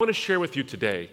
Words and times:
I 0.00 0.04
want 0.04 0.14
to 0.14 0.22
share 0.22 0.38
with 0.38 0.54
you 0.54 0.62
today 0.62 1.10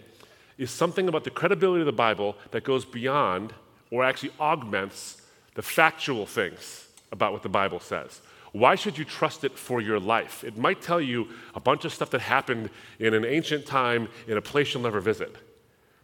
is 0.58 0.70
something 0.70 1.08
about 1.08 1.24
the 1.24 1.30
credibility 1.30 1.80
of 1.80 1.86
the 1.86 1.92
Bible 1.92 2.36
that 2.52 2.62
goes 2.62 2.84
beyond 2.84 3.52
or 3.90 4.04
actually 4.04 4.30
augments 4.38 5.22
the 5.56 5.62
factual 5.62 6.24
things 6.24 6.86
about 7.10 7.32
what 7.32 7.42
the 7.42 7.48
Bible 7.48 7.80
says. 7.80 8.20
Why 8.52 8.76
should 8.76 8.96
you 8.96 9.04
trust 9.04 9.42
it 9.42 9.58
for 9.58 9.80
your 9.80 9.98
life? 9.98 10.44
It 10.44 10.56
might 10.56 10.82
tell 10.82 11.00
you 11.00 11.26
a 11.56 11.58
bunch 11.58 11.84
of 11.84 11.92
stuff 11.92 12.10
that 12.10 12.20
happened 12.20 12.70
in 13.00 13.12
an 13.12 13.24
ancient 13.24 13.66
time 13.66 14.06
in 14.28 14.36
a 14.36 14.40
place 14.40 14.72
you'll 14.72 14.84
never 14.84 15.00
visit. 15.00 15.34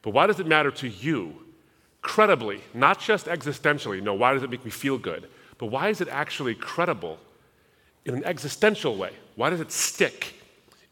But 0.02 0.10
why 0.10 0.26
does 0.26 0.40
it 0.40 0.48
matter 0.48 0.72
to 0.72 0.88
you? 0.88 1.34
Credibly, 2.00 2.62
not 2.74 2.98
just 2.98 3.26
existentially. 3.26 4.02
No, 4.02 4.12
why 4.14 4.34
does 4.34 4.42
it 4.42 4.50
make 4.50 4.64
me 4.64 4.72
feel 4.72 4.98
good? 4.98 5.28
But 5.56 5.66
why 5.66 5.90
is 5.90 6.00
it 6.00 6.08
actually 6.08 6.56
credible 6.56 7.20
in 8.04 8.16
an 8.16 8.24
existential 8.24 8.96
way? 8.96 9.12
Why 9.36 9.50
does 9.50 9.60
it 9.60 9.70
stick? 9.70 10.41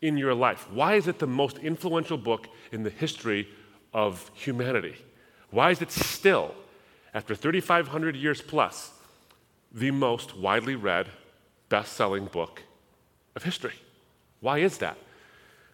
In 0.02 0.16
your 0.16 0.34
life? 0.34 0.66
Why 0.70 0.94
is 0.94 1.08
it 1.08 1.18
the 1.18 1.26
most 1.26 1.58
influential 1.58 2.18
book 2.18 2.48
in 2.72 2.82
the 2.82 2.90
history 2.90 3.48
of 3.92 4.30
humanity? 4.34 4.96
Why 5.50 5.70
is 5.70 5.82
it 5.82 5.90
still, 5.90 6.54
after 7.12 7.34
3,500 7.34 8.16
years 8.16 8.40
plus, 8.40 8.92
the 9.72 9.90
most 9.90 10.36
widely 10.36 10.74
read, 10.74 11.08
best 11.68 11.94
selling 11.94 12.26
book 12.26 12.62
of 13.36 13.42
history? 13.42 13.74
Why 14.40 14.58
is 14.58 14.78
that? 14.78 14.96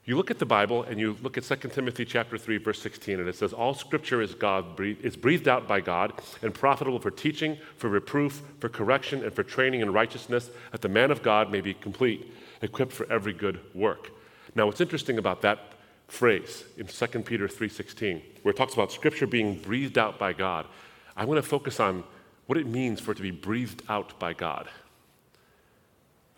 You 0.06 0.16
look 0.16 0.30
at 0.30 0.38
the 0.38 0.46
Bible 0.46 0.84
and 0.84 1.00
you 1.00 1.16
look 1.20 1.36
at 1.36 1.42
2 1.42 1.68
Timothy 1.68 2.04
chapter 2.04 2.38
3 2.38 2.58
verse 2.58 2.80
16 2.80 3.18
and 3.18 3.28
it 3.28 3.34
says 3.34 3.52
all 3.52 3.74
scripture 3.74 4.22
is 4.22 4.36
God 4.36 4.76
breathed, 4.76 5.04
is 5.04 5.16
breathed 5.16 5.48
out 5.48 5.66
by 5.66 5.80
God 5.80 6.12
and 6.42 6.54
profitable 6.54 7.00
for 7.00 7.10
teaching, 7.10 7.58
for 7.76 7.88
reproof, 7.88 8.42
for 8.60 8.68
correction 8.68 9.24
and 9.24 9.34
for 9.34 9.42
training 9.42 9.80
in 9.80 9.92
righteousness 9.92 10.50
that 10.70 10.80
the 10.80 10.88
man 10.88 11.10
of 11.10 11.24
God 11.24 11.50
may 11.50 11.60
be 11.60 11.74
complete, 11.74 12.32
equipped 12.62 12.92
for 12.92 13.10
every 13.10 13.32
good 13.32 13.58
work. 13.74 14.12
Now, 14.56 14.66
what's 14.66 14.80
interesting 14.80 15.18
about 15.18 15.42
that 15.42 15.74
phrase 16.08 16.64
in 16.78 16.86
2 16.86 17.26
Peter 17.26 17.46
3:16, 17.46 18.22
where 18.42 18.52
it 18.52 18.56
talks 18.56 18.72
about 18.72 18.90
scripture 18.90 19.26
being 19.26 19.60
breathed 19.60 19.98
out 19.98 20.18
by 20.18 20.32
God, 20.32 20.66
I 21.14 21.26
want 21.26 21.36
to 21.36 21.48
focus 21.48 21.78
on 21.78 22.04
what 22.46 22.56
it 22.58 22.66
means 22.66 22.98
for 22.98 23.12
it 23.12 23.16
to 23.16 23.22
be 23.22 23.30
breathed 23.30 23.82
out 23.88 24.18
by 24.18 24.32
God. 24.32 24.68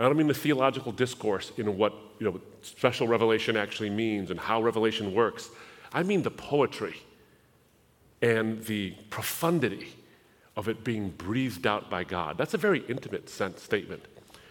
I 0.01 0.05
don't 0.05 0.17
mean 0.17 0.27
the 0.27 0.35
theological 0.35 0.91
discourse 0.91 1.53
in 1.57 1.77
what 1.77 1.93
you 2.19 2.31
know, 2.31 2.41
special 2.63 3.07
revelation 3.07 3.57
actually 3.57 3.91
means 3.91 4.31
and 4.31 4.41
how 4.41 4.63
revelation 4.63 5.15
works. 5.15 5.51
I 5.93 6.03
mean 6.03 6.23
the 6.23 6.31
poetry 6.31 6.97
and 8.21 8.65
the 8.65 8.95
profundity 9.11 9.95
of 10.57 10.69
it 10.69 10.83
being 10.83 11.11
breathed 11.11 11.67
out 11.67 11.89
by 11.89 12.03
God. 12.05 12.37
That's 12.37 12.55
a 12.55 12.59
very 12.59 12.85
intimate 12.89 13.29
statement. 13.29 14.03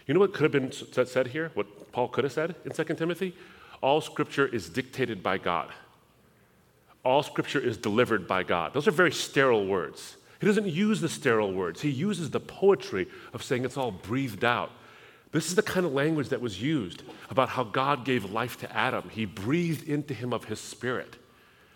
You 0.05 0.13
know 0.13 0.21
what 0.21 0.33
could 0.33 0.43
have 0.43 0.51
been 0.53 0.71
said 0.71 1.27
here? 1.27 1.51
What 1.53 1.91
Paul 1.91 2.07
could 2.07 2.23
have 2.23 2.33
said 2.33 2.55
in 2.63 2.71
2 2.71 2.83
Timothy? 2.95 3.33
All 3.81 4.01
scripture 4.01 4.47
is 4.47 4.69
dictated 4.69 5.21
by 5.21 5.37
God. 5.37 5.71
All 7.03 7.23
scripture 7.23 7.59
is 7.59 7.77
delivered 7.77 8.27
by 8.27 8.43
God. 8.43 8.73
Those 8.73 8.87
are 8.87 8.91
very 8.91 9.11
sterile 9.11 9.65
words. 9.65 10.17
He 10.39 10.47
doesn't 10.47 10.67
use 10.67 11.01
the 11.01 11.09
sterile 11.09 11.53
words, 11.53 11.81
he 11.81 11.89
uses 11.89 12.29
the 12.29 12.39
poetry 12.39 13.07
of 13.33 13.43
saying 13.43 13.65
it's 13.65 13.77
all 13.77 13.91
breathed 13.91 14.43
out. 14.43 14.71
This 15.31 15.47
is 15.49 15.55
the 15.55 15.63
kind 15.63 15.85
of 15.85 15.93
language 15.93 16.29
that 16.29 16.41
was 16.41 16.61
used 16.61 17.03
about 17.29 17.49
how 17.49 17.63
God 17.63 18.05
gave 18.05 18.31
life 18.31 18.57
to 18.59 18.75
Adam. 18.75 19.09
He 19.09 19.25
breathed 19.25 19.87
into 19.87 20.13
him 20.13 20.31
of 20.31 20.45
his 20.45 20.59
spirit. 20.59 21.17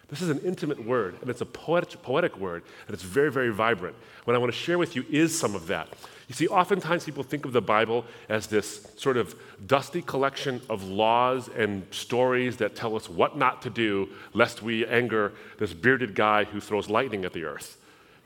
This 0.07 0.21
is 0.21 0.29
an 0.29 0.39
intimate 0.39 0.85
word, 0.85 1.17
and 1.21 1.29
it's 1.29 1.41
a 1.41 1.45
poetic, 1.45 2.01
poetic 2.01 2.37
word, 2.37 2.63
and 2.87 2.93
it's 2.93 3.03
very, 3.03 3.31
very 3.31 3.49
vibrant. 3.49 3.95
What 4.25 4.35
I 4.35 4.39
want 4.39 4.51
to 4.51 4.57
share 4.57 4.77
with 4.77 4.95
you 4.95 5.05
is 5.09 5.37
some 5.37 5.55
of 5.55 5.67
that. 5.67 5.89
You 6.31 6.35
see, 6.35 6.47
oftentimes 6.47 7.03
people 7.03 7.23
think 7.23 7.43
of 7.43 7.51
the 7.51 7.61
Bible 7.61 8.05
as 8.29 8.47
this 8.47 8.87
sort 8.95 9.17
of 9.17 9.35
dusty 9.67 10.01
collection 10.01 10.61
of 10.69 10.81
laws 10.81 11.49
and 11.49 11.85
stories 11.91 12.55
that 12.55 12.73
tell 12.73 12.95
us 12.95 13.09
what 13.09 13.37
not 13.37 13.63
to 13.63 13.69
do 13.69 14.07
lest 14.31 14.63
we 14.63 14.85
anger 14.85 15.33
this 15.57 15.73
bearded 15.73 16.15
guy 16.15 16.45
who 16.45 16.61
throws 16.61 16.89
lightning 16.89 17.25
at 17.25 17.33
the 17.33 17.43
earth. 17.43 17.77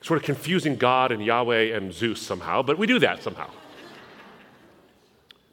Sort 0.03 0.19
of 0.19 0.23
confusing 0.23 0.75
God 0.75 1.11
and 1.11 1.25
Yahweh 1.25 1.75
and 1.75 1.91
Zeus 1.91 2.21
somehow, 2.21 2.61
but 2.61 2.77
we 2.77 2.85
do 2.85 2.99
that 2.99 3.23
somehow. 3.23 3.49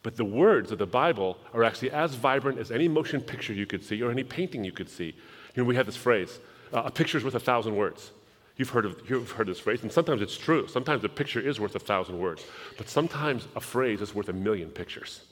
But 0.03 0.19
the 0.19 0.25
words 0.27 0.71
of 0.73 0.77
the 0.77 0.85
Bible 0.85 1.39
are 1.55 1.65
actually 1.65 1.93
as 1.93 2.17
vibrant 2.17 2.59
as 2.59 2.71
any 2.71 2.87
motion 2.87 3.23
picture 3.23 3.55
you 3.55 3.65
could 3.65 3.83
see 3.83 4.03
or 4.03 4.11
any 4.11 4.25
painting 4.25 4.63
you 4.63 4.73
could 4.73 4.91
see. 4.91 5.15
You 5.55 5.63
know, 5.63 5.65
we 5.65 5.77
have 5.77 5.87
this 5.87 5.97
phrase 5.97 6.39
uh, 6.75 6.83
a 6.85 6.91
picture's 6.91 7.25
worth 7.25 7.35
a 7.35 7.41
thousand 7.41 7.77
words. 7.77 8.11
You've 8.57 8.71
heard, 8.71 8.85
of, 8.85 9.01
you've 9.09 9.31
heard 9.31 9.49
this 9.49 9.59
phrase, 9.59 9.83
and 9.83 9.91
sometimes 9.91 10.21
it's 10.21 10.37
true. 10.37 10.69
Sometimes 10.69 11.03
a 11.05 11.09
picture 11.09 11.41
is 11.41 11.59
worth 11.59 11.75
a 11.75 11.79
thousand 11.79 12.19
words, 12.19 12.45
but 12.77 12.89
sometimes 12.89 13.49
a 13.57 13.61
phrase 13.61 14.01
is 14.01 14.15
worth 14.15 14.29
a 14.29 14.33
million 14.33 14.69
pictures. 14.69 15.23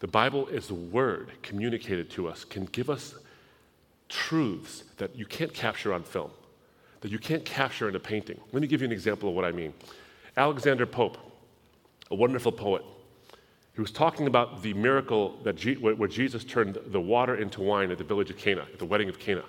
The 0.00 0.06
Bible 0.06 0.46
is 0.48 0.68
the 0.68 0.74
word 0.74 1.30
communicated 1.42 2.10
to 2.10 2.28
us, 2.28 2.44
can 2.44 2.66
give 2.66 2.90
us 2.90 3.14
truths 4.08 4.84
that 4.98 5.16
you 5.16 5.26
can't 5.26 5.52
capture 5.52 5.92
on 5.92 6.02
film, 6.02 6.30
that 7.00 7.10
you 7.10 7.18
can't 7.18 7.44
capture 7.44 7.88
in 7.88 7.96
a 7.96 8.00
painting. 8.00 8.38
Let 8.52 8.60
me 8.62 8.68
give 8.68 8.80
you 8.80 8.86
an 8.86 8.92
example 8.92 9.30
of 9.30 9.34
what 9.34 9.44
I 9.44 9.52
mean. 9.52 9.72
Alexander 10.36 10.86
Pope, 10.86 11.16
a 12.10 12.14
wonderful 12.14 12.52
poet, 12.52 12.82
he 13.74 13.80
was 13.80 13.90
talking 13.90 14.26
about 14.26 14.62
the 14.62 14.74
miracle 14.74 15.38
that 15.44 15.56
Je- 15.56 15.76
where 15.76 16.08
Jesus 16.08 16.44
turned 16.44 16.78
the 16.86 17.00
water 17.00 17.36
into 17.36 17.60
wine 17.60 17.90
at 17.90 17.98
the 17.98 18.04
village 18.04 18.28
of 18.28 18.36
Cana, 18.36 18.62
at 18.72 18.78
the 18.78 18.84
wedding 18.84 19.08
of 19.08 19.18
Cana. 19.18 19.44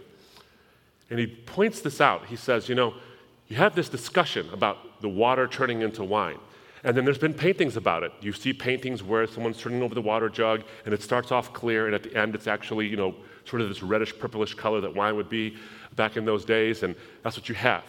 And 1.09 1.20
he 1.20 1.28
points 1.28 1.81
this 1.81 2.02
out. 2.02 2.28
He 2.28 2.36
says, 2.36 2.70
you 2.70 2.75
know, 2.75 2.94
you 3.47 3.58
have 3.58 3.75
this 3.75 3.90
discussion 3.90 4.47
about 4.52 5.02
the 5.02 5.09
water 5.09 5.47
turning 5.47 5.81
into 5.81 6.03
wine. 6.03 6.38
And 6.84 6.96
then 6.96 7.03
there's 7.03 7.18
been 7.18 7.34
paintings 7.34 7.75
about 7.75 8.03
it. 8.03 8.14
You 8.22 8.31
see 8.31 8.53
paintings 8.53 9.03
where 9.03 9.28
someone's 9.28 9.59
turning 9.59 9.81
over 9.81 9.94
the 9.96 10.02
water 10.02 10.30
jug 10.30 10.64
and 10.86 10.94
it 10.94 11.02
starts 11.02 11.31
off 11.31 11.52
clear, 11.52 11.88
and 11.88 11.96
at 11.96 12.03
the 12.03 12.16
end 12.16 12.36
it's 12.36 12.47
actually, 12.47 12.88
you 12.88 12.96
know, 12.96 13.16
sort 13.46 13.62
of 13.62 13.70
this 13.70 13.84
reddish 13.84 14.18
purplish 14.18 14.53
color 14.53 14.80
that 14.81 14.96
wine 14.96 15.16
would 15.16 15.30
be 15.30 15.58
back 15.96 16.16
in 16.16 16.24
those 16.24 16.46
days, 16.46 16.84
and 16.84 16.96
that's 17.24 17.36
what 17.36 17.50
you 17.50 17.56
have. 17.56 17.84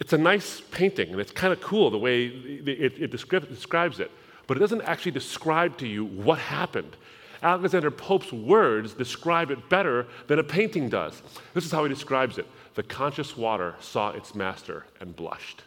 It's 0.00 0.12
a 0.12 0.18
nice 0.18 0.60
painting, 0.60 1.10
and 1.10 1.20
it's 1.20 1.32
kind 1.32 1.52
of 1.52 1.60
cool 1.62 1.90
the 1.90 1.98
way 1.98 2.26
it, 2.26 3.00
it 3.00 3.10
describes 3.10 4.00
it, 4.00 4.10
but 4.46 4.56
it 4.56 4.60
doesn't 4.60 4.82
actually 4.82 5.12
describe 5.12 5.78
to 5.78 5.86
you 5.86 6.04
what 6.04 6.38
happened. 6.38 6.96
Alexander 7.42 7.90
Pope's 7.90 8.32
words 8.32 8.92
describe 8.92 9.50
it 9.50 9.68
better 9.70 10.06
than 10.26 10.38
a 10.38 10.44
painting 10.44 10.88
does. 10.88 11.22
This 11.54 11.64
is 11.64 11.72
how 11.72 11.84
he 11.84 11.88
describes 11.88 12.36
it 12.36 12.46
The 12.76 12.82
conscious 12.82 13.36
water 13.36 13.74
saw 13.80 14.10
its 14.10 14.34
master 14.34 14.84
and 15.00 15.16
blushed. 15.16 15.62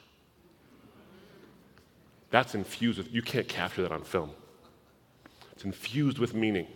That's 2.29 2.53
infused 2.53 2.99
with, 2.99 3.11
you 3.11 3.23
can't 3.23 3.47
capture 3.47 3.81
that 3.81 3.91
on 3.91 4.03
film. 4.03 4.29
It's 5.51 5.65
infused 5.65 6.19
with 6.19 6.35
meaning. 6.35 6.67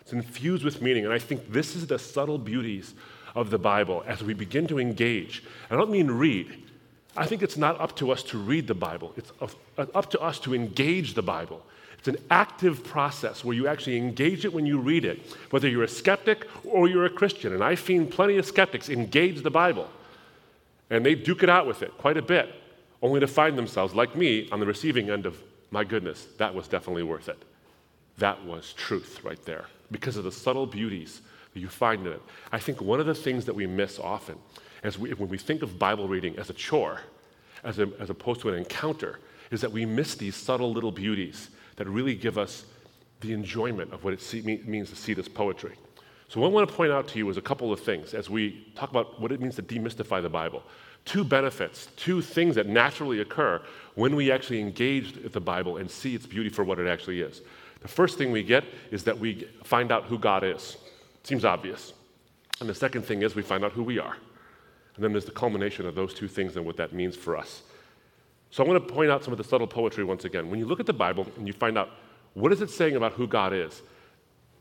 It's 0.00 0.12
infused 0.12 0.64
with 0.64 0.80
meaning. 0.80 1.04
And 1.04 1.12
I 1.12 1.18
think 1.18 1.52
this 1.52 1.74
is 1.74 1.88
the 1.88 1.98
subtle 1.98 2.38
beauties 2.38 2.94
of 3.34 3.50
the 3.50 3.58
Bible 3.58 4.04
as 4.06 4.22
we 4.22 4.34
begin 4.34 4.68
to 4.68 4.78
engage. 4.78 5.42
I 5.68 5.74
don't 5.74 5.90
mean 5.90 6.12
read. 6.12 6.62
I 7.16 7.26
think 7.26 7.42
it's 7.42 7.56
not 7.56 7.80
up 7.80 7.96
to 7.96 8.12
us 8.12 8.22
to 8.24 8.38
read 8.38 8.68
the 8.68 8.74
Bible, 8.74 9.14
it's 9.16 9.32
up 9.76 10.10
to 10.10 10.20
us 10.20 10.38
to 10.40 10.54
engage 10.54 11.14
the 11.14 11.22
Bible. 11.22 11.66
It's 12.06 12.16
an 12.16 12.24
active 12.30 12.84
process 12.84 13.44
where 13.44 13.56
you 13.56 13.66
actually 13.66 13.96
engage 13.96 14.44
it 14.44 14.52
when 14.52 14.64
you 14.64 14.78
read 14.78 15.04
it, 15.04 15.18
whether 15.50 15.68
you're 15.68 15.82
a 15.82 15.88
skeptic 15.88 16.46
or 16.64 16.86
you're 16.86 17.04
a 17.04 17.10
Christian. 17.10 17.52
And 17.52 17.64
I've 17.64 17.80
seen 17.80 18.06
plenty 18.06 18.36
of 18.36 18.46
skeptics 18.46 18.88
engage 18.88 19.42
the 19.42 19.50
Bible, 19.50 19.90
and 20.88 21.04
they 21.04 21.16
duke 21.16 21.42
it 21.42 21.50
out 21.50 21.66
with 21.66 21.82
it 21.82 21.90
quite 21.98 22.16
a 22.16 22.22
bit, 22.22 22.54
only 23.02 23.18
to 23.18 23.26
find 23.26 23.58
themselves, 23.58 23.92
like 23.92 24.14
me, 24.14 24.48
on 24.52 24.60
the 24.60 24.66
receiving 24.66 25.10
end 25.10 25.26
of, 25.26 25.36
my 25.72 25.82
goodness, 25.82 26.28
that 26.38 26.54
was 26.54 26.68
definitely 26.68 27.02
worth 27.02 27.28
it. 27.28 27.42
That 28.18 28.44
was 28.44 28.72
truth 28.74 29.24
right 29.24 29.44
there 29.44 29.64
because 29.90 30.16
of 30.16 30.22
the 30.22 30.30
subtle 30.30 30.66
beauties 30.66 31.22
that 31.54 31.58
you 31.60 31.68
find 31.68 32.06
in 32.06 32.12
it. 32.12 32.22
I 32.52 32.60
think 32.60 32.80
one 32.80 33.00
of 33.00 33.06
the 33.06 33.16
things 33.16 33.46
that 33.46 33.54
we 33.56 33.66
miss 33.66 33.98
often 33.98 34.36
as 34.84 34.96
we, 34.96 35.12
when 35.14 35.28
we 35.28 35.38
think 35.38 35.62
of 35.62 35.76
Bible 35.76 36.06
reading 36.06 36.38
as 36.38 36.50
a 36.50 36.54
chore, 36.54 37.00
as, 37.64 37.80
a, 37.80 37.90
as 37.98 38.10
opposed 38.10 38.42
to 38.42 38.48
an 38.50 38.54
encounter, 38.54 39.18
is 39.50 39.60
that 39.60 39.72
we 39.72 39.84
miss 39.84 40.14
these 40.14 40.36
subtle 40.36 40.72
little 40.72 40.92
beauties 40.92 41.50
that 41.76 41.88
really 41.88 42.14
give 42.14 42.38
us 42.38 42.64
the 43.20 43.32
enjoyment 43.32 43.92
of 43.92 44.04
what 44.04 44.12
it 44.14 44.66
means 44.66 44.90
to 44.90 44.96
see 44.96 45.14
this 45.14 45.28
poetry. 45.28 45.76
So, 46.28 46.40
what 46.40 46.48
I 46.48 46.50
want 46.50 46.68
to 46.68 46.74
point 46.74 46.92
out 46.92 47.06
to 47.08 47.18
you 47.18 47.28
is 47.30 47.36
a 47.36 47.42
couple 47.42 47.72
of 47.72 47.80
things 47.80 48.12
as 48.12 48.28
we 48.28 48.66
talk 48.74 48.90
about 48.90 49.20
what 49.20 49.30
it 49.30 49.40
means 49.40 49.54
to 49.56 49.62
demystify 49.62 50.20
the 50.20 50.28
Bible. 50.28 50.62
Two 51.04 51.22
benefits, 51.22 51.88
two 51.96 52.20
things 52.20 52.56
that 52.56 52.66
naturally 52.66 53.20
occur 53.20 53.62
when 53.94 54.16
we 54.16 54.32
actually 54.32 54.58
engage 54.58 55.16
with 55.16 55.32
the 55.32 55.40
Bible 55.40 55.76
and 55.76 55.88
see 55.88 56.16
its 56.16 56.26
beauty 56.26 56.48
for 56.48 56.64
what 56.64 56.80
it 56.80 56.88
actually 56.88 57.20
is. 57.20 57.42
The 57.80 57.88
first 57.88 58.18
thing 58.18 58.32
we 58.32 58.42
get 58.42 58.64
is 58.90 59.04
that 59.04 59.16
we 59.16 59.46
find 59.62 59.92
out 59.92 60.04
who 60.04 60.18
God 60.18 60.42
is. 60.42 60.76
Seems 61.22 61.44
obvious. 61.44 61.92
And 62.60 62.68
the 62.68 62.74
second 62.74 63.02
thing 63.02 63.22
is 63.22 63.36
we 63.36 63.42
find 63.42 63.64
out 63.64 63.72
who 63.72 63.84
we 63.84 64.00
are. 64.00 64.16
And 64.96 65.04
then 65.04 65.12
there's 65.12 65.26
the 65.26 65.30
culmination 65.30 65.86
of 65.86 65.94
those 65.94 66.12
two 66.12 66.26
things 66.26 66.56
and 66.56 66.66
what 66.66 66.76
that 66.78 66.92
means 66.92 67.14
for 67.14 67.36
us. 67.36 67.62
So 68.50 68.64
I 68.64 68.68
want 68.68 68.86
to 68.86 68.94
point 68.94 69.10
out 69.10 69.24
some 69.24 69.32
of 69.32 69.38
the 69.38 69.44
subtle 69.44 69.66
poetry 69.66 70.04
once 70.04 70.24
again. 70.24 70.50
When 70.50 70.58
you 70.58 70.66
look 70.66 70.80
at 70.80 70.86
the 70.86 70.92
Bible 70.92 71.26
and 71.36 71.46
you 71.46 71.52
find 71.52 71.76
out 71.76 71.90
what 72.34 72.52
is 72.52 72.60
it 72.60 72.70
saying 72.70 72.96
about 72.96 73.12
who 73.12 73.26
God 73.26 73.52
is, 73.52 73.82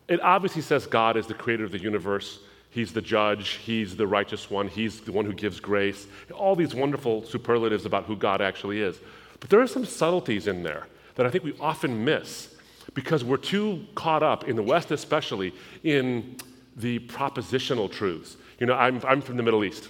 it 0.07 0.21
obviously 0.21 0.61
says 0.61 0.85
God 0.85 1.17
is 1.17 1.27
the 1.27 1.33
creator 1.33 1.63
of 1.63 1.71
the 1.71 1.79
universe. 1.79 2.39
He's 2.69 2.91
the 2.91 3.01
judge. 3.01 3.51
He's 3.63 3.95
the 3.95 4.05
righteous 4.05 4.49
one. 4.49 4.67
He's 4.67 4.99
the 5.01 5.11
one 5.11 5.25
who 5.25 5.33
gives 5.33 5.59
grace. 5.59 6.07
All 6.33 6.55
these 6.55 6.75
wonderful 6.75 7.23
superlatives 7.23 7.85
about 7.85 8.05
who 8.05 8.15
God 8.15 8.41
actually 8.41 8.81
is. 8.81 8.99
But 9.39 9.49
there 9.49 9.61
are 9.61 9.67
some 9.67 9.85
subtleties 9.85 10.47
in 10.47 10.63
there 10.63 10.87
that 11.15 11.25
I 11.25 11.29
think 11.29 11.43
we 11.43 11.55
often 11.59 12.03
miss 12.03 12.55
because 12.93 13.23
we're 13.23 13.37
too 13.37 13.85
caught 13.95 14.23
up, 14.23 14.47
in 14.47 14.55
the 14.55 14.63
West 14.63 14.91
especially, 14.91 15.53
in 15.83 16.37
the 16.75 16.99
propositional 16.99 17.91
truths. 17.91 18.37
You 18.59 18.67
know, 18.67 18.73
I'm, 18.73 19.01
I'm 19.05 19.21
from 19.21 19.37
the 19.37 19.43
Middle 19.43 19.63
East. 19.63 19.89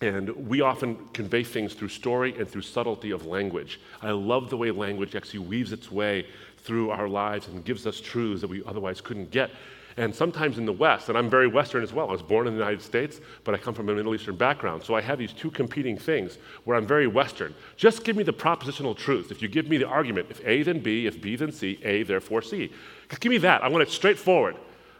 And 0.00 0.48
we 0.48 0.60
often 0.60 0.96
convey 1.12 1.42
things 1.42 1.74
through 1.74 1.88
story 1.88 2.34
and 2.38 2.48
through 2.48 2.62
subtlety 2.62 3.10
of 3.10 3.26
language. 3.26 3.80
I 4.00 4.12
love 4.12 4.48
the 4.48 4.56
way 4.56 4.70
language 4.70 5.16
actually 5.16 5.40
weaves 5.40 5.72
its 5.72 5.90
way 5.90 6.26
through 6.58 6.90
our 6.90 7.08
lives 7.08 7.48
and 7.48 7.64
gives 7.64 7.86
us 7.86 8.00
truths 8.00 8.40
that 8.42 8.50
we 8.50 8.62
otherwise 8.64 9.00
couldn't 9.00 9.30
get. 9.30 9.50
And 9.96 10.14
sometimes 10.14 10.58
in 10.58 10.64
the 10.64 10.72
West, 10.72 11.08
and 11.08 11.18
I'm 11.18 11.28
very 11.28 11.48
Western 11.48 11.82
as 11.82 11.92
well. 11.92 12.08
I 12.08 12.12
was 12.12 12.22
born 12.22 12.46
in 12.46 12.52
the 12.52 12.60
United 12.60 12.82
States, 12.82 13.20
but 13.42 13.52
I 13.52 13.58
come 13.58 13.74
from 13.74 13.88
a 13.88 13.94
Middle 13.94 14.14
Eastern 14.14 14.36
background. 14.36 14.84
So 14.84 14.94
I 14.94 15.00
have 15.00 15.18
these 15.18 15.32
two 15.32 15.50
competing 15.50 15.98
things 15.98 16.38
where 16.62 16.76
I'm 16.76 16.86
very 16.86 17.08
Western. 17.08 17.52
Just 17.76 18.04
give 18.04 18.14
me 18.14 18.22
the 18.22 18.32
propositional 18.32 18.96
truth. 18.96 19.32
If 19.32 19.42
you 19.42 19.48
give 19.48 19.68
me 19.68 19.76
the 19.76 19.88
argument, 19.88 20.28
if 20.30 20.40
A 20.46 20.62
then 20.62 20.78
B, 20.78 21.06
if 21.06 21.20
B 21.20 21.34
then 21.34 21.50
C, 21.50 21.80
A 21.82 22.04
therefore 22.04 22.42
C. 22.42 22.70
Give 23.18 23.30
me 23.30 23.38
that. 23.38 23.64
I 23.64 23.68
want 23.68 23.82
it 23.82 23.90
straightforward. 23.90 24.54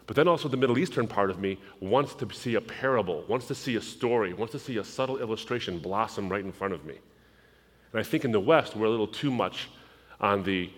But 0.08 0.16
then 0.16 0.26
also 0.26 0.48
the 0.48 0.56
Middle 0.56 0.78
Eastern 0.78 1.06
part 1.06 1.30
of 1.30 1.38
me 1.38 1.58
wants 1.80 2.14
to 2.14 2.32
see 2.32 2.54
a 2.54 2.62
parable, 2.62 3.24
wants 3.28 3.46
to 3.48 3.54
see 3.54 3.76
a 3.76 3.82
story, 3.82 4.32
wants 4.32 4.52
to 4.52 4.58
see 4.58 4.78
a 4.78 4.84
subtle 4.84 5.18
illustration 5.18 5.78
blossom 5.78 6.30
right 6.30 6.42
in 6.42 6.50
front 6.50 6.72
of 6.72 6.86
me. 6.86 6.94
And 7.92 8.00
I 8.00 8.02
think 8.02 8.24
in 8.24 8.32
the 8.32 8.40
West, 8.40 8.74
we're 8.74 8.86
a 8.86 8.90
little 8.90 9.06
too 9.06 9.30
much 9.30 9.68
on 10.18 10.42
the 10.44 10.70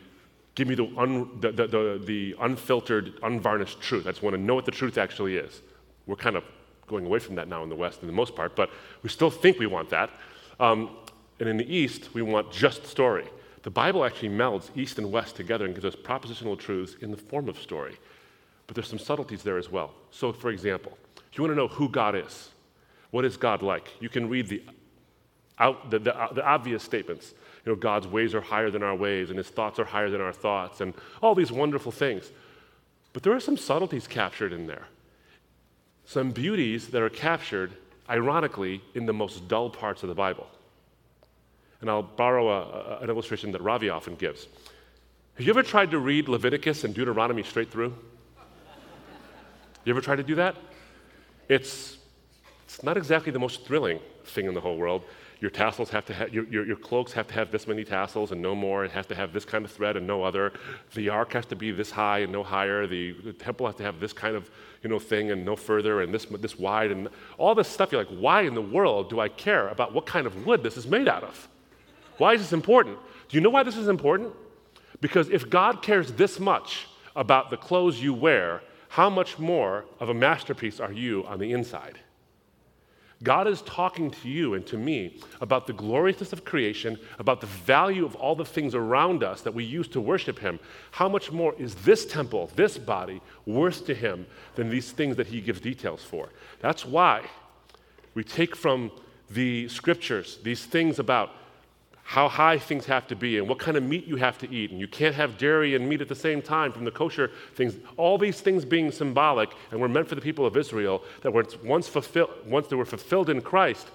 give 0.56 0.66
me 0.66 0.74
the, 0.74 0.92
un, 0.96 1.30
the, 1.40 1.52
the, 1.52 1.66
the, 1.68 2.02
the 2.04 2.36
unfiltered, 2.40 3.20
unvarnished 3.22 3.80
truth. 3.80 4.08
I 4.08 4.10
just 4.10 4.22
want 4.22 4.34
to 4.34 4.42
know 4.42 4.56
what 4.56 4.64
the 4.64 4.72
truth 4.72 4.98
actually 4.98 5.36
is. 5.36 5.62
We're 6.06 6.16
kind 6.16 6.34
of 6.34 6.42
going 6.88 7.06
away 7.06 7.20
from 7.20 7.36
that 7.36 7.46
now 7.46 7.62
in 7.62 7.68
the 7.68 7.76
West, 7.76 8.00
in 8.02 8.08
the 8.08 8.12
most 8.12 8.34
part, 8.34 8.56
but 8.56 8.68
we 9.04 9.10
still 9.10 9.30
think 9.30 9.60
we 9.60 9.66
want 9.66 9.90
that. 9.90 10.10
Um, 10.58 10.96
and 11.38 11.48
in 11.48 11.56
the 11.56 11.72
East, 11.72 12.12
we 12.14 12.22
want 12.22 12.50
just 12.50 12.84
story. 12.84 13.28
The 13.62 13.70
Bible 13.70 14.04
actually 14.04 14.30
melds 14.30 14.76
East 14.76 14.98
and 14.98 15.12
West 15.12 15.36
together 15.36 15.66
and 15.66 15.72
gives 15.72 15.86
us 15.86 15.94
propositional 15.94 16.58
truths 16.58 16.96
in 17.00 17.12
the 17.12 17.16
form 17.16 17.48
of 17.48 17.56
story. 17.56 17.96
But 18.70 18.76
there's 18.76 18.86
some 18.86 19.00
subtleties 19.00 19.42
there 19.42 19.58
as 19.58 19.68
well. 19.68 19.90
So, 20.12 20.32
for 20.32 20.48
example, 20.48 20.96
if 21.16 21.36
you 21.36 21.42
want 21.42 21.50
to 21.50 21.56
know 21.56 21.66
who 21.66 21.88
God 21.88 22.14
is, 22.14 22.50
what 23.10 23.24
is 23.24 23.36
God 23.36 23.62
like? 23.62 23.90
You 23.98 24.08
can 24.08 24.28
read 24.28 24.46
the, 24.46 24.62
out, 25.58 25.90
the, 25.90 25.98
the, 25.98 26.16
uh, 26.16 26.32
the 26.32 26.46
obvious 26.46 26.84
statements. 26.84 27.34
You 27.66 27.72
know, 27.72 27.76
God's 27.76 28.06
ways 28.06 28.32
are 28.32 28.40
higher 28.40 28.70
than 28.70 28.84
our 28.84 28.94
ways, 28.94 29.28
and 29.28 29.36
his 29.36 29.48
thoughts 29.48 29.80
are 29.80 29.84
higher 29.84 30.08
than 30.08 30.20
our 30.20 30.32
thoughts, 30.32 30.80
and 30.80 30.94
all 31.20 31.34
these 31.34 31.50
wonderful 31.50 31.90
things. 31.90 32.30
But 33.12 33.24
there 33.24 33.32
are 33.32 33.40
some 33.40 33.56
subtleties 33.56 34.06
captured 34.06 34.52
in 34.52 34.68
there. 34.68 34.84
Some 36.04 36.30
beauties 36.30 36.90
that 36.90 37.02
are 37.02 37.10
captured, 37.10 37.72
ironically, 38.08 38.82
in 38.94 39.04
the 39.04 39.12
most 39.12 39.48
dull 39.48 39.70
parts 39.70 40.04
of 40.04 40.08
the 40.08 40.14
Bible. 40.14 40.46
And 41.80 41.90
I'll 41.90 42.04
borrow 42.04 42.48
a, 42.48 42.60
a, 42.60 42.98
an 43.00 43.10
illustration 43.10 43.50
that 43.50 43.62
Ravi 43.62 43.90
often 43.90 44.14
gives. 44.14 44.46
Have 45.34 45.44
you 45.44 45.50
ever 45.50 45.64
tried 45.64 45.90
to 45.90 45.98
read 45.98 46.28
Leviticus 46.28 46.84
and 46.84 46.94
Deuteronomy 46.94 47.42
straight 47.42 47.72
through? 47.72 47.96
You 49.84 49.92
ever 49.92 50.00
try 50.00 50.16
to 50.16 50.22
do 50.22 50.34
that? 50.36 50.56
It's, 51.48 51.96
it's 52.64 52.82
not 52.82 52.96
exactly 52.96 53.32
the 53.32 53.38
most 53.38 53.64
thrilling 53.64 53.98
thing 54.24 54.46
in 54.46 54.54
the 54.54 54.60
whole 54.60 54.76
world. 54.76 55.04
Your 55.40 55.50
tassels 55.50 55.88
have 55.90 56.04
to 56.06 56.14
have, 56.14 56.34
your, 56.34 56.44
your, 56.48 56.66
your, 56.66 56.76
cloaks 56.76 57.12
have 57.12 57.26
to 57.28 57.34
have 57.34 57.50
this 57.50 57.66
many 57.66 57.82
tassels 57.82 58.30
and 58.30 58.42
no 58.42 58.54
more. 58.54 58.84
It 58.84 58.90
has 58.90 59.06
to 59.06 59.14
have 59.14 59.32
this 59.32 59.46
kind 59.46 59.64
of 59.64 59.70
thread 59.70 59.96
and 59.96 60.06
no 60.06 60.22
other. 60.22 60.52
The 60.94 61.08
ark 61.08 61.32
has 61.32 61.46
to 61.46 61.56
be 61.56 61.70
this 61.70 61.90
high 61.90 62.18
and 62.18 62.30
no 62.30 62.42
higher. 62.42 62.86
The, 62.86 63.12
the 63.12 63.32
temple 63.32 63.66
has 63.66 63.74
to 63.76 63.82
have 63.82 64.00
this 64.00 64.12
kind 64.12 64.36
of, 64.36 64.50
you 64.82 64.90
know, 64.90 64.98
thing 64.98 65.30
and 65.30 65.42
no 65.42 65.56
further 65.56 66.02
and 66.02 66.12
this, 66.12 66.26
this 66.26 66.58
wide 66.58 66.90
and 66.90 67.08
all 67.38 67.54
this 67.54 67.68
stuff. 67.68 67.90
You're 67.90 68.04
like, 68.04 68.14
why 68.14 68.42
in 68.42 68.54
the 68.54 68.60
world 68.60 69.08
do 69.08 69.18
I 69.18 69.30
care 69.30 69.68
about 69.68 69.94
what 69.94 70.04
kind 70.04 70.26
of 70.26 70.44
wood 70.44 70.62
this 70.62 70.76
is 70.76 70.86
made 70.86 71.08
out 71.08 71.24
of? 71.24 71.48
Why 72.18 72.34
is 72.34 72.42
this 72.42 72.52
important? 72.52 72.98
Do 73.30 73.36
you 73.38 73.40
know 73.40 73.48
why 73.48 73.62
this 73.62 73.78
is 73.78 73.88
important? 73.88 74.34
Because 75.00 75.30
if 75.30 75.48
God 75.48 75.80
cares 75.80 76.12
this 76.12 76.38
much 76.38 76.86
about 77.16 77.48
the 77.48 77.56
clothes 77.56 78.00
you 78.02 78.12
wear, 78.12 78.60
how 78.90 79.08
much 79.08 79.38
more 79.38 79.84
of 80.00 80.08
a 80.08 80.14
masterpiece 80.14 80.80
are 80.80 80.90
you 80.90 81.24
on 81.28 81.38
the 81.38 81.52
inside? 81.52 82.00
God 83.22 83.46
is 83.46 83.62
talking 83.62 84.10
to 84.10 84.28
you 84.28 84.54
and 84.54 84.66
to 84.66 84.76
me 84.76 85.20
about 85.40 85.68
the 85.68 85.72
gloriousness 85.72 86.32
of 86.32 86.44
creation, 86.44 86.98
about 87.20 87.40
the 87.40 87.46
value 87.46 88.04
of 88.04 88.16
all 88.16 88.34
the 88.34 88.44
things 88.44 88.74
around 88.74 89.22
us 89.22 89.42
that 89.42 89.54
we 89.54 89.62
use 89.62 89.86
to 89.88 90.00
worship 90.00 90.40
Him. 90.40 90.58
How 90.90 91.08
much 91.08 91.30
more 91.30 91.54
is 91.56 91.76
this 91.76 92.04
temple, 92.04 92.50
this 92.56 92.78
body, 92.78 93.20
worth 93.46 93.86
to 93.86 93.94
Him 93.94 94.26
than 94.56 94.70
these 94.70 94.90
things 94.90 95.14
that 95.18 95.28
He 95.28 95.40
gives 95.40 95.60
details 95.60 96.02
for? 96.02 96.28
That's 96.58 96.84
why 96.84 97.22
we 98.14 98.24
take 98.24 98.56
from 98.56 98.90
the 99.30 99.68
scriptures 99.68 100.40
these 100.42 100.64
things 100.64 100.98
about 100.98 101.30
how 102.10 102.28
high 102.28 102.58
things 102.58 102.86
have 102.86 103.06
to 103.06 103.14
be 103.14 103.38
and 103.38 103.48
what 103.48 103.60
kind 103.60 103.76
of 103.76 103.84
meat 103.84 104.04
you 104.04 104.16
have 104.16 104.36
to 104.36 104.52
eat. 104.52 104.72
And 104.72 104.80
you 104.80 104.88
can't 104.88 105.14
have 105.14 105.38
dairy 105.38 105.76
and 105.76 105.88
meat 105.88 106.00
at 106.00 106.08
the 106.08 106.14
same 106.16 106.42
time 106.42 106.72
from 106.72 106.84
the 106.84 106.90
kosher 106.90 107.30
things. 107.54 107.76
All 107.96 108.18
these 108.18 108.40
things 108.40 108.64
being 108.64 108.90
symbolic 108.90 109.52
and 109.70 109.80
were 109.80 109.88
meant 109.88 110.08
for 110.08 110.16
the 110.16 110.20
people 110.20 110.44
of 110.44 110.56
Israel 110.56 111.04
that 111.22 111.32
were 111.32 111.46
once, 111.62 111.86
fulfilled, 111.86 112.30
once 112.44 112.66
they 112.66 112.74
were 112.74 112.84
fulfilled 112.84 113.30
in 113.30 113.40
Christ. 113.40 113.92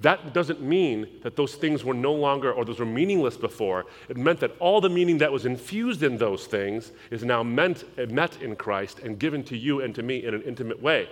That 0.00 0.34
doesn't 0.34 0.60
mean 0.60 1.08
that 1.22 1.34
those 1.36 1.54
things 1.54 1.82
were 1.82 1.94
no 1.94 2.12
longer 2.12 2.52
or 2.52 2.66
those 2.66 2.78
were 2.78 2.84
meaningless 2.84 3.38
before. 3.38 3.86
It 4.10 4.18
meant 4.18 4.40
that 4.40 4.54
all 4.58 4.82
the 4.82 4.90
meaning 4.90 5.16
that 5.16 5.32
was 5.32 5.46
infused 5.46 6.02
in 6.02 6.18
those 6.18 6.46
things 6.46 6.92
is 7.10 7.24
now 7.24 7.42
meant, 7.42 7.84
met 8.12 8.36
in 8.42 8.56
Christ 8.56 8.98
and 8.98 9.18
given 9.18 9.42
to 9.44 9.56
you 9.56 9.80
and 9.80 9.94
to 9.94 10.02
me 10.02 10.26
in 10.26 10.34
an 10.34 10.42
intimate 10.42 10.82
way. 10.82 11.08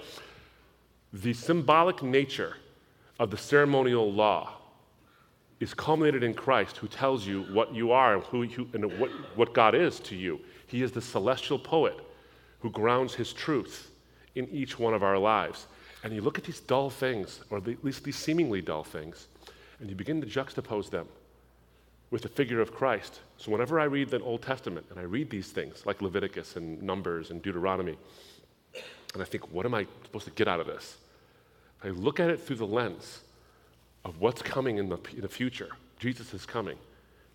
The 1.11 1.32
symbolic 1.32 2.02
nature 2.02 2.58
of 3.19 3.31
the 3.31 3.38
ceremonial 3.38 4.12
law 4.12 4.58
is 5.60 5.74
culminated 5.74 6.22
in 6.22 6.34
Christ, 6.34 6.76
who 6.76 6.88
tells 6.88 7.26
you 7.26 7.42
what 7.52 7.74
you 7.74 7.92
are 7.92 8.14
and, 8.14 8.24
who, 8.24 8.44
who, 8.44 8.66
and 8.74 8.98
what, 8.98 9.10
what 9.36 9.54
God 9.54 9.74
is 9.74 10.00
to 10.00 10.16
you. 10.16 10.40
He 10.66 10.82
is 10.82 10.92
the 10.92 11.00
celestial 11.00 11.58
poet 11.58 11.96
who 12.60 12.70
grounds 12.70 13.14
his 13.14 13.32
truth 13.32 13.90
in 14.34 14.48
each 14.48 14.78
one 14.78 14.94
of 14.94 15.02
our 15.02 15.18
lives. 15.18 15.66
And 16.02 16.12
you 16.12 16.20
look 16.20 16.38
at 16.38 16.44
these 16.44 16.60
dull 16.60 16.90
things, 16.90 17.40
or 17.50 17.58
at 17.58 17.84
least 17.84 18.04
these 18.04 18.16
seemingly 18.16 18.60
dull 18.60 18.84
things, 18.84 19.28
and 19.80 19.88
you 19.88 19.94
begin 19.94 20.20
to 20.20 20.26
juxtapose 20.26 20.90
them 20.90 21.06
with 22.10 22.22
the 22.22 22.28
figure 22.28 22.60
of 22.60 22.72
Christ. 22.72 23.20
So 23.38 23.50
whenever 23.50 23.80
I 23.80 23.84
read 23.84 24.10
the 24.10 24.20
Old 24.20 24.42
Testament 24.42 24.86
and 24.90 24.98
I 24.98 25.02
read 25.02 25.30
these 25.30 25.50
things, 25.50 25.84
like 25.86 26.02
Leviticus 26.02 26.56
and 26.56 26.82
Numbers 26.82 27.30
and 27.30 27.42
Deuteronomy, 27.42 27.96
and 29.14 29.22
I 29.22 29.24
think, 29.24 29.50
what 29.52 29.64
am 29.64 29.74
I 29.74 29.86
supposed 30.04 30.26
to 30.26 30.30
get 30.32 30.48
out 30.48 30.60
of 30.60 30.66
this? 30.66 30.96
I 31.82 31.88
look 31.88 32.20
at 32.20 32.30
it 32.30 32.40
through 32.40 32.56
the 32.56 32.66
lens 32.66 33.20
of 34.04 34.20
what's 34.20 34.42
coming 34.42 34.78
in 34.78 34.88
the, 34.88 34.98
in 35.14 35.22
the 35.22 35.28
future. 35.28 35.70
Jesus 35.98 36.34
is 36.34 36.44
coming. 36.44 36.76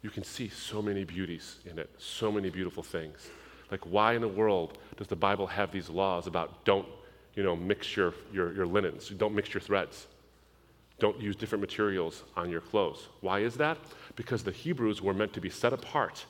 You 0.01 0.09
can 0.09 0.23
see 0.23 0.49
so 0.49 0.81
many 0.81 1.03
beauties 1.03 1.57
in 1.65 1.79
it, 1.79 1.89
so 1.97 2.31
many 2.31 2.49
beautiful 2.49 2.83
things. 2.83 3.29
Like, 3.71 3.81
why 3.85 4.13
in 4.13 4.21
the 4.21 4.27
world 4.27 4.77
does 4.97 5.07
the 5.07 5.15
Bible 5.15 5.47
have 5.47 5.71
these 5.71 5.89
laws 5.89 6.27
about 6.27 6.63
don't, 6.65 6.87
you 7.35 7.43
know, 7.43 7.55
mix 7.55 7.95
your, 7.95 8.13
your, 8.33 8.53
your 8.53 8.65
linens, 8.65 9.09
don't 9.09 9.35
mix 9.35 9.53
your 9.53 9.61
threads, 9.61 10.07
don't 10.99 11.19
use 11.19 11.35
different 11.35 11.61
materials 11.61 12.23
on 12.35 12.49
your 12.49 12.61
clothes? 12.61 13.07
Why 13.21 13.39
is 13.39 13.55
that? 13.55 13.77
Because 14.15 14.43
the 14.43 14.51
Hebrews 14.51 15.01
were 15.01 15.13
meant 15.13 15.33
to 15.33 15.41
be 15.41 15.49
set 15.49 15.73
apart 15.73 16.25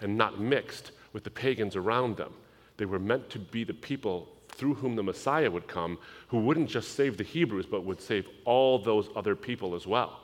and 0.00 0.16
not 0.16 0.40
mixed 0.40 0.92
with 1.12 1.24
the 1.24 1.30
pagans 1.30 1.76
around 1.76 2.16
them. 2.16 2.32
They 2.76 2.84
were 2.86 2.98
meant 2.98 3.28
to 3.30 3.38
be 3.38 3.64
the 3.64 3.74
people 3.74 4.28
through 4.60 4.74
whom 4.74 4.94
the 4.94 5.02
Messiah 5.02 5.50
would 5.50 5.66
come, 5.66 5.98
who 6.28 6.38
wouldn't 6.38 6.68
just 6.68 6.94
save 6.94 7.16
the 7.16 7.24
Hebrews, 7.24 7.64
but 7.64 7.82
would 7.86 8.00
save 8.00 8.28
all 8.44 8.78
those 8.78 9.08
other 9.16 9.34
people 9.34 9.74
as 9.74 9.86
well. 9.86 10.20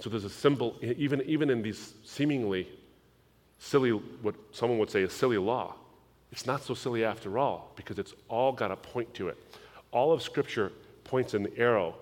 So 0.00 0.10
there's 0.10 0.24
a 0.24 0.30
symbol, 0.30 0.76
even, 0.82 1.22
even 1.22 1.48
in 1.48 1.62
these 1.62 1.94
seemingly 2.04 2.68
silly, 3.60 3.90
what 3.90 4.34
someone 4.50 4.80
would 4.80 4.90
say 4.90 5.04
a 5.04 5.08
silly 5.08 5.38
law. 5.38 5.76
It's 6.32 6.44
not 6.44 6.64
so 6.64 6.74
silly 6.74 7.04
after 7.04 7.38
all, 7.38 7.70
because 7.76 8.00
it's 8.00 8.14
all 8.28 8.50
got 8.50 8.72
a 8.72 8.76
point 8.76 9.14
to 9.14 9.28
it. 9.28 9.38
All 9.92 10.12
of 10.12 10.22
Scripture 10.22 10.72
points 11.04 11.32
in 11.32 11.44
the 11.44 11.56
arrow 11.56 11.94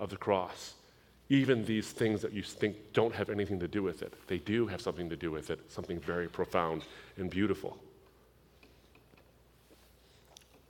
of 0.00 0.10
the 0.10 0.16
cross. 0.16 0.74
Even 1.28 1.64
these 1.64 1.88
things 1.92 2.22
that 2.22 2.32
you 2.32 2.42
think 2.42 2.76
don't 2.92 3.14
have 3.14 3.30
anything 3.30 3.60
to 3.60 3.68
do 3.68 3.84
with 3.84 4.02
it, 4.02 4.12
they 4.26 4.38
do 4.38 4.66
have 4.66 4.80
something 4.80 5.08
to 5.08 5.16
do 5.16 5.30
with 5.30 5.50
it, 5.50 5.60
something 5.70 6.00
very 6.00 6.26
profound 6.28 6.82
and 7.18 7.30
beautiful. 7.30 7.78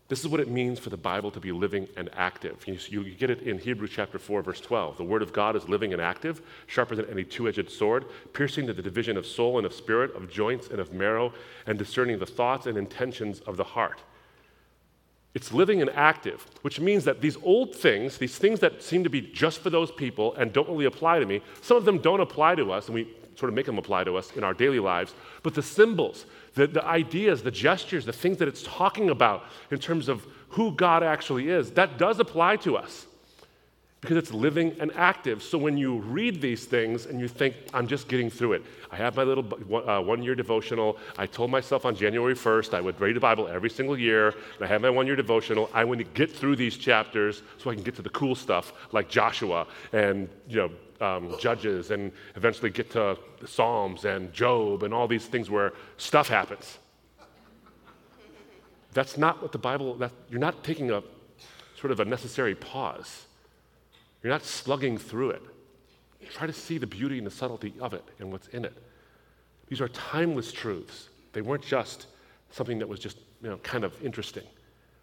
This 0.09 0.21
is 0.21 0.29
what 0.29 0.41
it 0.41 0.49
means 0.49 0.79
for 0.79 0.89
the 0.89 0.97
Bible 0.97 1.31
to 1.31 1.39
be 1.39 1.53
living 1.53 1.87
and 1.95 2.09
active. 2.17 2.67
You, 2.67 3.05
get 3.15 3.29
it 3.29 3.43
in 3.43 3.59
Hebrews 3.59 3.91
chapter 3.93 4.19
4, 4.19 4.43
verse 4.43 4.61
12. 4.61 4.97
The 4.97 5.05
Word 5.05 5.21
of 5.21 5.35
God 5.35 5.55
is 5.55 5.69
living 5.69 5.93
and 5.93 6.01
active, 6.01 6.41
sharper 6.67 6.97
than 6.97 7.05
any 7.11 7.25
two 7.25 7.47
edged 7.47 7.71
sword, 7.71 8.07
piercing 8.33 8.67
to 8.69 8.73
the 8.73 8.81
division 8.81 9.19
of 9.19 9.27
soul 9.27 9.59
and 9.59 9.67
of 9.67 9.75
spirit, 9.75 10.17
of 10.17 10.31
joints 10.31 10.69
and 10.69 10.81
of 10.81 10.95
marrow, 10.95 11.35
and 11.67 11.79
discerning 11.79 12.19
the 12.19 12.27
thoughts 12.27 12.67
and 12.67 12.79
intentions 12.79 13.41
of 13.41 13.59
the 13.59 13.65
heart. 13.65 14.01
It's 15.35 15.53
living 15.53 15.83
and 15.83 15.91
active, 15.91 16.47
which 16.63 16.81
means 16.81 17.05
that 17.05 17.21
these 17.21 17.37
old 17.43 17.77
things, 17.77 18.17
these 18.17 18.39
things 18.39 18.61
that 18.61 18.83
seem 18.83 19.05
to 19.05 19.11
be 19.11 19.21
just 19.21 19.59
for 19.59 19.69
those 19.69 19.93
people 19.93 20.35
and 20.37 20.55
don't 20.55 20.71
really 20.71 20.87
apply 20.87 21.19
to 21.19 21.27
me, 21.27 21.43
some 21.61 21.77
of 21.77 21.85
them 21.85 21.99
don't 21.99 22.21
apply 22.21 22.55
to 22.55 22.73
us, 22.73 22.87
and 22.87 22.95
we 22.95 23.15
sort 23.39 23.49
of 23.49 23.55
make 23.55 23.67
them 23.67 23.79
apply 23.79 24.03
to 24.05 24.17
us 24.17 24.33
in 24.33 24.43
our 24.43 24.53
daily 24.53 24.81
lives. 24.81 25.15
But 25.45 25.55
the 25.55 25.63
symbols, 25.63 26.27
the, 26.55 26.67
the 26.67 26.85
ideas, 26.85 27.43
the 27.43 27.53
gestures, 27.53 28.05
the 28.05 28.13
things 28.13 28.39
that 28.39 28.49
it's 28.49 28.65
talking 28.65 29.11
about 29.11 29.45
in 29.71 29.79
terms 29.79 30.09
of 30.09 30.27
who 30.51 30.73
God 30.73 31.05
actually 31.05 31.49
is, 31.49 31.71
that 31.73 31.99
does 31.99 32.19
apply 32.19 32.57
to 32.57 32.77
us. 32.77 33.07
because 34.01 34.17
it's 34.17 34.33
living 34.33 34.77
and 34.81 34.93
active. 34.95 35.43
So 35.43 35.59
when 35.59 35.77
you 35.77 35.97
read 35.99 36.41
these 36.41 36.65
things 36.67 37.07
and 37.07 37.21
you 37.21 37.27
think, 37.27 37.57
I'm 37.75 37.89
just 37.89 38.07
getting 38.07 38.31
through 38.31 38.53
it, 38.55 38.63
I 38.93 38.97
have 38.97 39.17
my 39.17 39.25
little 39.25 39.45
uh, 39.89 40.01
one 40.01 40.23
year 40.23 40.37
devotional. 40.37 40.99
I 41.17 41.27
told 41.27 41.51
myself 41.51 41.85
on 41.85 41.97
January 41.97 42.35
1st 42.35 42.75
I 42.75 42.81
would 42.81 43.01
read 43.01 43.17
the 43.17 43.21
Bible 43.21 43.49
every 43.49 43.71
single 43.71 43.99
year, 43.99 44.29
and 44.29 44.63
I 44.63 44.67
have 44.67 44.83
my 44.83 44.91
one 44.91 45.07
year 45.07 45.17
devotional. 45.17 45.69
I 45.75 45.85
want 45.85 45.99
to 45.99 46.05
get 46.05 46.31
through 46.31 46.57
these 46.57 46.77
chapters 46.77 47.43
so 47.59 47.71
I 47.71 47.75
can 47.75 47.83
get 47.83 47.97
to 47.97 48.03
the 48.03 48.11
cool 48.11 48.37
stuff 48.37 48.73
like 48.93 49.09
Joshua 49.09 49.67
and 49.93 50.29
you 50.49 50.57
know, 50.57 50.71
um, 51.01 51.35
Judges 51.39 51.91
and 51.91 52.13
eventually 52.37 52.71
get 52.71 52.91
to 52.93 53.19
Psalms 53.47 54.05
and 54.05 54.33
Job 54.33 54.83
and 54.83 54.93
all 54.93 55.07
these 55.09 55.27
things 55.27 55.51
where 55.51 55.73
stuff 55.97 56.29
happens. 56.29 56.79
That's 58.95 59.17
not 59.17 59.43
what 59.43 59.53
the 59.53 59.59
Bible, 59.59 59.95
that, 59.97 60.13
you're 60.31 60.41
not 60.41 60.65
taking 60.65 60.91
a 60.91 61.03
sort 61.79 61.93
of 61.93 62.01
a 62.01 62.05
necessary 62.05 62.55
pause. 62.55 63.27
You're 64.23 64.33
not 64.33 64.45
slugging 64.45 64.99
through 64.99 65.31
it. 65.31 65.43
Try 66.33 66.47
to 66.47 66.53
see 66.53 66.79
the 66.79 66.87
beauty 66.87 67.19
and 67.19 67.27
the 67.27 67.31
subtlety 67.31 67.75
of 67.81 67.95
it 67.95 68.05
and 68.19 68.33
what's 68.33 68.49
in 68.49 68.65
it. 68.65 68.75
These 69.69 69.81
are 69.81 69.89
timeless 69.89 70.53
truths. 70.53 71.09
They 71.33 71.43
weren't 71.43 71.65
just 71.65 72.07
something 72.51 72.79
that 72.79 72.89
was 72.89 72.99
just 72.99 73.19
you 73.43 73.51
know, 73.51 73.59
kind 73.59 73.85
of 73.85 73.95
interesting, 74.03 74.45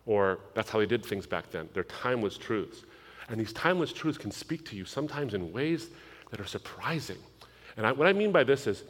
or 0.06 0.40
that's 0.54 0.70
how 0.70 0.80
they 0.80 0.86
did 0.86 1.06
things 1.06 1.26
back 1.26 1.52
then. 1.52 1.70
They're 1.74 1.84
timeless 1.84 2.38
truths. 2.38 2.84
And 3.30 3.40
these 3.40 3.54
timeless 3.54 3.92
truths 3.92 4.18
can 4.18 4.32
speak 4.32 4.66
to 4.70 4.76
you 4.76 4.86
sometimes 4.86 5.34
in 5.34 5.52
ways 5.52 5.90
that 6.32 6.40
are 6.40 6.46
surprising. 6.46 7.18
And 7.78 7.86
I, 7.86 7.92
what 7.92 8.08
I 8.08 8.14
mean 8.14 8.32
by 8.32 8.44
this 8.44 8.68
is 8.68 8.84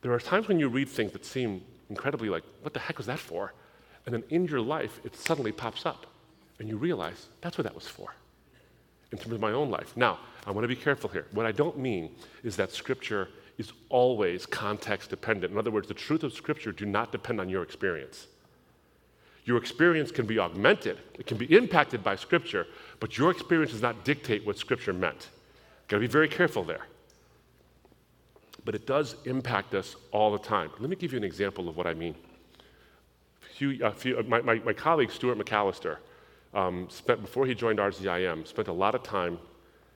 there 0.00 0.12
are 0.12 0.20
times 0.20 0.48
when 0.48 0.58
you 0.58 0.68
read 0.68 0.88
things 0.88 1.12
that 1.12 1.24
seem 1.24 1.62
incredibly 1.90 2.28
like, 2.28 2.42
what 2.62 2.72
the 2.72 2.80
heck 2.80 2.98
was 2.98 3.06
that 3.06 3.18
for? 3.18 3.52
And 4.06 4.14
then 4.14 4.24
in 4.30 4.46
your 4.46 4.60
life, 4.60 5.00
it 5.04 5.14
suddenly 5.14 5.52
pops 5.52 5.86
up, 5.86 6.06
and 6.58 6.68
you 6.68 6.76
realize 6.76 7.28
that's 7.40 7.56
what 7.56 7.64
that 7.64 7.74
was 7.74 7.86
for 7.86 8.14
in 9.12 9.18
terms 9.18 9.34
of 9.34 9.40
my 9.40 9.52
own 9.52 9.70
life. 9.70 9.96
Now, 9.96 10.18
I 10.46 10.50
want 10.50 10.64
to 10.64 10.68
be 10.68 10.76
careful 10.76 11.10
here. 11.10 11.26
What 11.32 11.46
I 11.46 11.52
don't 11.52 11.78
mean 11.78 12.14
is 12.42 12.56
that 12.56 12.72
Scripture 12.72 13.28
is 13.58 13.72
always 13.90 14.46
context 14.46 15.10
dependent. 15.10 15.52
In 15.52 15.58
other 15.58 15.70
words, 15.70 15.86
the 15.86 15.94
truth 15.94 16.22
of 16.24 16.32
Scripture 16.32 16.72
do 16.72 16.86
not 16.86 17.12
depend 17.12 17.40
on 17.40 17.48
your 17.48 17.62
experience. 17.62 18.26
Your 19.44 19.56
experience 19.56 20.10
can 20.10 20.26
be 20.26 20.38
augmented, 20.38 20.98
it 21.14 21.26
can 21.26 21.36
be 21.36 21.46
impacted 21.54 22.04
by 22.04 22.16
Scripture, 22.16 22.66
but 23.00 23.18
your 23.18 23.30
experience 23.30 23.72
does 23.72 23.82
not 23.82 24.04
dictate 24.04 24.46
what 24.46 24.56
Scripture 24.56 24.92
meant. 24.92 25.30
Got 25.88 25.96
to 25.96 26.00
be 26.00 26.06
very 26.06 26.28
careful 26.28 26.62
there. 26.62 26.86
But 28.64 28.76
it 28.76 28.86
does 28.86 29.16
impact 29.24 29.74
us 29.74 29.96
all 30.12 30.30
the 30.30 30.38
time. 30.38 30.70
Let 30.78 30.88
me 30.88 30.94
give 30.94 31.12
you 31.12 31.18
an 31.18 31.24
example 31.24 31.68
of 31.68 31.76
what 31.76 31.88
I 31.88 31.94
mean. 31.94 32.14
Few, 33.56 33.90
few, 33.90 34.22
my, 34.28 34.40
my, 34.40 34.54
my 34.60 34.72
colleague, 34.72 35.10
Stuart 35.10 35.38
McAllister, 35.38 35.96
um, 36.54 36.86
spent, 36.88 37.20
before 37.20 37.44
he 37.44 37.54
joined 37.54 37.80
RZIM, 37.80 38.46
spent 38.46 38.68
a 38.68 38.72
lot 38.72 38.94
of 38.94 39.02
time 39.02 39.38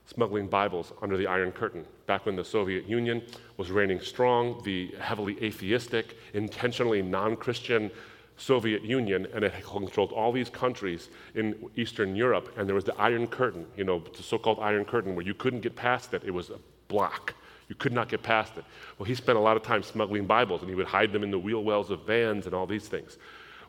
smuggling 0.06 0.48
Bibles 0.48 0.92
under 1.02 1.16
the 1.16 1.26
Iron 1.26 1.52
Curtain. 1.52 1.84
Back 2.06 2.26
when 2.26 2.36
the 2.36 2.44
Soviet 2.44 2.88
Union 2.88 3.22
was 3.56 3.70
reigning 3.70 4.00
strong, 4.00 4.60
the 4.64 4.94
heavily 5.00 5.42
atheistic, 5.42 6.16
intentionally 6.34 7.02
non 7.02 7.36
Christian 7.36 7.90
Soviet 8.36 8.84
Union, 8.84 9.26
and 9.34 9.44
it 9.44 9.52
controlled 9.64 10.12
all 10.12 10.30
these 10.30 10.50
countries 10.50 11.08
in 11.34 11.54
Eastern 11.76 12.14
Europe, 12.14 12.52
and 12.58 12.68
there 12.68 12.74
was 12.74 12.84
the 12.84 12.94
Iron 12.96 13.26
Curtain, 13.26 13.66
you 13.76 13.84
know, 13.84 14.02
the 14.14 14.22
so 14.22 14.38
called 14.38 14.58
Iron 14.60 14.84
Curtain, 14.84 15.14
where 15.14 15.24
you 15.24 15.34
couldn't 15.34 15.60
get 15.60 15.74
past 15.74 16.12
it. 16.12 16.22
It 16.24 16.32
was 16.32 16.50
a 16.50 16.58
block. 16.88 17.34
You 17.68 17.74
could 17.74 17.92
not 17.92 18.08
get 18.08 18.22
past 18.22 18.56
it. 18.56 18.64
Well, 18.98 19.06
he 19.06 19.14
spent 19.14 19.38
a 19.38 19.40
lot 19.40 19.56
of 19.56 19.62
time 19.62 19.82
smuggling 19.82 20.26
Bibles, 20.26 20.60
and 20.60 20.68
he 20.68 20.76
would 20.76 20.86
hide 20.86 21.12
them 21.12 21.22
in 21.22 21.30
the 21.30 21.38
wheel 21.38 21.64
wells 21.64 21.90
of 21.90 22.02
vans 22.02 22.46
and 22.46 22.54
all 22.54 22.66
these 22.66 22.88
things. 22.88 23.18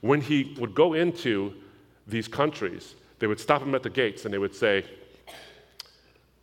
When 0.02 0.22
he 0.22 0.56
would 0.60 0.76
go 0.76 0.94
into 0.94 1.54
these 2.06 2.28
countries, 2.28 2.96
they 3.20 3.28
would 3.28 3.40
stop 3.40 3.62
him 3.62 3.74
at 3.74 3.84
the 3.84 3.90
gates 3.90 4.26
and 4.26 4.34
they 4.34 4.38
would 4.38 4.56
say, 4.56 4.86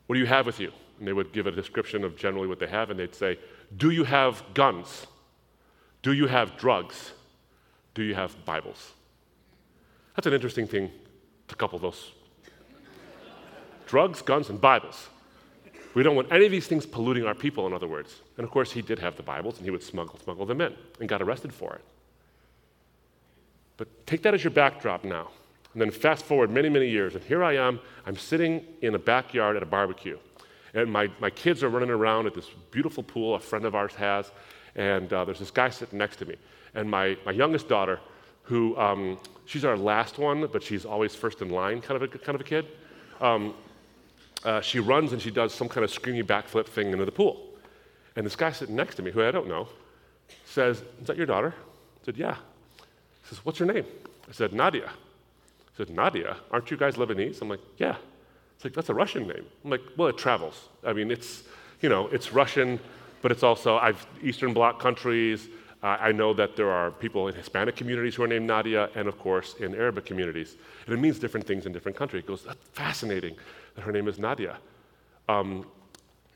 What 0.07 0.15
do 0.15 0.21
you 0.21 0.27
have 0.27 0.47
with 0.47 0.59
you? 0.59 0.73
And 0.99 1.07
they 1.07 1.13
would 1.13 1.33
give 1.33 1.47
a 1.47 1.53
description 1.53 2.05
of 2.05 2.17
generally 2.17 2.49
what 2.49 2.59
they 2.59 2.67
have, 2.67 2.91
and 2.91 2.99
they'd 2.99 3.15
say, 3.15 3.39
Do 3.77 3.91
you 3.91 4.05
have 4.05 4.43
guns? 4.55 5.07
Do 6.03 6.13
you 6.13 6.27
have 6.27 6.57
drugs? 6.57 7.13
Do 7.95 8.03
you 8.03 8.15
have 8.15 8.45
Bibles? 8.45 8.93
That's 10.17 10.27
an 10.27 10.33
interesting 10.33 10.67
thing 10.67 10.91
to 11.49 11.55
couple 11.55 11.79
those 11.79 12.11
drugs, 13.87 14.23
guns, 14.23 14.51
and 14.51 14.61
Bibles. 14.61 15.09
We 15.95 16.03
don't 16.03 16.17
want 16.17 16.33
any 16.33 16.47
of 16.47 16.51
these 16.51 16.67
things 16.67 16.87
polluting 16.87 17.25
our 17.25 17.35
people, 17.35 17.67
in 17.67 17.73
other 17.73 17.87
words. 17.87 18.21
And 18.37 18.45
of 18.45 18.51
course, 18.51 18.73
he 18.73 18.83
did 18.83 18.99
have 18.99 19.17
the 19.17 19.23
Bibles, 19.23 19.57
and 19.59 19.65
he 19.65 19.71
would 19.71 19.83
smuggle, 19.83 20.19
smuggle 20.19 20.45
them 20.45 20.61
in 20.61 20.75
and 20.99 21.09
got 21.09 21.23
arrested 21.23 21.55
for 21.55 21.75
it. 21.75 21.85
But 23.77 24.07
take 24.07 24.23
that 24.23 24.35
as 24.35 24.43
your 24.43 24.51
backdrop 24.51 25.05
now. 25.05 25.31
And 25.73 25.81
then 25.81 25.91
fast 25.91 26.25
forward 26.25 26.51
many, 26.51 26.69
many 26.69 26.89
years, 26.89 27.15
and 27.15 27.25
here 27.25 27.45
I 27.45 27.57
am, 27.57 27.81
I'm 28.07 28.17
sitting 28.17 28.65
in 28.81 28.95
a 28.95 28.99
backyard 28.99 29.57
at 29.57 29.63
a 29.63 29.67
barbecue. 29.67 30.19
And 30.73 30.91
my, 30.91 31.09
my 31.21 31.31
kids 31.31 31.63
are 31.63 31.69
running 31.69 31.91
around 31.91 32.27
at 32.27 32.35
this 32.35 32.49
beautiful 32.71 33.03
pool 33.03 33.35
a 33.37 33.41
friend 33.41 33.65
of 33.65 33.75
ours 33.75 33.95
has, 33.95 34.33
and 34.77 35.13
uh, 35.13 35.25
there's 35.25 35.39
this 35.39 35.51
guy 35.51 35.71
sitting 35.71 35.99
next 35.99 36.17
to 36.17 36.27
me. 36.27 36.37
And 36.75 36.91
my, 36.91 37.17
my 37.25 37.33
youngest 37.33 37.69
daughter, 37.69 38.01
who 38.43 38.77
um, 38.77 39.19
she's 39.47 39.65
our 39.65 39.77
last 39.77 40.19
one, 40.19 40.49
but 40.53 40.63
she's 40.63 40.85
always 40.85 41.15
first 41.15 41.43
in 41.43 41.51
line 41.51 41.81
kind 41.81 42.03
of 42.03 42.03
a, 42.03 42.19
kind 42.19 42.35
of 42.35 42.41
a 42.41 42.45
kid, 42.45 42.67
um, 43.21 43.55
uh, 44.45 44.61
she 44.61 44.79
runs 44.79 45.13
and 45.13 45.23
she 45.23 45.31
does 45.31 45.55
some 45.55 45.69
kind 45.69 45.85
of 45.85 45.91
screamy 45.91 46.23
backflip 46.23 46.67
thing 46.67 46.93
into 46.93 47.05
the 47.05 47.13
pool. 47.13 47.51
And 48.17 48.27
this 48.27 48.37
guy 48.37 48.53
sitting 48.53 48.77
next 48.77 48.97
to 48.97 49.03
me, 49.03 49.11
who 49.11 49.23
I 49.23 49.31
don't 49.31 49.49
know, 49.49 49.69
says, 50.45 50.83
Is 51.01 51.07
that 51.07 51.17
your 51.17 51.27
daughter? 51.27 51.55
I 51.57 52.05
said, 52.05 52.17
Yeah. 52.17 52.35
He 52.35 53.29
says, 53.29 53.45
What's 53.45 53.59
your 53.59 53.73
name? 53.73 53.87
I 54.29 54.33
said, 54.33 54.53
Nadia. 54.53 54.91
He 55.77 55.85
said, 55.85 55.91
Nadia, 55.91 56.37
aren't 56.51 56.71
you 56.71 56.77
guys 56.77 56.97
Lebanese? 56.97 57.43
I'm 57.43 57.49
like, 57.49 57.61
yeah. 57.79 57.97
It's 58.55 58.65
like, 58.65 58.75
that's 58.75 58.91
a 58.91 58.95
Russian 58.95 59.27
name. 59.27 59.45
I'm 59.65 59.71
like, 59.71 59.83
well, 59.97 60.09
it 60.09 60.17
travels. 60.17 60.69
I 60.85 60.93
mean, 60.93 61.11
it's, 61.11 61.43
you 61.83 61.89
know, 61.89 62.07
it's 62.09 62.33
Russian, 62.33 62.79
but 63.25 63.33
it's 63.33 63.43
also, 63.43 63.79
I've, 63.79 64.07
Eastern 64.23 64.53
Bloc 64.53 64.79
countries. 64.79 65.49
Uh, 65.83 65.97
I 65.99 66.13
know 66.13 66.35
that 66.35 66.57
there 66.57 66.71
are 66.71 66.91
people 66.91 67.27
in 67.29 67.35
Hispanic 67.35 67.75
communities 67.75 68.15
who 68.15 68.23
are 68.23 68.27
named 68.27 68.47
Nadia, 68.47 68.91
and 68.95 69.09
of 69.09 69.19
course, 69.19 69.55
in 69.61 69.75
Arabic 69.75 70.05
communities. 70.05 70.57
And 70.85 70.93
it 70.93 70.99
means 70.99 71.19
different 71.19 71.47
things 71.47 71.65
in 71.65 71.73
different 71.73 71.97
countries. 71.97 72.25
It 72.25 72.27
goes, 72.27 72.45
that's 72.45 72.69
fascinating 72.75 73.35
that 73.77 73.81
her 73.81 73.93
name 73.93 74.09
is 74.09 74.19
Nadia. 74.19 74.59
Um, 75.27 75.63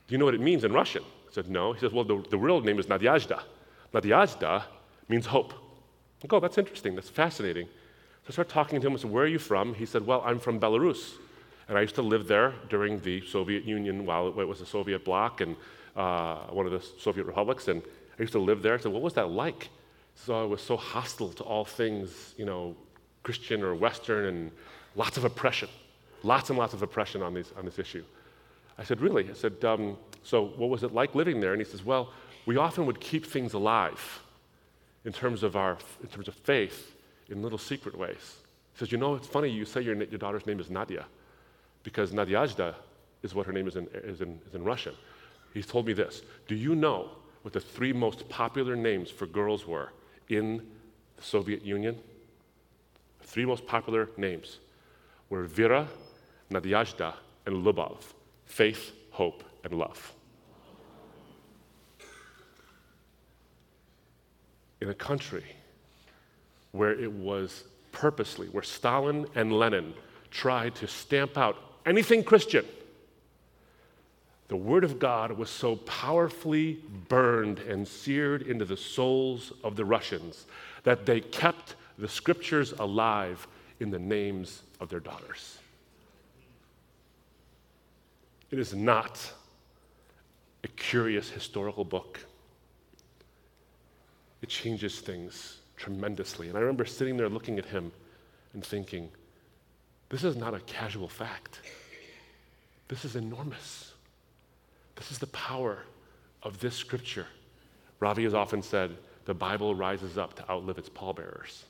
do 0.07 0.15
you 0.15 0.17
know 0.17 0.25
what 0.25 0.33
it 0.33 0.41
means 0.41 0.63
in 0.63 0.73
Russian? 0.73 1.03
I 1.03 1.31
said, 1.31 1.47
no. 1.47 1.73
He 1.73 1.79
says, 1.79 1.91
well, 1.91 2.05
the, 2.05 2.25
the 2.31 2.39
real 2.39 2.59
name 2.59 2.79
is 2.79 2.87
Nadezhda. 2.87 3.43
Nadezhda 3.93 4.63
means 5.09 5.27
hope. 5.27 5.53
I 6.23 6.27
go, 6.27 6.39
that's 6.39 6.57
interesting. 6.57 6.95
That's 6.95 7.07
fascinating. 7.07 7.67
So 7.67 8.29
I 8.29 8.31
started 8.31 8.51
talking 8.51 8.81
to 8.81 8.87
him. 8.87 8.93
I 8.93 8.95
said, 8.97 9.11
Where 9.11 9.25
are 9.25 9.27
you 9.27 9.37
from? 9.37 9.75
He 9.75 9.85
said, 9.85 10.07
Well, 10.07 10.23
I'm 10.25 10.39
from 10.39 10.59
Belarus. 10.59 11.17
And 11.67 11.77
I 11.77 11.81
used 11.81 11.93
to 11.95 12.01
live 12.01 12.27
there 12.27 12.55
during 12.67 12.99
the 13.01 13.23
Soviet 13.27 13.63
Union 13.63 14.07
while 14.07 14.39
it 14.39 14.47
was 14.47 14.59
a 14.61 14.65
Soviet 14.65 15.05
bloc 15.05 15.41
and 15.41 15.55
uh, 15.95 16.47
one 16.47 16.65
of 16.65 16.71
the 16.71 16.81
Soviet 16.99 17.25
republics. 17.25 17.67
And 17.67 17.81
I 18.17 18.21
used 18.21 18.33
to 18.33 18.39
live 18.39 18.61
there. 18.61 18.73
I 18.73 18.77
said, 18.77 18.91
What 18.91 19.01
was 19.01 19.13
that 19.13 19.29
like? 19.29 19.69
So 20.15 20.39
I 20.39 20.45
was 20.45 20.61
so 20.61 20.75
hostile 20.75 21.31
to 21.33 21.43
all 21.43 21.63
things, 21.65 22.33
you 22.37 22.45
know, 22.45 22.75
Christian 23.23 23.63
or 23.63 23.73
Western 23.75 24.25
and 24.25 24.51
lots 24.95 25.17
of 25.17 25.23
oppression, 25.23 25.69
lots 26.23 26.49
and 26.49 26.59
lots 26.59 26.73
of 26.73 26.81
oppression 26.81 27.21
on, 27.21 27.33
these, 27.33 27.53
on 27.57 27.63
this 27.65 27.79
issue. 27.79 28.03
I 28.77 28.83
said, 28.83 29.01
Really? 29.01 29.29
I 29.29 29.33
said, 29.33 29.63
um, 29.63 29.97
So 30.23 30.47
what 30.57 30.69
was 30.69 30.83
it 30.83 30.93
like 30.93 31.15
living 31.15 31.39
there? 31.39 31.53
And 31.53 31.61
he 31.61 31.69
says, 31.69 31.83
Well, 31.83 32.11
we 32.45 32.57
often 32.57 32.85
would 32.85 32.99
keep 32.99 33.25
things 33.25 33.53
alive 33.53 34.21
in 35.05 35.13
terms 35.13 35.43
of, 35.43 35.55
our, 35.55 35.77
in 36.01 36.09
terms 36.09 36.27
of 36.27 36.35
faith 36.35 36.95
in 37.29 37.41
little 37.41 37.57
secret 37.57 37.97
ways. 37.97 38.37
He 38.73 38.79
says, 38.79 38.91
You 38.91 38.97
know, 38.97 39.15
it's 39.15 39.27
funny 39.27 39.49
you 39.49 39.65
say 39.65 39.81
your, 39.81 39.95
your 39.95 40.19
daughter's 40.19 40.45
name 40.45 40.59
is 40.59 40.69
Nadia, 40.69 41.05
because 41.83 42.11
Nadezhda 42.11 42.75
is 43.23 43.35
what 43.35 43.45
her 43.45 43.53
name 43.53 43.67
is 43.67 43.75
in, 43.75 43.87
is, 43.93 44.21
in, 44.21 44.39
is 44.47 44.55
in 44.55 44.63
Russian. 44.63 44.93
He's 45.53 45.65
told 45.65 45.87
me 45.87 45.93
this 45.93 46.21
Do 46.47 46.55
you 46.55 46.75
know 46.75 47.09
what 47.41 47.53
the 47.53 47.59
three 47.59 47.93
most 47.93 48.27
popular 48.29 48.75
names 48.75 49.09
for 49.09 49.25
girls 49.25 49.65
were 49.65 49.91
in 50.29 50.65
the 51.17 51.23
Soviet 51.23 51.63
Union? 51.63 51.97
The 53.21 53.27
three 53.27 53.45
most 53.45 53.65
popular 53.65 54.09
names 54.17 54.59
were 55.29 55.43
Vera, 55.43 55.87
Nadezhda, 56.51 57.13
and 57.45 57.65
Lubov 57.65 57.97
faith, 58.45 58.91
hope, 59.11 59.43
and 59.63 59.73
love. 59.73 60.13
In 64.81 64.89
a 64.89 64.93
country 64.93 65.43
where 66.71 66.91
it 66.91 67.11
was 67.11 67.63
purposely, 67.91 68.47
where 68.47 68.63
Stalin 68.63 69.27
and 69.35 69.53
Lenin 69.53 69.93
tried 70.31 70.75
to 70.75 70.87
stamp 70.87 71.37
out 71.37 71.57
anything 71.85 72.23
Christian. 72.23 72.65
The 74.49 74.57
Word 74.57 74.83
of 74.83 74.97
God 74.97 75.31
was 75.31 75.49
so 75.49 75.75
powerfully 75.77 76.79
burned 77.07 77.59
and 77.59 77.87
seared 77.87 78.41
into 78.41 78.65
the 78.65 78.75
souls 78.75 79.53
of 79.63 79.75
the 79.75 79.85
Russians 79.85 80.47
that 80.83 81.05
they 81.05 81.21
kept 81.21 81.75
the 81.99 82.07
scriptures 82.07 82.73
alive 82.73 83.47
in 83.79 83.91
the 83.91 83.99
names 83.99 84.63
of 84.79 84.89
their 84.89 84.99
daughters. 84.99 85.59
It 88.49 88.57
is 88.57 88.73
not 88.73 89.19
a 90.63 90.67
curious 90.69 91.29
historical 91.29 91.85
book, 91.85 92.19
it 94.41 94.49
changes 94.49 94.99
things 94.99 95.57
tremendously. 95.77 96.47
And 96.49 96.57
I 96.57 96.61
remember 96.61 96.85
sitting 96.85 97.17
there 97.17 97.29
looking 97.29 97.59
at 97.59 97.65
him 97.65 97.91
and 98.53 98.65
thinking, 98.65 99.09
this 100.09 100.23
is 100.23 100.35
not 100.35 100.55
a 100.55 100.59
casual 100.61 101.07
fact. 101.07 101.59
This 102.87 103.05
is 103.05 103.15
enormous. 103.15 103.88
This 104.99 105.11
is 105.11 105.17
the 105.17 105.27
power 105.27 105.79
of 106.43 106.59
this 106.59 106.75
scripture. 106.75 107.25
Ravi 108.01 108.23
has 108.23 108.33
often 108.33 108.61
said 108.61 108.97
the 109.23 109.33
Bible 109.33 109.73
rises 109.73 110.17
up 110.17 110.35
to 110.35 110.51
outlive 110.51 110.77
its 110.77 110.89
pallbearers. 110.89 111.63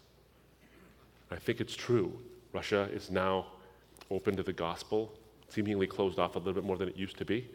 I 1.30 1.36
think 1.36 1.62
it's 1.62 1.76
true. 1.76 2.12
Russia 2.54 2.90
is 2.92 3.12
now 3.12 3.46
open 4.10 4.36
to 4.36 4.42
the 4.42 4.52
gospel, 4.52 5.14
seemingly 5.48 5.86
closed 5.86 6.18
off 6.18 6.36
a 6.36 6.40
little 6.40 6.54
bit 6.54 6.64
more 6.64 6.76
than 6.76 6.90
it 6.90 6.98
used 6.98 7.18
to 7.18 7.26
be. 7.26 7.48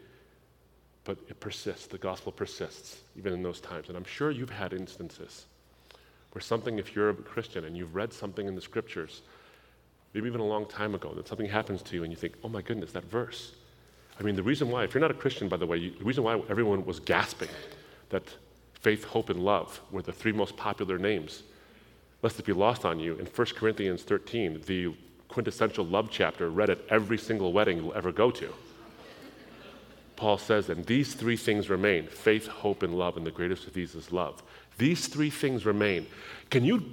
But 1.03 1.17
it 1.27 1.41
persists. 1.41 1.87
The 1.87 1.97
gospel 1.97 2.31
persists, 2.31 3.01
even 3.17 3.33
in 3.33 3.43
those 3.43 3.59
times. 3.59 3.89
And 3.89 3.97
I'm 3.97 4.05
sure 4.05 4.31
you've 4.31 4.49
had 4.49 4.71
instances 4.71 5.45
where 6.31 6.41
something, 6.41 6.79
if 6.79 6.95
you're 6.95 7.09
a 7.09 7.13
Christian 7.13 7.65
and 7.65 7.75
you've 7.75 7.95
read 7.95 8.13
something 8.13 8.47
in 8.47 8.55
the 8.55 8.61
scriptures, 8.61 9.23
maybe 10.13 10.27
even 10.27 10.39
a 10.39 10.45
long 10.45 10.65
time 10.67 10.95
ago, 10.95 11.13
that 11.15 11.27
something 11.27 11.49
happens 11.49 11.81
to 11.81 11.95
you 11.95 12.03
and 12.03 12.13
you 12.13 12.17
think, 12.17 12.35
oh 12.45 12.49
my 12.49 12.61
goodness, 12.61 12.93
that 12.93 13.03
verse. 13.05 13.51
I 14.19 14.23
mean, 14.23 14.35
the 14.35 14.43
reason 14.43 14.69
why, 14.69 14.83
if 14.83 14.93
you're 14.93 15.01
not 15.01 15.11
a 15.11 15.15
Christian, 15.15 15.49
by 15.49 15.57
the 15.57 15.65
way, 15.65 15.77
you, 15.77 15.91
the 15.91 16.05
reason 16.05 16.23
why 16.23 16.41
everyone 16.49 16.85
was 16.85 16.99
gasping 16.99 17.49
that 18.09 18.23
faith, 18.73 19.03
hope, 19.03 19.29
and 19.29 19.43
love 19.43 19.81
were 19.91 20.01
the 20.01 20.13
three 20.13 20.31
most 20.31 20.55
popular 20.55 20.97
names, 20.97 21.43
lest 22.21 22.39
it 22.39 22.45
be 22.45 22.53
lost 22.53 22.85
on 22.85 22.99
you, 22.99 23.15
in 23.17 23.25
1 23.25 23.47
Corinthians 23.55 24.03
13, 24.03 24.61
the 24.65 24.93
quintessential 25.27 25.85
love 25.85 26.09
chapter 26.09 26.49
read 26.49 26.69
at 26.69 26.79
every 26.89 27.17
single 27.17 27.51
wedding 27.51 27.77
you'll 27.77 27.93
ever 27.93 28.11
go 28.11 28.31
to. 28.31 28.53
Paul 30.15 30.37
says, 30.37 30.69
and 30.69 30.85
these 30.85 31.13
three 31.13 31.35
things 31.35 31.69
remain 31.69 32.07
faith, 32.07 32.47
hope, 32.47 32.83
and 32.83 32.97
love, 32.97 33.17
and 33.17 33.25
the 33.25 33.31
greatest 33.31 33.67
of 33.67 33.73
these 33.73 33.95
is 33.95 34.13
love. 34.13 34.41
These 34.77 35.07
three 35.07 35.29
things 35.29 35.65
remain. 35.65 36.07
Can 36.49 36.63
you, 36.63 36.83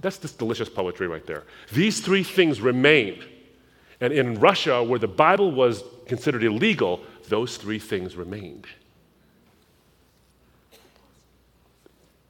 that's 0.00 0.18
this 0.18 0.32
delicious 0.32 0.68
poetry 0.68 1.06
right 1.06 1.26
there. 1.26 1.44
These 1.72 2.00
three 2.00 2.22
things 2.22 2.60
remain. 2.60 3.22
And 4.02 4.12
in 4.12 4.34
Russia, 4.40 4.82
where 4.82 4.98
the 4.98 5.06
Bible 5.06 5.52
was 5.52 5.84
considered 6.06 6.42
illegal, 6.42 7.00
those 7.28 7.56
three 7.56 7.78
things 7.78 8.16
remained. 8.16 8.66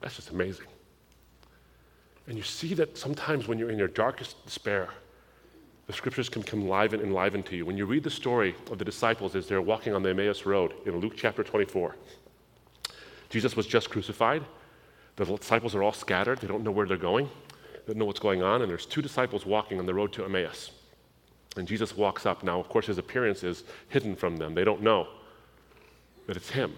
That's 0.03 0.17
just 0.17 0.29
amazing. 0.29 0.67
And 2.29 2.37
you 2.37 2.45
see 2.45 2.75
that 2.75 2.99
sometimes 2.99 3.49
when 3.49 3.59
you're 3.59 3.71
in 3.71 3.79
your 3.79 3.89
darkest 3.89 4.45
despair, 4.45 4.91
the 5.87 5.95
scriptures 5.95 6.29
can 6.29 6.43
come 6.43 6.69
live 6.69 6.93
and 6.93 7.03
enliven 7.03 7.43
to 7.45 7.57
you. 7.57 7.65
When 7.65 7.79
you 7.79 7.87
read 7.87 8.05
the 8.05 8.11
story 8.11 8.55
of 8.71 8.77
the 8.77 8.85
disciples 8.85 9.35
as 9.35 9.49
they're 9.49 9.63
walking 9.63 9.95
on 9.95 10.03
the 10.03 10.11
Emmaus 10.11 10.45
Road 10.45 10.75
in 10.85 11.01
Luke 11.01 11.15
chapter 11.17 11.43
24, 11.43 11.97
Jesus 13.31 13.57
was 13.57 13.67
just 13.67 13.89
crucified. 13.89 14.45
The 15.17 15.25
disciples 15.25 15.75
are 15.75 15.83
all 15.83 15.95
scattered. 15.95 16.39
They 16.41 16.49
don't 16.49 16.65
know 16.65 16.71
where 16.71 16.87
they're 16.87 16.99
going, 16.99 17.31
they 17.87 17.95
don't 17.95 17.97
know 17.97 18.05
what's 18.05 18.21
going 18.21 18.43
on. 18.43 18.61
And 18.61 18.71
there's 18.71 18.85
two 18.85 19.01
disciples 19.01 19.47
walking 19.47 19.79
on 19.79 19.87
the 19.87 19.95
road 19.95 20.13
to 20.13 20.25
Emmaus. 20.27 20.71
And 21.57 21.69
Jesus 21.69 21.97
walks 21.97 22.25
up. 22.25 22.43
Now, 22.43 22.59
of 22.59 22.69
course, 22.69 22.87
his 22.87 22.99
appearance 22.99 23.43
is 23.43 23.65
hidden 23.89 24.17
from 24.17 24.37
them. 24.37 24.55
They 24.55 24.65
don't 24.65 24.83
know 24.83 25.09
that 26.27 26.37
it's 26.37 26.51
him. 26.51 26.77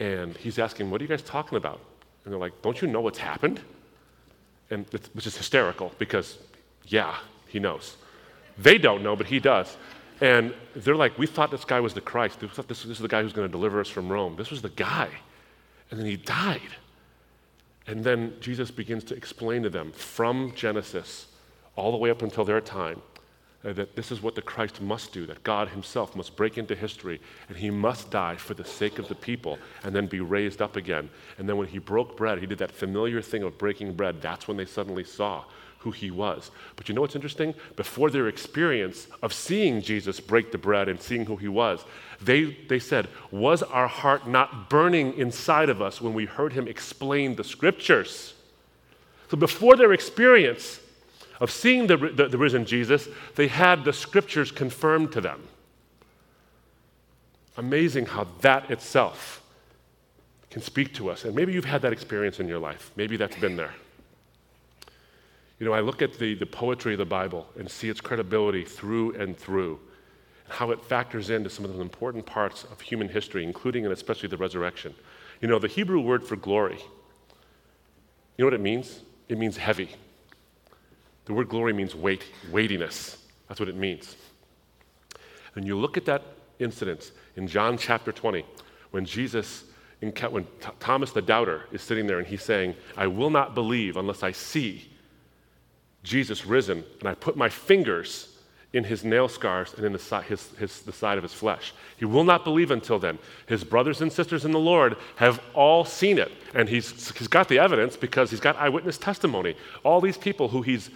And 0.00 0.36
he's 0.36 0.58
asking, 0.58 0.90
What 0.90 1.00
are 1.00 1.04
you 1.04 1.08
guys 1.08 1.22
talking 1.22 1.56
about? 1.56 1.80
And 2.24 2.32
they're 2.32 2.40
like, 2.40 2.60
Don't 2.62 2.80
you 2.82 2.88
know 2.88 3.00
what's 3.00 3.18
happened? 3.18 3.60
And 4.70 4.86
which 5.12 5.26
is 5.26 5.36
hysterical 5.36 5.92
because, 5.98 6.38
yeah, 6.84 7.16
he 7.46 7.60
knows. 7.60 7.96
They 8.58 8.78
don't 8.78 9.02
know, 9.02 9.14
but 9.14 9.26
he 9.26 9.38
does. 9.38 9.76
And 10.20 10.52
they're 10.74 10.96
like, 10.96 11.16
We 11.18 11.26
thought 11.26 11.50
this 11.50 11.64
guy 11.64 11.80
was 11.80 11.94
the 11.94 12.00
Christ. 12.00 12.42
We 12.42 12.48
thought 12.48 12.68
this, 12.68 12.82
this 12.82 12.96
is 12.96 12.98
the 12.98 13.08
guy 13.08 13.22
who's 13.22 13.32
going 13.32 13.48
to 13.48 13.52
deliver 13.52 13.80
us 13.80 13.88
from 13.88 14.10
Rome. 14.10 14.34
This 14.36 14.50
was 14.50 14.62
the 14.62 14.70
guy. 14.70 15.08
And 15.90 16.00
then 16.00 16.06
he 16.06 16.16
died. 16.16 16.60
And 17.86 18.02
then 18.02 18.34
Jesus 18.40 18.72
begins 18.72 19.04
to 19.04 19.14
explain 19.14 19.62
to 19.62 19.70
them 19.70 19.92
from 19.92 20.52
Genesis 20.56 21.28
all 21.76 21.92
the 21.92 21.98
way 21.98 22.10
up 22.10 22.22
until 22.22 22.44
their 22.44 22.60
time 22.60 23.00
uh, 23.66 23.72
that 23.72 23.96
this 23.96 24.12
is 24.12 24.22
what 24.22 24.36
the 24.36 24.42
Christ 24.42 24.80
must 24.80 25.12
do, 25.12 25.26
that 25.26 25.42
God 25.42 25.68
himself 25.68 26.14
must 26.14 26.36
break 26.36 26.56
into 26.56 26.76
history 26.76 27.20
and 27.48 27.56
he 27.58 27.70
must 27.70 28.10
die 28.10 28.36
for 28.36 28.54
the 28.54 28.64
sake 28.64 28.98
of 28.98 29.08
the 29.08 29.14
people 29.14 29.58
and 29.82 29.94
then 29.94 30.06
be 30.06 30.20
raised 30.20 30.62
up 30.62 30.76
again. 30.76 31.10
And 31.36 31.48
then 31.48 31.56
when 31.56 31.68
he 31.68 31.78
broke 31.78 32.16
bread, 32.16 32.38
he 32.38 32.46
did 32.46 32.58
that 32.58 32.70
familiar 32.70 33.20
thing 33.20 33.42
of 33.42 33.58
breaking 33.58 33.94
bread. 33.94 34.22
That's 34.22 34.46
when 34.46 34.56
they 34.56 34.66
suddenly 34.66 35.02
saw 35.02 35.44
who 35.80 35.90
he 35.90 36.10
was. 36.10 36.50
But 36.76 36.88
you 36.88 36.94
know 36.94 37.00
what's 37.00 37.16
interesting? 37.16 37.54
Before 37.74 38.08
their 38.10 38.28
experience 38.28 39.08
of 39.22 39.32
seeing 39.32 39.82
Jesus 39.82 40.20
break 40.20 40.52
the 40.52 40.58
bread 40.58 40.88
and 40.88 41.00
seeing 41.00 41.26
who 41.26 41.36
he 41.36 41.48
was, 41.48 41.84
they, 42.20 42.56
they 42.68 42.78
said, 42.78 43.08
Was 43.30 43.62
our 43.62 43.88
heart 43.88 44.28
not 44.28 44.70
burning 44.70 45.16
inside 45.18 45.68
of 45.68 45.82
us 45.82 46.00
when 46.00 46.14
we 46.14 46.24
heard 46.24 46.52
him 46.52 46.68
explain 46.68 47.36
the 47.36 47.44
scriptures? 47.44 48.34
So 49.28 49.36
before 49.36 49.76
their 49.76 49.92
experience 49.92 50.80
of 51.40 51.50
seeing 51.50 51.86
the, 51.86 51.96
the, 51.96 52.28
the 52.28 52.38
risen 52.38 52.64
Jesus, 52.64 53.08
they 53.34 53.48
had 53.48 53.84
the 53.84 53.92
scriptures 53.92 54.50
confirmed 54.50 55.12
to 55.12 55.20
them. 55.20 55.42
Amazing 57.56 58.06
how 58.06 58.26
that 58.40 58.70
itself 58.70 59.42
can 60.50 60.62
speak 60.62 60.94
to 60.94 61.10
us. 61.10 61.24
And 61.24 61.34
maybe 61.34 61.52
you've 61.52 61.64
had 61.64 61.82
that 61.82 61.92
experience 61.92 62.40
in 62.40 62.48
your 62.48 62.58
life. 62.58 62.90
Maybe 62.96 63.16
that's 63.16 63.36
been 63.36 63.56
there. 63.56 63.74
You 65.58 65.66
know, 65.66 65.72
I 65.72 65.80
look 65.80 66.02
at 66.02 66.18
the, 66.18 66.34
the 66.34 66.46
poetry 66.46 66.92
of 66.92 66.98
the 66.98 67.06
Bible 67.06 67.46
and 67.58 67.70
see 67.70 67.88
its 67.88 68.00
credibility 68.00 68.64
through 68.64 69.14
and 69.14 69.36
through, 69.36 69.78
and 70.44 70.52
how 70.54 70.70
it 70.70 70.84
factors 70.84 71.30
into 71.30 71.48
some 71.48 71.64
of 71.64 71.74
the 71.74 71.80
important 71.80 72.26
parts 72.26 72.64
of 72.64 72.80
human 72.80 73.08
history, 73.08 73.42
including 73.42 73.84
and 73.84 73.92
especially 73.92 74.28
the 74.28 74.36
resurrection. 74.36 74.94
You 75.40 75.48
know, 75.48 75.58
the 75.58 75.68
Hebrew 75.68 76.00
word 76.00 76.24
for 76.24 76.36
glory, 76.36 76.78
you 78.36 78.44
know 78.44 78.46
what 78.46 78.54
it 78.54 78.60
means? 78.60 79.00
It 79.28 79.38
means 79.38 79.56
heavy. 79.56 79.90
The 81.26 81.34
word 81.34 81.48
glory 81.48 81.72
means 81.72 81.94
weight, 81.94 82.24
weightiness. 82.50 83.18
That's 83.48 83.60
what 83.60 83.68
it 83.68 83.76
means. 83.76 84.16
And 85.54 85.66
you 85.66 85.76
look 85.76 85.96
at 85.96 86.04
that 86.06 86.22
incident 86.58 87.12
in 87.36 87.46
John 87.46 87.76
chapter 87.76 88.12
20, 88.12 88.44
when 88.92 89.04
Jesus, 89.04 89.64
when 90.00 90.46
Thomas 90.80 91.12
the 91.12 91.22
doubter 91.22 91.64
is 91.72 91.82
sitting 91.82 92.06
there 92.06 92.18
and 92.18 92.26
he's 92.26 92.42
saying, 92.42 92.74
I 92.96 93.06
will 93.08 93.30
not 93.30 93.54
believe 93.54 93.96
unless 93.96 94.22
I 94.22 94.32
see 94.32 94.88
Jesus 96.02 96.46
risen, 96.46 96.84
and 97.00 97.08
I 97.08 97.14
put 97.14 97.36
my 97.36 97.48
fingers 97.48 98.36
in 98.72 98.84
his 98.84 99.04
nail 99.04 99.26
scars 99.26 99.72
and 99.74 99.86
in 99.86 99.92
the, 99.92 100.20
his, 100.28 100.50
his, 100.58 100.82
the 100.82 100.92
side 100.92 101.16
of 101.16 101.22
his 101.22 101.32
flesh. 101.32 101.72
He 101.96 102.04
will 102.04 102.24
not 102.24 102.44
believe 102.44 102.70
until 102.70 102.98
then. 102.98 103.18
His 103.46 103.64
brothers 103.64 104.02
and 104.02 104.12
sisters 104.12 104.44
in 104.44 104.50
the 104.50 104.58
Lord 104.58 104.96
have 105.16 105.40
all 105.54 105.84
seen 105.84 106.18
it, 106.18 106.30
and 106.54 106.68
he's, 106.68 107.16
he's 107.16 107.26
got 107.26 107.48
the 107.48 107.58
evidence 107.58 107.96
because 107.96 108.30
he's 108.30 108.40
got 108.40 108.56
eyewitness 108.56 108.98
testimony. 108.98 109.56
All 109.82 110.00
these 110.00 110.18
people 110.18 110.48
who 110.48 110.62
he's 110.62 110.90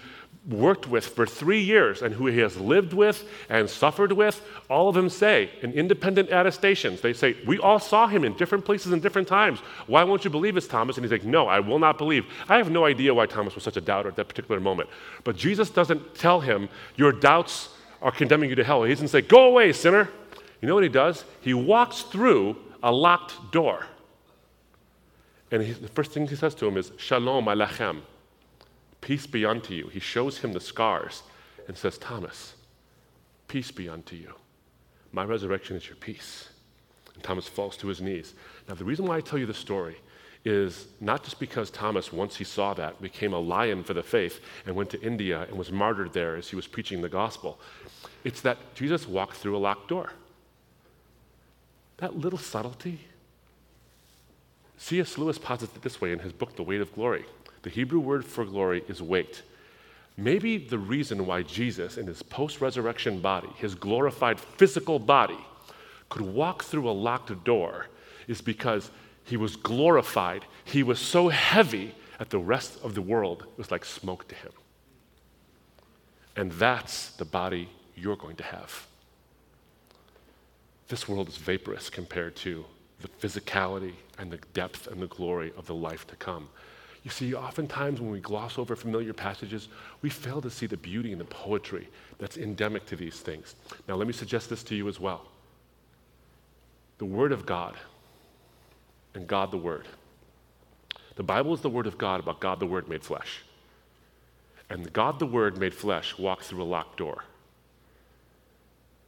worked 0.48 0.88
with 0.88 1.06
for 1.06 1.26
three 1.26 1.60
years 1.60 2.00
and 2.00 2.14
who 2.14 2.26
he 2.26 2.38
has 2.38 2.56
lived 2.56 2.92
with 2.92 3.28
and 3.48 3.68
suffered 3.68 4.12
with, 4.12 4.42
all 4.70 4.88
of 4.88 4.94
them 4.94 5.10
say 5.10 5.50
in 5.62 5.72
independent 5.72 6.30
attestations, 6.30 7.00
they 7.00 7.12
say, 7.12 7.36
We 7.46 7.58
all 7.58 7.78
saw 7.78 8.06
him 8.06 8.24
in 8.24 8.36
different 8.36 8.64
places 8.64 8.92
and 8.92 9.02
different 9.02 9.28
times. 9.28 9.58
Why 9.86 10.02
won't 10.04 10.24
you 10.24 10.30
believe 10.30 10.56
us, 10.56 10.66
Thomas? 10.66 10.96
And 10.96 11.04
he's 11.04 11.12
like, 11.12 11.24
No, 11.24 11.46
I 11.46 11.60
will 11.60 11.78
not 11.78 11.98
believe. 11.98 12.24
I 12.48 12.56
have 12.56 12.70
no 12.70 12.86
idea 12.86 13.12
why 13.12 13.26
Thomas 13.26 13.54
was 13.54 13.64
such 13.64 13.76
a 13.76 13.82
doubter 13.82 14.08
at 14.08 14.16
that 14.16 14.28
particular 14.28 14.60
moment. 14.60 14.88
But 15.24 15.36
Jesus 15.36 15.68
doesn't 15.68 16.14
tell 16.14 16.40
him, 16.40 16.68
Your 16.96 17.12
doubts 17.12 17.70
are 18.00 18.12
condemning 18.12 18.48
you 18.48 18.56
to 18.56 18.64
hell. 18.64 18.82
He 18.84 18.94
doesn't 18.94 19.08
say, 19.08 19.20
Go 19.20 19.44
away, 19.44 19.72
sinner. 19.72 20.08
You 20.62 20.68
know 20.68 20.74
what 20.74 20.84
he 20.84 20.90
does? 20.90 21.24
He 21.40 21.54
walks 21.54 22.02
through 22.02 22.56
a 22.82 22.92
locked 22.92 23.52
door. 23.52 23.86
And 25.50 25.62
he, 25.62 25.72
the 25.72 25.88
first 25.88 26.12
thing 26.12 26.26
he 26.26 26.36
says 26.36 26.54
to 26.56 26.66
him 26.66 26.76
is, 26.76 26.92
Shalom 26.96 27.46
Aleichem. 27.46 28.02
Peace 29.00 29.26
be 29.26 29.44
unto 29.44 29.74
you. 29.74 29.88
He 29.88 30.00
shows 30.00 30.38
him 30.38 30.52
the 30.52 30.60
scars 30.60 31.22
and 31.66 31.76
says, 31.76 31.98
Thomas, 31.98 32.54
peace 33.48 33.70
be 33.70 33.88
unto 33.88 34.16
you. 34.16 34.34
My 35.12 35.24
resurrection 35.24 35.76
is 35.76 35.86
your 35.86 35.96
peace. 35.96 36.48
And 37.14 37.22
Thomas 37.22 37.48
falls 37.48 37.76
to 37.78 37.88
his 37.88 38.00
knees. 38.00 38.34
Now, 38.68 38.74
the 38.74 38.84
reason 38.84 39.06
why 39.06 39.16
I 39.16 39.20
tell 39.20 39.38
you 39.38 39.46
the 39.46 39.54
story 39.54 39.96
is 40.44 40.86
not 41.00 41.22
just 41.22 41.38
because 41.38 41.70
Thomas, 41.70 42.12
once 42.12 42.36
he 42.36 42.44
saw 42.44 42.72
that, 42.74 43.00
became 43.02 43.32
a 43.32 43.38
lion 43.38 43.84
for 43.84 43.94
the 43.94 44.02
faith 44.02 44.40
and 44.64 44.74
went 44.74 44.90
to 44.90 45.00
India 45.02 45.42
and 45.48 45.58
was 45.58 45.70
martyred 45.70 46.12
there 46.12 46.36
as 46.36 46.48
he 46.48 46.56
was 46.56 46.66
preaching 46.66 47.02
the 47.02 47.08
gospel. 47.08 47.60
It's 48.24 48.40
that 48.42 48.58
Jesus 48.74 49.06
walked 49.06 49.36
through 49.36 49.56
a 49.56 49.58
locked 49.58 49.88
door. 49.88 50.12
That 51.98 52.16
little 52.16 52.38
subtlety. 52.38 53.00
C.S. 54.78 55.18
Lewis 55.18 55.38
posits 55.38 55.76
it 55.76 55.82
this 55.82 56.00
way 56.00 56.12
in 56.12 56.20
his 56.20 56.32
book, 56.32 56.56
The 56.56 56.62
Weight 56.62 56.80
of 56.80 56.94
Glory. 56.94 57.26
The 57.62 57.70
Hebrew 57.70 58.00
word 58.00 58.24
for 58.24 58.44
glory 58.44 58.84
is 58.88 59.02
weight. 59.02 59.42
Maybe 60.16 60.58
the 60.58 60.78
reason 60.78 61.26
why 61.26 61.42
Jesus, 61.42 61.96
in 61.96 62.06
his 62.06 62.22
post 62.22 62.60
resurrection 62.60 63.20
body, 63.20 63.48
his 63.56 63.74
glorified 63.74 64.40
physical 64.40 64.98
body, 64.98 65.38
could 66.08 66.22
walk 66.22 66.64
through 66.64 66.88
a 66.88 66.92
locked 66.92 67.44
door 67.44 67.86
is 68.26 68.40
because 68.40 68.90
he 69.24 69.36
was 69.36 69.56
glorified. 69.56 70.44
He 70.64 70.82
was 70.82 70.98
so 70.98 71.28
heavy 71.28 71.94
that 72.18 72.30
the 72.30 72.38
rest 72.38 72.78
of 72.82 72.94
the 72.94 73.02
world 73.02 73.46
was 73.56 73.70
like 73.70 73.84
smoke 73.84 74.28
to 74.28 74.34
him. 74.34 74.52
And 76.36 76.52
that's 76.52 77.10
the 77.12 77.24
body 77.24 77.68
you're 77.96 78.16
going 78.16 78.36
to 78.36 78.44
have. 78.44 78.86
This 80.88 81.08
world 81.08 81.28
is 81.28 81.36
vaporous 81.36 81.88
compared 81.88 82.34
to 82.36 82.64
the 83.00 83.08
physicality 83.08 83.94
and 84.18 84.30
the 84.30 84.38
depth 84.52 84.86
and 84.86 85.00
the 85.00 85.06
glory 85.06 85.52
of 85.56 85.66
the 85.66 85.74
life 85.74 86.06
to 86.08 86.16
come. 86.16 86.48
You 87.02 87.10
see, 87.10 87.34
oftentimes 87.34 88.00
when 88.00 88.10
we 88.10 88.20
gloss 88.20 88.58
over 88.58 88.76
familiar 88.76 89.12
passages, 89.12 89.68
we 90.02 90.10
fail 90.10 90.42
to 90.42 90.50
see 90.50 90.66
the 90.66 90.76
beauty 90.76 91.12
and 91.12 91.20
the 91.20 91.26
poetry 91.26 91.88
that's 92.18 92.36
endemic 92.36 92.84
to 92.86 92.96
these 92.96 93.20
things. 93.20 93.54
Now, 93.88 93.94
let 93.94 94.06
me 94.06 94.12
suggest 94.12 94.50
this 94.50 94.62
to 94.64 94.74
you 94.74 94.86
as 94.88 95.00
well. 95.00 95.26
The 96.98 97.06
Word 97.06 97.32
of 97.32 97.46
God 97.46 97.76
and 99.14 99.26
God 99.26 99.50
the 99.50 99.56
Word. 99.56 99.86
The 101.16 101.22
Bible 101.22 101.54
is 101.54 101.62
the 101.62 101.70
Word 101.70 101.86
of 101.86 101.96
God 101.96 102.20
about 102.20 102.40
God 102.40 102.60
the 102.60 102.66
Word 102.66 102.88
made 102.88 103.02
flesh. 103.02 103.42
And 104.68 104.92
God 104.92 105.18
the 105.18 105.26
Word 105.26 105.56
made 105.58 105.74
flesh 105.74 106.18
walked 106.18 106.44
through 106.44 106.62
a 106.62 106.64
locked 106.64 106.98
door. 106.98 107.24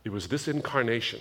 It 0.04 0.10
was 0.10 0.28
this 0.28 0.48
incarnation 0.48 1.20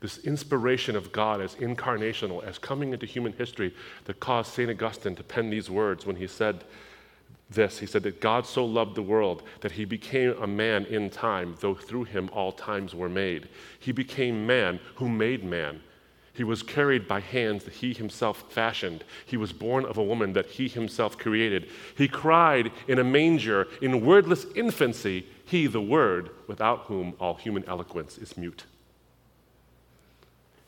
this 0.00 0.18
inspiration 0.18 0.96
of 0.96 1.12
God 1.12 1.40
as 1.40 1.54
incarnational, 1.56 2.42
as 2.44 2.58
coming 2.58 2.92
into 2.92 3.06
human 3.06 3.32
history, 3.34 3.74
that 4.04 4.20
caused 4.20 4.52
St. 4.52 4.70
Augustine 4.70 5.14
to 5.16 5.22
pen 5.22 5.50
these 5.50 5.70
words 5.70 6.06
when 6.06 6.16
he 6.16 6.26
said 6.26 6.64
this. 7.50 7.78
He 7.78 7.86
said 7.86 8.02
that 8.04 8.20
God 8.20 8.46
so 8.46 8.64
loved 8.64 8.94
the 8.94 9.02
world 9.02 9.42
that 9.60 9.72
he 9.72 9.84
became 9.84 10.34
a 10.40 10.46
man 10.46 10.86
in 10.86 11.10
time, 11.10 11.56
though 11.60 11.74
through 11.74 12.04
him 12.04 12.30
all 12.32 12.52
times 12.52 12.94
were 12.94 13.08
made. 13.08 13.48
He 13.78 13.92
became 13.92 14.46
man 14.46 14.80
who 14.94 15.08
made 15.08 15.44
man. 15.44 15.80
He 16.32 16.44
was 16.44 16.62
carried 16.62 17.06
by 17.06 17.20
hands 17.20 17.64
that 17.64 17.74
he 17.74 17.92
himself 17.92 18.44
fashioned. 18.50 19.04
He 19.26 19.36
was 19.36 19.52
born 19.52 19.84
of 19.84 19.98
a 19.98 20.02
woman 20.02 20.32
that 20.32 20.46
he 20.46 20.68
himself 20.68 21.18
created. 21.18 21.68
He 21.96 22.08
cried 22.08 22.72
in 22.88 22.98
a 22.98 23.04
manger 23.04 23.66
in 23.82 24.06
wordless 24.06 24.46
infancy, 24.54 25.26
he, 25.44 25.66
the 25.66 25.82
Word, 25.82 26.30
without 26.46 26.82
whom 26.82 27.14
all 27.18 27.34
human 27.34 27.64
eloquence 27.66 28.16
is 28.16 28.38
mute. 28.38 28.64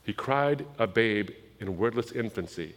He 0.05 0.13
cried 0.13 0.67
a 0.79 0.87
babe 0.87 1.31
in 1.61 1.79
wordless 1.79 2.13
infancy, 2.13 2.75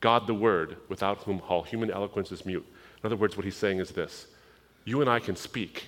God 0.00 0.26
the 0.26 0.34
Word, 0.34 0.76
without 0.88 1.18
whom 1.18 1.42
all 1.48 1.62
human 1.62 1.90
eloquence 1.90 2.32
is 2.32 2.46
mute. 2.46 2.66
In 3.02 3.06
other 3.06 3.16
words, 3.16 3.36
what 3.36 3.44
he's 3.44 3.56
saying 3.56 3.78
is 3.78 3.90
this 3.90 4.26
You 4.84 5.00
and 5.00 5.10
I 5.10 5.20
can 5.20 5.36
speak 5.36 5.86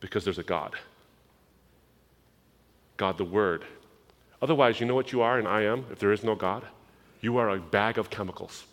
because 0.00 0.24
there's 0.24 0.38
a 0.38 0.42
God. 0.42 0.74
God 2.96 3.18
the 3.18 3.24
Word. 3.24 3.64
Otherwise, 4.40 4.80
you 4.80 4.86
know 4.86 4.94
what 4.94 5.12
you 5.12 5.22
are 5.22 5.38
and 5.38 5.46
I 5.46 5.62
am 5.62 5.86
if 5.92 5.98
there 6.00 6.12
is 6.12 6.24
no 6.24 6.34
God? 6.34 6.64
You 7.20 7.36
are 7.36 7.50
a 7.50 7.60
bag 7.60 7.98
of 7.98 8.10
chemicals. 8.10 8.64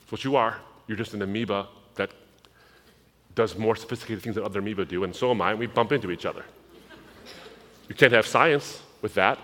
That's 0.00 0.12
what 0.12 0.24
you 0.24 0.36
are. 0.36 0.60
You're 0.86 0.96
just 0.96 1.14
an 1.14 1.22
amoeba 1.22 1.66
that 1.96 2.10
does 3.34 3.58
more 3.58 3.74
sophisticated 3.74 4.22
things 4.22 4.36
than 4.36 4.44
other 4.44 4.60
amoeba 4.60 4.84
do, 4.84 5.02
and 5.02 5.14
so 5.14 5.32
am 5.32 5.42
I, 5.42 5.50
and 5.50 5.58
we 5.58 5.66
bump 5.66 5.90
into 5.90 6.12
each 6.12 6.24
other. 6.24 6.44
You 7.88 7.94
can't 7.96 8.12
have 8.12 8.26
science 8.26 8.80
with 9.02 9.14
that. 9.14 9.38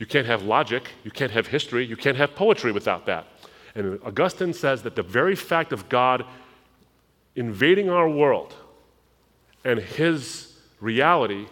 You 0.00 0.06
can't 0.06 0.26
have 0.26 0.42
logic, 0.42 0.88
you 1.04 1.10
can't 1.10 1.30
have 1.30 1.46
history, 1.46 1.84
you 1.84 1.94
can't 1.94 2.16
have 2.16 2.34
poetry 2.34 2.72
without 2.72 3.04
that. 3.06 3.26
And 3.74 4.00
Augustine 4.02 4.54
says 4.54 4.82
that 4.82 4.96
the 4.96 5.02
very 5.02 5.36
fact 5.36 5.72
of 5.72 5.90
God 5.90 6.24
invading 7.36 7.90
our 7.90 8.08
world 8.08 8.54
and 9.62 9.78
his 9.78 10.56
reality 10.80 11.46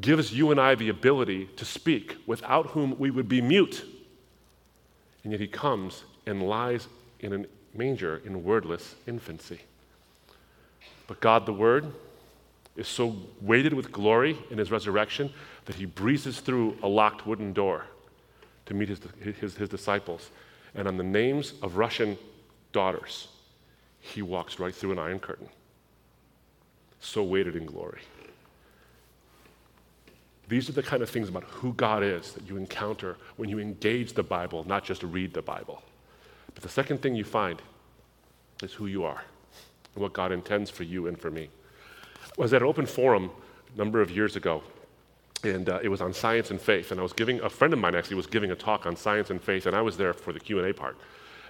gives 0.00 0.32
you 0.32 0.50
and 0.50 0.60
I 0.60 0.74
the 0.74 0.88
ability 0.88 1.46
to 1.56 1.64
speak, 1.64 2.16
without 2.26 2.66
whom 2.66 2.98
we 2.98 3.10
would 3.10 3.28
be 3.28 3.40
mute. 3.40 3.84
And 5.22 5.32
yet 5.32 5.40
he 5.40 5.46
comes 5.46 6.02
and 6.26 6.48
lies 6.48 6.88
in 7.20 7.32
a 7.32 7.76
manger 7.76 8.20
in 8.24 8.42
wordless 8.42 8.96
infancy. 9.06 9.60
But 11.06 11.20
God, 11.20 11.46
the 11.46 11.52
Word, 11.52 11.92
is 12.76 12.86
so 12.86 13.16
weighted 13.40 13.72
with 13.72 13.90
glory 13.90 14.36
in 14.50 14.58
his 14.58 14.70
resurrection 14.70 15.32
that 15.68 15.76
he 15.76 15.84
breezes 15.84 16.40
through 16.40 16.74
a 16.82 16.88
locked 16.88 17.26
wooden 17.26 17.52
door 17.52 17.84
to 18.64 18.72
meet 18.72 18.88
his, 18.88 19.00
his, 19.38 19.54
his 19.54 19.68
disciples. 19.68 20.30
And 20.74 20.88
on 20.88 20.96
the 20.96 21.04
names 21.04 21.52
of 21.60 21.76
Russian 21.76 22.16
daughters, 22.72 23.28
he 24.00 24.22
walks 24.22 24.58
right 24.58 24.74
through 24.74 24.92
an 24.92 24.98
iron 24.98 25.20
curtain. 25.20 25.46
So 27.00 27.22
weighted 27.22 27.54
in 27.54 27.66
glory. 27.66 28.00
These 30.48 30.70
are 30.70 30.72
the 30.72 30.82
kind 30.82 31.02
of 31.02 31.10
things 31.10 31.28
about 31.28 31.44
who 31.44 31.74
God 31.74 32.02
is 32.02 32.32
that 32.32 32.48
you 32.48 32.56
encounter 32.56 33.18
when 33.36 33.50
you 33.50 33.58
engage 33.58 34.14
the 34.14 34.22
Bible, 34.22 34.64
not 34.66 34.84
just 34.84 35.02
read 35.02 35.34
the 35.34 35.42
Bible. 35.42 35.82
But 36.54 36.62
the 36.62 36.70
second 36.70 37.02
thing 37.02 37.14
you 37.14 37.24
find 37.24 37.60
is 38.62 38.72
who 38.72 38.86
you 38.86 39.04
are 39.04 39.22
and 39.94 40.02
what 40.02 40.14
God 40.14 40.32
intends 40.32 40.70
for 40.70 40.84
you 40.84 41.08
and 41.08 41.20
for 41.20 41.30
me 41.30 41.50
was 42.38 42.54
at 42.54 42.62
an 42.62 42.68
open 42.68 42.86
forum 42.86 43.30
a 43.74 43.76
number 43.76 44.00
of 44.00 44.10
years 44.10 44.34
ago, 44.34 44.62
and 45.44 45.68
uh, 45.68 45.80
it 45.82 45.88
was 45.88 46.00
on 46.00 46.12
science 46.12 46.50
and 46.50 46.60
faith. 46.60 46.90
And 46.90 47.00
I 47.00 47.02
was 47.02 47.12
giving 47.12 47.40
a 47.40 47.48
friend 47.48 47.72
of 47.72 47.78
mine 47.78 47.94
actually 47.94 48.16
was 48.16 48.26
giving 48.26 48.50
a 48.50 48.56
talk 48.56 48.86
on 48.86 48.96
science 48.96 49.30
and 49.30 49.40
faith, 49.40 49.66
and 49.66 49.76
I 49.76 49.82
was 49.82 49.96
there 49.96 50.12
for 50.12 50.32
the 50.32 50.40
Q 50.40 50.58
and 50.58 50.68
A 50.68 50.74
part. 50.74 50.96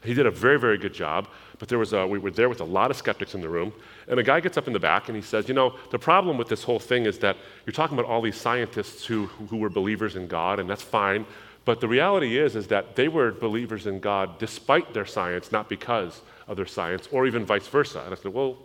He 0.05 0.15
did 0.15 0.27
a 0.27 0.31
very, 0.31 0.59
very 0.59 0.79
good 0.79 0.95
job, 0.95 1.29
but 1.59 1.69
there 1.69 1.79
was 1.79 1.93
a, 1.93 2.07
we 2.07 2.19
were 2.19 2.31
there 2.31 2.49
with 2.49 2.61
a 2.61 2.65
lot 2.65 2.91
of 2.91 2.97
skeptics 2.97 3.35
in 3.35 3.41
the 3.41 3.49
room. 3.49 3.73
And 4.07 4.21
a 4.21 4.23
guy 4.23 4.41
gets 4.41 4.57
up 4.57 4.67
in 4.67 4.73
the 4.73 4.79
back 4.79 5.09
and 5.09 5.17
he 5.17 5.23
says, 5.23 5.49
You 5.49 5.55
know, 5.55 5.75
the 5.91 5.99
problem 5.99 6.39
with 6.39 6.49
this 6.49 6.63
whole 6.63 6.79
thing 6.79 7.07
is 7.07 7.19
that 7.19 7.37
you're 7.67 7.73
talking 7.73 7.99
about 7.99 8.09
all 8.09 8.23
these 8.23 8.37
scientists 8.37 9.05
who, 9.05 9.27
who 9.27 9.57
were 9.57 9.71
believers 9.71 10.17
in 10.17 10.29
God, 10.29 10.61
and 10.61 10.71
that's 10.71 10.83
fine. 10.83 11.27
But 11.65 11.81
the 11.81 11.89
reality 11.89 12.39
is, 12.39 12.57
is 12.57 12.69
that 12.69 12.97
they 12.97 13.09
were 13.09 13.33
believers 13.33 13.87
in 13.87 14.01
God 14.01 14.39
despite 14.39 14.95
their 14.95 15.05
science, 15.05 15.53
not 15.53 15.69
because 15.69 16.23
of 16.47 16.57
their 16.57 16.67
science, 16.67 17.09
or 17.13 17.27
even 17.27 17.45
vice 17.45 17.67
versa. 17.67 18.01
And 18.05 18.15
I 18.15 18.17
said, 18.17 18.33
Well, 18.33 18.57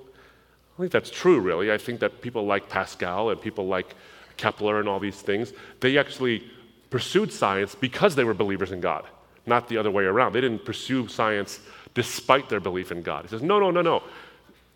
I 0.77 0.81
think 0.81 0.91
that's 0.91 1.09
true, 1.09 1.39
really. 1.39 1.71
I 1.71 1.77
think 1.77 1.99
that 1.99 2.21
people 2.21 2.45
like 2.45 2.69
Pascal 2.69 3.29
and 3.29 3.41
people 3.41 3.67
like 3.67 3.95
Kepler 4.38 4.80
and 4.80 4.88
all 4.89 5.00
these 5.00 5.22
things, 5.22 5.54
they 5.80 5.98
actually 5.98 6.43
pursued 6.89 7.32
science 7.32 7.76
because 7.76 8.15
they 8.15 8.24
were 8.24 8.34
believers 8.34 8.72
in 8.72 8.80
God, 8.80 9.06
not 9.46 9.67
the 9.67 9.78
other 9.78 9.91
way 9.91 10.04
around. 10.04 10.34
They 10.34 10.41
didn't 10.41 10.65
pursue 10.65 11.08
science 11.08 11.60
despite 11.93 12.50
their 12.50 12.60
belief 12.60 12.91
in 12.91 13.02
God. 13.02 13.26
He 13.26 13.30
says, 13.30 13.41
no, 13.41 13.60
no, 13.60 13.72
no, 13.72 13.82
no. 13.82 14.04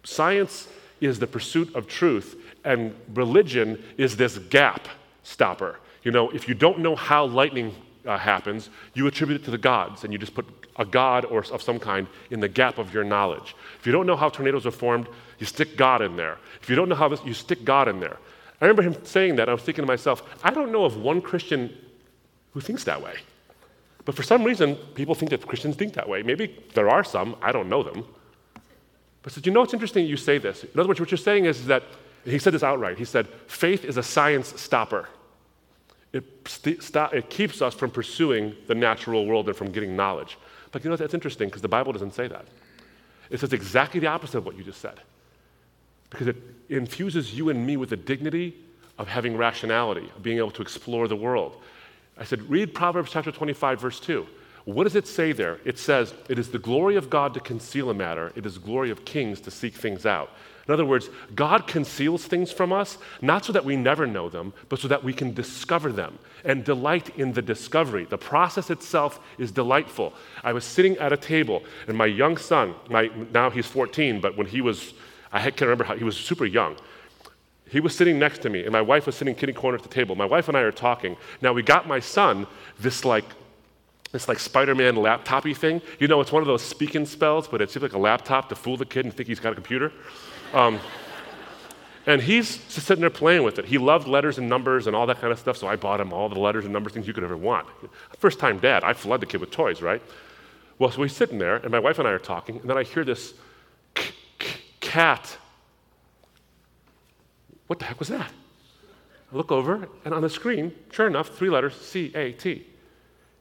Science 0.04 0.68
is 1.02 1.20
the 1.20 1.28
pursuit 1.28 1.76
of 1.76 1.88
truth, 1.88 2.36
and 2.64 2.96
religion 3.14 3.84
is 3.98 4.18
this 4.18 4.38
gap 4.38 4.88
stopper. 5.24 5.80
You 6.04 6.12
know, 6.12 6.30
if 6.30 6.48
you 6.48 6.56
don't 6.56 6.80
know 6.80 6.96
how 6.96 7.26
lightning 7.26 7.76
uh, 8.06 8.18
happens, 8.18 8.70
you 8.94 9.06
attribute 9.08 9.42
it 9.42 9.46
to 9.46 9.52
the 9.52 9.58
gods, 9.58 10.04
and 10.04 10.14
you 10.14 10.20
just 10.20 10.34
put 10.34 10.46
a 10.78 10.86
god 10.86 11.26
or 11.26 11.44
of 11.52 11.62
some 11.62 11.80
kind 11.80 12.08
in 12.30 12.40
the 12.40 12.48
gap 12.48 12.78
of 12.78 12.94
your 12.94 13.04
knowledge. 13.04 13.56
If 13.80 13.86
you 13.86 13.92
don't 13.92 14.06
know 14.06 14.16
how 14.16 14.30
tornadoes 14.30 14.66
are 14.66 14.72
formed, 14.72 15.08
you 15.40 15.46
stick 15.46 15.76
God 15.76 16.02
in 16.02 16.16
there. 16.16 16.38
If 16.62 16.70
you 16.70 16.76
don't 16.76 16.90
know 16.90 16.96
how 16.96 17.10
this, 17.10 17.20
you 17.26 17.34
stick 17.34 17.66
God 17.66 17.88
in 17.88 18.00
there. 18.00 18.18
I 18.60 18.66
remember 18.66 18.82
him 18.82 19.06
saying 19.06 19.36
that. 19.36 19.50
I 19.50 19.54
was 19.54 19.62
thinking 19.62 19.84
to 19.84 19.88
myself, 19.88 20.24
I 20.44 20.52
don't 20.52 20.72
know 20.72 20.86
of 20.86 20.98
one 20.98 21.22
Christian 21.22 21.76
who 22.54 22.62
thinks 22.62 22.84
that 22.86 23.02
way. 23.02 23.16
But 24.06 24.16
for 24.16 24.24
some 24.24 24.44
reason, 24.44 24.76
people 24.96 25.16
think 25.16 25.32
that 25.32 25.46
Christians 25.46 25.76
think 25.76 25.94
that 25.94 26.08
way. 26.08 26.24
Maybe 26.24 26.58
there 26.74 26.90
are 26.90 27.04
some, 27.04 27.36
I 27.42 27.52
don't 27.52 27.70
know 27.70 27.84
them. 27.84 28.06
But 29.22 29.34
said, 29.34 29.46
you 29.46 29.52
know, 29.52 29.64
it's 29.64 29.74
interesting 29.74 30.06
you 30.06 30.18
say 30.18 30.38
this. 30.38 30.64
In 30.64 30.80
other 30.80 30.88
words, 30.88 31.00
what 31.00 31.12
you're 31.12 31.18
saying 31.18 31.46
is 31.46 31.66
that, 31.66 31.84
he 32.24 32.40
said 32.40 32.54
this 32.54 32.64
outright. 32.64 32.98
He 32.98 33.06
said, 33.06 33.28
faith 33.48 33.86
is 33.86 33.98
a 33.98 34.04
science 34.04 34.60
stopper. 34.60 35.08
It, 36.14 36.24
st- 36.48 36.82
stop, 36.82 37.14
it 37.14 37.30
keeps 37.30 37.62
us 37.62 37.74
from 37.74 37.92
pursuing 37.92 38.56
the 38.68 38.76
natural 38.76 39.26
world 39.26 39.48
and 39.48 39.58
from 39.58 39.72
getting 39.72 39.96
knowledge. 39.96 40.38
But 40.72 40.84
you 40.84 40.90
know, 40.90 40.96
that's 40.96 41.14
interesting 41.14 41.50
because 41.50 41.62
the 41.62 41.68
Bible 41.68 41.92
doesn't 41.92 42.14
say 42.14 42.28
that. 42.28 42.46
It 43.30 43.40
says 43.40 43.54
exactly 43.54 44.00
the 44.00 44.08
opposite 44.08 44.38
of 44.38 44.46
what 44.46 44.58
you 44.58 44.64
just 44.64 44.80
said. 44.82 45.02
Because 46.10 46.28
it 46.28 46.38
infuses 46.70 47.34
you 47.34 47.50
and 47.50 47.66
me 47.66 47.78
with 47.78 47.90
the 47.90 47.98
dignity 47.98 48.56
of 48.98 49.08
having 49.08 49.38
rationality, 49.38 50.10
of 50.16 50.24
being 50.24 50.38
able 50.38 50.52
to 50.52 50.62
explore 50.62 51.08
the 51.08 51.16
world. 51.16 51.62
I 52.18 52.24
said, 52.24 52.50
read 52.50 52.74
Proverbs 52.74 53.12
chapter 53.12 53.32
25, 53.32 53.80
verse 53.80 54.00
2. 54.00 54.26
What 54.66 54.84
does 54.84 54.96
it 54.96 55.08
say 55.08 55.32
there? 55.32 55.60
It 55.64 55.80
says, 55.80 56.14
It 56.28 56.38
is 56.38 56.50
the 56.50 56.60
glory 56.60 56.98
of 56.98 57.10
God 57.10 57.34
to 57.36 57.40
conceal 57.40 57.90
a 57.90 57.94
matter, 57.94 58.34
it 58.36 58.46
is 58.46 58.56
the 58.56 58.60
glory 58.60 58.90
of 58.90 59.06
kings 59.06 59.40
to 59.42 59.52
seek 59.52 59.74
things 59.74 60.06
out. 60.06 60.32
In 60.68 60.74
other 60.74 60.86
words, 60.86 61.10
God 61.34 61.66
conceals 61.66 62.26
things 62.26 62.52
from 62.52 62.74
us, 62.74 62.98
not 63.22 63.46
so 63.46 63.54
that 63.54 63.64
we 63.64 63.78
never 63.78 64.06
know 64.06 64.28
them, 64.28 64.52
but 64.68 64.80
so 64.80 64.90
that 64.90 65.02
we 65.02 65.14
can 65.14 65.34
discover 65.34 65.94
them 65.94 66.20
and 66.44 66.66
delight 66.66 67.18
in 67.18 67.32
the 67.32 67.42
discovery. 67.42 68.04
The 68.04 68.18
process 68.18 68.70
itself 68.70 69.22
is 69.38 69.54
delightful. 69.54 70.14
I 70.44 70.52
was 70.52 70.66
sitting 70.66 70.98
at 70.98 71.14
a 71.14 71.18
table, 71.18 71.64
and 71.88 71.98
my 71.98 72.06
young 72.06 72.36
son, 72.36 72.76
my, 72.90 73.10
now 73.34 73.50
he's 73.50 73.68
14, 73.68 74.20
but 74.20 74.36
when 74.36 74.48
he 74.48 74.60
was, 74.60 74.94
I 75.32 75.42
can't 75.42 75.62
remember 75.62 75.84
how, 75.84 75.96
he 75.96 76.04
was 76.04 76.18
super 76.18 76.46
young. 76.46 76.76
He 77.70 77.80
was 77.80 77.96
sitting 77.96 78.18
next 78.18 78.42
to 78.44 78.50
me, 78.50 78.64
and 78.64 78.72
my 78.72 78.82
wife 78.82 79.06
was 79.06 79.16
sitting 79.16 79.36
kitty 79.36 79.54
corner 79.54 79.78
at 79.78 79.84
the 79.84 79.90
table. 79.90 80.16
My 80.16 80.26
wife 80.26 80.48
and 80.48 80.56
I 80.56 80.62
are 80.62 80.72
talking. 80.72 81.18
Now, 81.42 81.52
we 81.52 81.64
got 81.64 81.88
my 81.88 82.00
son 82.00 82.48
this 82.80 83.04
like 83.04 83.26
this 84.14 84.30
like 84.30 84.40
Spider-Man 84.40 84.96
laptopy 84.96 85.54
thing. 85.54 85.82
You 86.00 86.08
know, 86.08 86.22
it's 86.22 86.32
one 86.32 86.42
of 86.42 86.48
those 86.48 86.62
speaking 86.62 87.06
spells, 87.06 87.48
but 87.48 87.62
it's 87.62 87.76
like 87.76 87.92
a 87.92 87.98
laptop 87.98 88.48
to 88.50 88.56
fool 88.56 88.78
the 88.78 88.86
kid 88.86 89.04
and 89.04 89.14
think 89.14 89.28
he's 89.28 89.42
got 89.42 89.52
a 89.52 89.56
computer. 89.56 89.92
Um, 90.54 90.80
and 92.06 92.22
he's 92.22 92.58
just 92.74 92.88
sitting 92.88 93.02
there 93.02 93.10
playing 93.10 93.44
with 93.44 93.60
it. 93.60 93.66
He 93.66 93.78
loved 93.78 94.08
letters 94.08 94.38
and 94.38 94.48
numbers 94.48 94.88
and 94.88 94.96
all 94.96 95.06
that 95.08 95.20
kind 95.20 95.34
of 95.34 95.40
stuff, 95.40 95.58
so 95.58 95.68
I 95.68 95.76
bought 95.76 96.00
him 96.00 96.14
all 96.14 96.30
the 96.30 96.40
letters 96.40 96.64
and 96.64 96.72
numbers 96.72 96.94
things 96.94 97.06
you 97.06 97.14
could 97.14 97.26
ever 97.26 97.36
want. 97.36 97.68
First 98.18 98.40
time 98.40 98.60
dad, 98.60 98.86
I 98.86 98.94
flood 98.94 99.20
the 99.20 99.26
kid 99.26 99.42
with 99.42 99.52
toys, 99.52 99.82
right? 99.82 100.02
Well, 100.80 100.90
so 100.90 101.04
he's 101.04 101.16
sitting 101.16 101.38
there, 101.38 101.58
and 101.58 101.70
my 101.70 101.80
wife 101.80 102.00
and 102.00 102.08
I 102.08 102.12
are 102.12 102.20
talking, 102.20 102.60
and 102.60 102.70
then 102.70 102.78
I 102.78 102.84
hear 102.84 103.04
this 103.04 103.34
cat. 104.88 105.38
What 107.68 107.80
the 107.80 107.86
heck 107.86 108.00
was 108.00 108.08
that? 108.08 108.32
I 109.32 109.36
look 109.36 109.52
over, 109.52 109.88
and 110.06 110.14
on 110.14 110.22
the 110.22 110.30
screen, 110.30 110.72
sure 110.92 111.08
enough, 111.08 111.38
three 111.38 111.50
letters 111.50 111.76
C 111.76 112.12
A 112.16 112.32
T. 112.32 112.54
He 112.54 112.66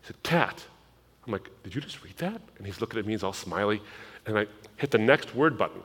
said, 0.02 0.22
cat. 0.22 0.64
I'm 1.26 1.32
like, 1.32 1.48
Did 1.62 1.74
you 1.74 1.80
just 1.80 2.02
read 2.04 2.16
that? 2.18 2.40
And 2.58 2.66
he's 2.66 2.80
looking 2.80 2.98
at 2.98 3.06
me, 3.06 3.12
he's 3.12 3.24
all 3.24 3.32
smiley. 3.32 3.80
And 4.26 4.38
I 4.38 4.46
hit 4.76 4.90
the 4.90 4.98
next 4.98 5.34
word 5.34 5.56
button, 5.58 5.82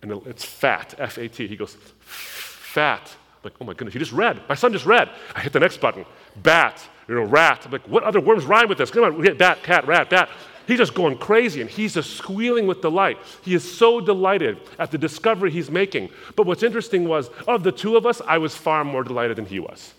and 0.00 0.12
it's 0.26 0.44
fat, 0.44 0.94
F 0.98 1.18
A 1.18 1.28
T. 1.28 1.46
He 1.46 1.56
goes, 1.56 1.76
Fat. 2.00 3.14
I'm 3.42 3.50
like, 3.50 3.54
oh 3.60 3.64
my 3.64 3.74
goodness, 3.74 3.92
he 3.92 3.98
just 3.98 4.12
read. 4.12 4.40
My 4.48 4.54
son 4.54 4.72
just 4.72 4.86
read. 4.86 5.10
I 5.34 5.40
hit 5.40 5.52
the 5.52 5.60
next 5.60 5.80
button, 5.80 6.04
bat, 6.42 6.80
you 7.08 7.14
know, 7.16 7.24
rat. 7.24 7.66
I'm 7.66 7.72
like, 7.72 7.88
what 7.88 8.04
other 8.04 8.20
words 8.20 8.44
rhyme 8.44 8.68
with 8.68 8.78
this? 8.78 8.90
Come 8.90 9.04
on, 9.04 9.18
we 9.18 9.26
hit 9.26 9.36
bat, 9.36 9.62
cat, 9.62 9.86
rat, 9.86 10.08
bat. 10.08 10.28
He's 10.66 10.78
just 10.78 10.94
going 10.94 11.18
crazy 11.18 11.60
and 11.60 11.68
he's 11.68 11.94
just 11.94 12.16
squealing 12.16 12.66
with 12.66 12.80
delight. 12.80 13.18
He 13.42 13.54
is 13.54 13.76
so 13.76 14.00
delighted 14.00 14.58
at 14.78 14.90
the 14.90 14.98
discovery 14.98 15.50
he's 15.50 15.70
making. 15.70 16.10
But 16.36 16.46
what's 16.46 16.62
interesting 16.62 17.08
was, 17.08 17.30
of 17.48 17.62
the 17.62 17.72
two 17.72 17.96
of 17.96 18.06
us, 18.06 18.20
I 18.26 18.38
was 18.38 18.54
far 18.54 18.84
more 18.84 19.02
delighted 19.02 19.36
than 19.36 19.46
he 19.46 19.58
was. 19.58 19.94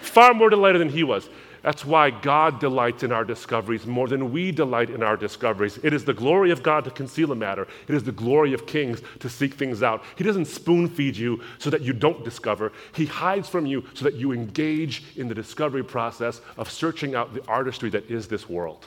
far 0.00 0.32
more 0.34 0.50
delighted 0.50 0.80
than 0.80 0.90
he 0.90 1.02
was. 1.02 1.28
That's 1.64 1.82
why 1.82 2.10
God 2.10 2.60
delights 2.60 3.04
in 3.04 3.10
our 3.10 3.24
discoveries 3.24 3.86
more 3.86 4.06
than 4.06 4.30
we 4.30 4.52
delight 4.52 4.90
in 4.90 5.02
our 5.02 5.16
discoveries. 5.16 5.78
It 5.82 5.94
is 5.94 6.04
the 6.04 6.12
glory 6.12 6.50
of 6.50 6.62
God 6.62 6.84
to 6.84 6.90
conceal 6.90 7.32
a 7.32 7.34
matter, 7.34 7.66
it 7.88 7.94
is 7.94 8.04
the 8.04 8.12
glory 8.12 8.52
of 8.52 8.66
kings 8.66 9.00
to 9.20 9.30
seek 9.30 9.54
things 9.54 9.82
out. 9.82 10.04
He 10.16 10.24
doesn't 10.24 10.44
spoon 10.44 10.88
feed 10.88 11.16
you 11.16 11.40
so 11.58 11.70
that 11.70 11.80
you 11.80 11.94
don't 11.94 12.22
discover, 12.22 12.70
He 12.92 13.06
hides 13.06 13.48
from 13.48 13.64
you 13.64 13.82
so 13.94 14.04
that 14.04 14.12
you 14.12 14.32
engage 14.32 15.04
in 15.16 15.26
the 15.26 15.34
discovery 15.34 15.82
process 15.82 16.42
of 16.58 16.70
searching 16.70 17.14
out 17.14 17.32
the 17.32 17.42
artistry 17.48 17.88
that 17.90 18.10
is 18.10 18.28
this 18.28 18.46
world. 18.46 18.86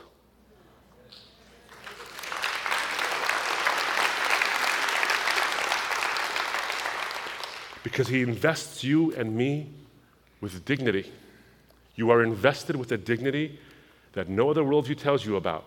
Because 7.88 8.10
He 8.10 8.22
invests 8.22 8.84
you 8.84 9.16
and 9.16 9.34
me 9.34 9.70
with 10.42 10.66
dignity. 10.66 11.10
You 11.96 12.10
are 12.10 12.22
invested 12.22 12.76
with 12.76 12.92
a 12.92 12.98
dignity 12.98 13.62
that 14.12 14.28
no 14.28 14.50
other 14.50 14.62
worldview 14.62 14.98
tells 14.98 15.26
you 15.26 15.38
about. 15.38 15.64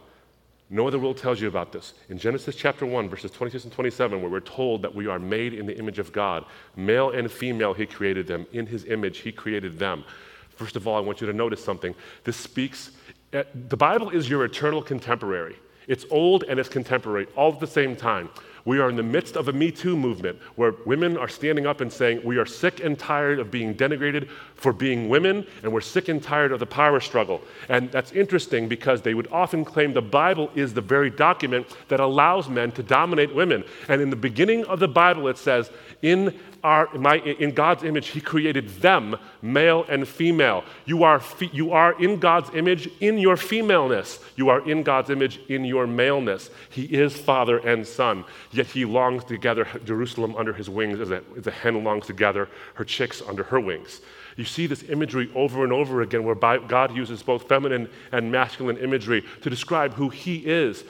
No 0.68 0.86
other 0.86 0.98
world 0.98 1.16
tells 1.16 1.40
you 1.40 1.48
about 1.48 1.72
this. 1.72 1.94
In 2.10 2.18
Genesis 2.18 2.56
chapter 2.56 2.84
1, 2.84 3.08
verses 3.08 3.30
26 3.30 3.64
and 3.64 3.72
27, 3.72 4.20
where 4.20 4.30
we're 4.30 4.40
told 4.40 4.82
that 4.82 4.94
we 4.94 5.06
are 5.06 5.18
made 5.18 5.54
in 5.54 5.64
the 5.64 5.74
image 5.78 5.98
of 5.98 6.12
God, 6.12 6.44
male 6.76 7.08
and 7.08 7.32
female, 7.32 7.72
He 7.72 7.86
created 7.86 8.26
them. 8.26 8.46
In 8.52 8.66
His 8.66 8.84
image, 8.84 9.20
He 9.20 9.32
created 9.32 9.78
them. 9.78 10.04
First 10.50 10.76
of 10.76 10.86
all, 10.86 10.98
I 10.98 11.00
want 11.00 11.22
you 11.22 11.26
to 11.26 11.32
notice 11.32 11.64
something. 11.64 11.94
This 12.24 12.36
speaks, 12.36 12.90
eh, 13.32 13.44
the 13.54 13.78
Bible 13.78 14.10
is 14.10 14.28
your 14.28 14.44
eternal 14.44 14.82
contemporary. 14.82 15.56
It's 15.88 16.04
old 16.10 16.44
and 16.44 16.60
it's 16.60 16.68
contemporary 16.68 17.28
all 17.34 17.54
at 17.54 17.60
the 17.60 17.66
same 17.66 17.96
time. 17.96 18.28
We 18.64 18.78
are 18.78 18.88
in 18.88 18.96
the 18.96 19.02
midst 19.02 19.36
of 19.36 19.48
a 19.48 19.52
Me 19.52 19.70
Too 19.70 19.96
movement 19.96 20.38
where 20.56 20.74
women 20.84 21.16
are 21.16 21.28
standing 21.28 21.66
up 21.66 21.80
and 21.80 21.92
saying, 21.92 22.20
We 22.24 22.38
are 22.38 22.46
sick 22.46 22.80
and 22.80 22.98
tired 22.98 23.38
of 23.38 23.50
being 23.50 23.74
denigrated 23.74 24.28
for 24.54 24.72
being 24.72 25.08
women, 25.08 25.46
and 25.62 25.72
we're 25.72 25.80
sick 25.80 26.08
and 26.08 26.22
tired 26.22 26.52
of 26.52 26.60
the 26.60 26.66
power 26.66 27.00
struggle. 27.00 27.40
And 27.68 27.90
that's 27.90 28.12
interesting 28.12 28.68
because 28.68 29.02
they 29.02 29.14
would 29.14 29.28
often 29.32 29.64
claim 29.64 29.94
the 29.94 30.02
Bible 30.02 30.50
is 30.54 30.74
the 30.74 30.80
very 30.80 31.10
document 31.10 31.66
that 31.88 32.00
allows 32.00 32.48
men 32.48 32.72
to 32.72 32.82
dominate 32.82 33.34
women. 33.34 33.64
And 33.88 34.00
in 34.00 34.10
the 34.10 34.16
beginning 34.16 34.64
of 34.64 34.80
the 34.80 34.88
Bible, 34.88 35.28
it 35.28 35.38
says, 35.38 35.70
In 36.02 36.38
are, 36.62 36.88
my, 36.94 37.16
in 37.16 37.52
God's 37.52 37.84
image, 37.84 38.08
He 38.08 38.20
created 38.20 38.68
them, 38.80 39.16
male 39.42 39.84
and 39.88 40.06
female. 40.06 40.64
You 40.84 41.04
are, 41.04 41.22
you 41.52 41.72
are 41.72 42.00
in 42.00 42.18
God's 42.18 42.54
image 42.54 42.88
in 43.00 43.18
your 43.18 43.36
femaleness. 43.36 44.18
You 44.36 44.48
are 44.48 44.68
in 44.68 44.82
God's 44.82 45.10
image 45.10 45.40
in 45.48 45.64
your 45.64 45.86
maleness. 45.86 46.50
He 46.70 46.84
is 46.84 47.16
Father 47.16 47.58
and 47.58 47.86
Son, 47.86 48.24
yet 48.52 48.66
He 48.66 48.84
longs 48.84 49.24
to 49.24 49.38
gather 49.38 49.66
Jerusalem 49.84 50.36
under 50.36 50.52
His 50.52 50.68
wings 50.68 51.00
as 51.00 51.10
a, 51.10 51.22
as 51.36 51.46
a 51.46 51.50
hen 51.50 51.82
longs 51.84 52.06
to 52.06 52.12
gather 52.12 52.48
her 52.74 52.84
chicks 52.84 53.22
under 53.22 53.44
her 53.44 53.60
wings. 53.60 54.00
You 54.36 54.44
see 54.44 54.66
this 54.66 54.84
imagery 54.84 55.30
over 55.34 55.64
and 55.64 55.72
over 55.72 56.02
again 56.02 56.24
where 56.24 56.34
God 56.34 56.96
uses 56.96 57.22
both 57.22 57.48
feminine 57.48 57.90
and 58.12 58.32
masculine 58.32 58.78
imagery 58.78 59.24
to 59.42 59.50
describe 59.50 59.94
who 59.94 60.08
He 60.08 60.36
is 60.38 60.84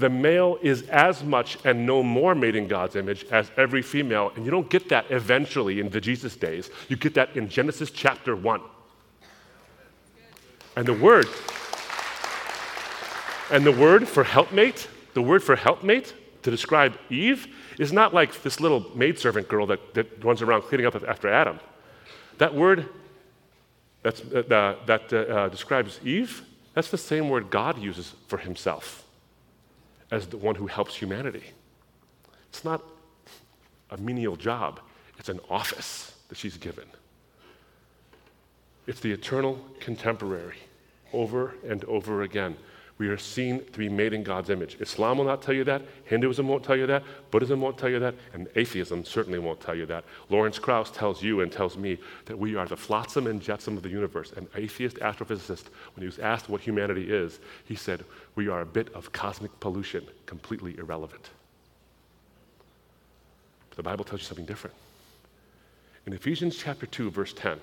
the 0.00 0.08
male 0.08 0.58
is 0.62 0.82
as 0.88 1.22
much 1.22 1.58
and 1.64 1.86
no 1.86 2.02
more 2.02 2.34
made 2.34 2.56
in 2.56 2.66
God's 2.66 2.96
image 2.96 3.24
as 3.30 3.50
every 3.56 3.82
female. 3.82 4.32
And 4.34 4.44
you 4.44 4.50
don't 4.50 4.68
get 4.68 4.88
that 4.88 5.10
eventually 5.10 5.80
in 5.80 5.90
the 5.90 6.00
Jesus 6.00 6.36
days. 6.36 6.70
You 6.88 6.96
get 6.96 7.14
that 7.14 7.36
in 7.36 7.48
Genesis 7.48 7.90
chapter 7.90 8.34
1. 8.34 8.60
And 10.76 10.86
the 10.86 10.94
word, 10.94 11.26
and 13.50 13.66
the 13.66 13.72
word 13.72 14.08
for 14.08 14.24
helpmate, 14.24 14.88
the 15.14 15.22
word 15.22 15.42
for 15.42 15.56
helpmate 15.56 16.14
to 16.42 16.50
describe 16.50 16.96
Eve 17.10 17.48
is 17.78 17.92
not 17.92 18.14
like 18.14 18.42
this 18.42 18.60
little 18.60 18.86
maidservant 18.94 19.48
girl 19.48 19.66
that, 19.66 19.94
that 19.94 20.24
runs 20.24 20.40
around 20.40 20.62
cleaning 20.62 20.86
up 20.86 20.94
after 21.06 21.28
Adam. 21.28 21.60
That 22.38 22.54
word 22.54 22.88
uh, 24.04 24.12
that 24.86 25.12
uh, 25.12 25.48
describes 25.48 26.00
Eve, 26.04 26.42
that's 26.72 26.90
the 26.90 26.98
same 26.98 27.28
word 27.28 27.50
God 27.50 27.78
uses 27.78 28.14
for 28.28 28.38
himself 28.38 29.04
as 30.10 30.26
the 30.26 30.36
one 30.36 30.54
who 30.54 30.66
helps 30.66 30.96
humanity. 30.96 31.44
It's 32.48 32.64
not 32.64 32.82
a 33.90 33.96
menial 33.96 34.36
job, 34.36 34.80
it's 35.18 35.28
an 35.28 35.40
office 35.48 36.14
that 36.28 36.38
she's 36.38 36.56
given. 36.56 36.86
It's 38.86 39.00
the 39.00 39.12
eternal 39.12 39.58
contemporary 39.78 40.56
over 41.12 41.54
and 41.68 41.84
over 41.84 42.22
again. 42.22 42.56
We 43.00 43.08
are 43.08 43.16
seen 43.16 43.64
to 43.64 43.78
be 43.78 43.88
made 43.88 44.12
in 44.12 44.22
God's 44.22 44.50
image. 44.50 44.76
Islam 44.78 45.16
will 45.16 45.24
not 45.24 45.40
tell 45.40 45.54
you 45.54 45.64
that. 45.64 45.80
Hinduism 46.04 46.46
won't 46.46 46.62
tell 46.62 46.76
you 46.76 46.86
that. 46.88 47.02
Buddhism 47.30 47.58
won't 47.58 47.78
tell 47.78 47.88
you 47.88 47.98
that. 47.98 48.14
And 48.34 48.46
atheism 48.56 49.06
certainly 49.06 49.38
won't 49.38 49.58
tell 49.58 49.74
you 49.74 49.86
that. 49.86 50.04
Lawrence 50.28 50.58
Krauss 50.58 50.90
tells 50.90 51.22
you 51.22 51.40
and 51.40 51.50
tells 51.50 51.78
me 51.78 51.96
that 52.26 52.38
we 52.38 52.56
are 52.56 52.66
the 52.66 52.76
flotsam 52.76 53.26
and 53.26 53.40
jetsam 53.40 53.78
of 53.78 53.82
the 53.82 53.88
universe. 53.88 54.32
An 54.32 54.46
atheist 54.54 54.98
astrophysicist, 54.98 55.68
when 55.94 56.02
he 56.02 56.04
was 56.04 56.18
asked 56.18 56.50
what 56.50 56.60
humanity 56.60 57.10
is, 57.10 57.40
he 57.64 57.74
said, 57.74 58.04
We 58.34 58.48
are 58.48 58.60
a 58.60 58.66
bit 58.66 58.92
of 58.92 59.10
cosmic 59.12 59.58
pollution, 59.60 60.06
completely 60.26 60.76
irrelevant. 60.76 61.30
But 63.70 63.76
the 63.78 63.82
Bible 63.82 64.04
tells 64.04 64.20
you 64.20 64.26
something 64.26 64.44
different. 64.44 64.76
In 66.04 66.12
Ephesians 66.12 66.58
chapter 66.58 66.84
2, 66.84 67.10
verse 67.10 67.32
10, 67.32 67.60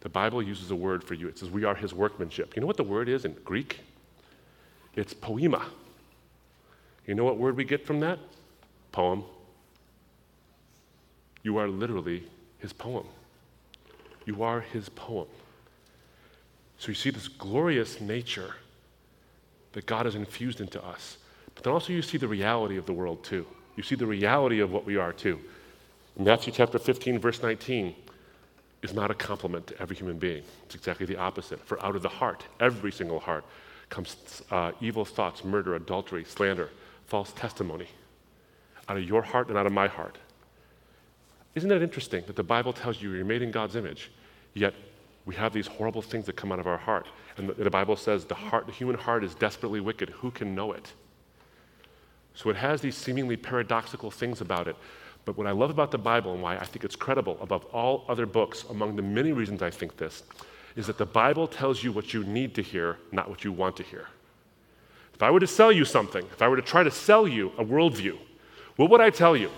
the 0.00 0.08
Bible 0.08 0.42
uses 0.42 0.70
a 0.70 0.74
word 0.74 1.04
for 1.04 1.12
you. 1.12 1.28
It 1.28 1.36
says, 1.36 1.50
We 1.50 1.64
are 1.64 1.74
his 1.74 1.92
workmanship. 1.92 2.56
You 2.56 2.62
know 2.62 2.66
what 2.66 2.78
the 2.78 2.82
word 2.82 3.10
is 3.10 3.26
in 3.26 3.34
Greek? 3.44 3.80
It's 4.96 5.14
poema. 5.14 5.64
You 7.06 7.14
know 7.14 7.24
what 7.24 7.36
word 7.36 7.56
we 7.56 7.64
get 7.64 7.86
from 7.86 8.00
that? 8.00 8.18
Poem. 8.92 9.24
You 11.42 11.58
are 11.58 11.68
literally 11.68 12.24
his 12.58 12.72
poem. 12.72 13.06
You 14.24 14.42
are 14.42 14.60
his 14.60 14.88
poem. 14.88 15.26
So 16.78 16.88
you 16.88 16.94
see 16.94 17.10
this 17.10 17.28
glorious 17.28 18.00
nature 18.00 18.54
that 19.72 19.86
God 19.86 20.06
has 20.06 20.14
infused 20.14 20.60
into 20.60 20.82
us. 20.82 21.18
But 21.54 21.64
then 21.64 21.72
also 21.72 21.92
you 21.92 22.02
see 22.02 22.18
the 22.18 22.28
reality 22.28 22.76
of 22.76 22.86
the 22.86 22.92
world 22.92 23.22
too. 23.22 23.46
You 23.76 23.82
see 23.82 23.94
the 23.94 24.06
reality 24.06 24.60
of 24.60 24.72
what 24.72 24.86
we 24.86 24.96
are 24.96 25.12
too. 25.12 25.40
Matthew 26.16 26.52
chapter 26.52 26.78
15, 26.78 27.18
verse 27.18 27.42
19 27.42 27.94
is 28.82 28.94
not 28.94 29.10
a 29.10 29.14
compliment 29.14 29.66
to 29.68 29.80
every 29.80 29.96
human 29.96 30.18
being. 30.18 30.42
It's 30.64 30.74
exactly 30.74 31.06
the 31.06 31.16
opposite. 31.16 31.60
For 31.66 31.82
out 31.84 31.96
of 31.96 32.02
the 32.02 32.08
heart, 32.08 32.44
every 32.60 32.92
single 32.92 33.18
heart, 33.18 33.44
comes 33.94 34.42
uh, 34.50 34.72
evil 34.80 35.04
thoughts, 35.04 35.44
murder, 35.44 35.76
adultery, 35.76 36.24
slander, 36.24 36.68
false 37.06 37.32
testimony 37.32 37.86
out 38.88 38.96
of 38.96 39.04
your 39.04 39.22
heart 39.22 39.48
and 39.48 39.56
out 39.56 39.66
of 39.66 39.72
my 39.72 39.86
heart. 39.86 40.18
Isn't 41.54 41.68
that 41.68 41.80
interesting 41.80 42.24
that 42.26 42.34
the 42.34 42.42
Bible 42.42 42.72
tells 42.72 43.00
you 43.00 43.12
you're 43.12 43.24
made 43.24 43.40
in 43.40 43.52
God's 43.52 43.76
image, 43.76 44.10
yet 44.52 44.74
we 45.26 45.34
have 45.36 45.52
these 45.52 45.68
horrible 45.68 46.02
things 46.02 46.26
that 46.26 46.34
come 46.34 46.50
out 46.50 46.58
of 46.58 46.66
our 46.66 46.76
heart? 46.76 47.06
And 47.36 47.48
the, 47.48 47.54
the 47.54 47.70
Bible 47.70 47.94
says 47.94 48.24
the 48.24 48.34
heart, 48.34 48.66
the 48.66 48.72
human 48.72 48.98
heart 48.98 49.22
is 49.22 49.34
desperately 49.36 49.78
wicked. 49.78 50.10
Who 50.10 50.32
can 50.32 50.56
know 50.56 50.72
it? 50.72 50.92
So 52.34 52.50
it 52.50 52.56
has 52.56 52.80
these 52.80 52.96
seemingly 52.96 53.36
paradoxical 53.36 54.10
things 54.10 54.40
about 54.40 54.66
it. 54.66 54.74
But 55.24 55.38
what 55.38 55.46
I 55.46 55.52
love 55.52 55.70
about 55.70 55.92
the 55.92 55.98
Bible 55.98 56.34
and 56.34 56.42
why 56.42 56.56
I 56.56 56.64
think 56.64 56.84
it's 56.84 56.96
credible 56.96 57.38
above 57.40 57.64
all 57.66 58.04
other 58.08 58.26
books, 58.26 58.64
among 58.68 58.96
the 58.96 59.02
many 59.02 59.30
reasons 59.30 59.62
I 59.62 59.70
think 59.70 59.96
this, 59.96 60.24
is 60.76 60.86
that 60.86 60.98
the 60.98 61.06
Bible 61.06 61.46
tells 61.46 61.82
you 61.84 61.92
what 61.92 62.12
you 62.12 62.24
need 62.24 62.54
to 62.54 62.62
hear, 62.62 62.98
not 63.12 63.28
what 63.28 63.44
you 63.44 63.52
want 63.52 63.76
to 63.76 63.82
hear. 63.82 64.08
If 65.14 65.22
I 65.22 65.30
were 65.30 65.40
to 65.40 65.46
sell 65.46 65.70
you 65.70 65.84
something, 65.84 66.24
if 66.32 66.42
I 66.42 66.48
were 66.48 66.56
to 66.56 66.62
try 66.62 66.82
to 66.82 66.90
sell 66.90 67.28
you 67.28 67.52
a 67.56 67.64
worldview, 67.64 68.18
what 68.76 68.90
would 68.90 69.00
I 69.00 69.10
tell 69.10 69.36
you? 69.36 69.50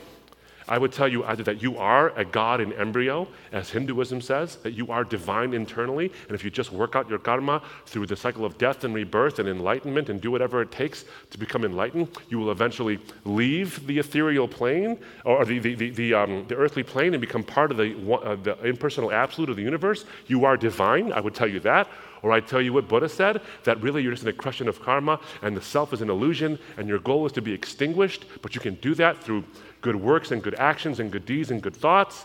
I 0.68 0.78
would 0.78 0.92
tell 0.92 1.06
you 1.06 1.24
either 1.24 1.42
that 1.44 1.62
you 1.62 1.78
are 1.78 2.10
a 2.18 2.24
God 2.24 2.60
in 2.60 2.72
embryo, 2.72 3.28
as 3.52 3.70
Hinduism 3.70 4.20
says, 4.20 4.56
that 4.56 4.72
you 4.72 4.90
are 4.90 5.04
divine 5.04 5.54
internally, 5.54 6.12
and 6.26 6.34
if 6.34 6.44
you 6.44 6.50
just 6.50 6.72
work 6.72 6.96
out 6.96 7.08
your 7.08 7.18
karma 7.18 7.62
through 7.86 8.06
the 8.06 8.16
cycle 8.16 8.44
of 8.44 8.58
death 8.58 8.82
and 8.82 8.94
rebirth 8.94 9.38
and 9.38 9.48
enlightenment 9.48 10.08
and 10.08 10.20
do 10.20 10.30
whatever 10.30 10.62
it 10.62 10.72
takes 10.72 11.04
to 11.30 11.38
become 11.38 11.64
enlightened, 11.64 12.08
you 12.28 12.38
will 12.38 12.50
eventually 12.50 12.98
leave 13.24 13.86
the 13.86 13.98
ethereal 13.98 14.48
plane 14.48 14.98
or 15.24 15.44
the, 15.44 15.58
the, 15.58 15.74
the, 15.74 15.90
the, 15.90 16.14
um, 16.14 16.44
the 16.48 16.56
earthly 16.56 16.82
plane 16.82 17.14
and 17.14 17.20
become 17.20 17.44
part 17.44 17.70
of 17.70 17.76
the, 17.76 17.94
uh, 18.12 18.34
the 18.36 18.58
impersonal 18.66 19.12
absolute 19.12 19.50
of 19.50 19.56
the 19.56 19.62
universe. 19.62 20.04
You 20.26 20.44
are 20.44 20.56
divine, 20.56 21.12
I 21.12 21.20
would 21.20 21.34
tell 21.34 21.48
you 21.48 21.60
that. 21.60 21.88
Or 22.22 22.32
I 22.32 22.40
tell 22.40 22.60
you 22.60 22.72
what 22.72 22.88
Buddha 22.88 23.08
said 23.08 23.40
that 23.64 23.80
really 23.80 24.02
you're 24.02 24.12
just 24.12 24.24
an 24.24 24.30
accretion 24.30 24.68
of 24.68 24.82
karma 24.82 25.20
and 25.42 25.56
the 25.56 25.62
self 25.62 25.92
is 25.92 26.02
an 26.02 26.10
illusion 26.10 26.58
and 26.76 26.88
your 26.88 26.98
goal 26.98 27.24
is 27.26 27.32
to 27.32 27.42
be 27.42 27.52
extinguished, 27.52 28.24
but 28.42 28.54
you 28.54 28.60
can 28.60 28.74
do 28.76 28.94
that 28.94 29.22
through 29.22 29.44
good 29.86 29.96
works 30.10 30.28
and 30.32 30.38
good 30.46 30.56
actions 30.72 31.00
and 31.00 31.06
good 31.14 31.26
deeds 31.32 31.48
and 31.52 31.58
good 31.66 31.76
thoughts. 31.86 32.16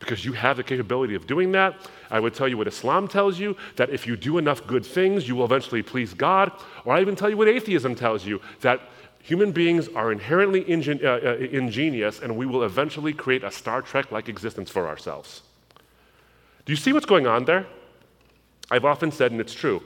because 0.00 0.24
you 0.24 0.32
have 0.32 0.56
the 0.56 0.62
capability 0.72 1.14
of 1.14 1.26
doing 1.26 1.52
that. 1.52 1.70
I 2.10 2.18
would 2.22 2.34
tell 2.34 2.48
you 2.48 2.56
what 2.56 2.66
Islam 2.66 3.06
tells 3.06 3.38
you 3.38 3.54
that 3.76 3.90
if 3.90 4.06
you 4.06 4.16
do 4.16 4.38
enough 4.38 4.66
good 4.66 4.84
things, 4.84 5.28
you 5.28 5.34
will 5.36 5.44
eventually 5.44 5.82
please 5.82 6.14
God. 6.14 6.50
Or 6.84 6.94
I 6.94 7.00
even 7.02 7.16
tell 7.16 7.30
you 7.30 7.36
what 7.36 7.48
atheism 7.48 7.94
tells 7.94 8.24
you 8.24 8.40
that 8.62 8.80
human 9.30 9.52
beings 9.52 9.88
are 9.88 10.10
inherently 10.10 10.62
ingen- 10.64 11.04
uh, 11.04 11.20
uh, 11.32 11.36
ingenious 11.62 12.20
and 12.22 12.30
we 12.40 12.46
will 12.46 12.62
eventually 12.64 13.12
create 13.12 13.44
a 13.44 13.50
Star 13.50 13.82
Trek 13.82 14.10
like 14.10 14.28
existence 14.30 14.70
for 14.70 14.88
ourselves. 14.88 15.42
Do 16.64 16.72
you 16.72 16.80
see 16.84 16.92
what's 16.94 17.10
going 17.14 17.26
on 17.26 17.44
there? 17.44 17.66
I've 18.70 18.86
often 18.86 19.12
said, 19.12 19.32
and 19.32 19.40
it's 19.40 19.54
true, 19.54 19.82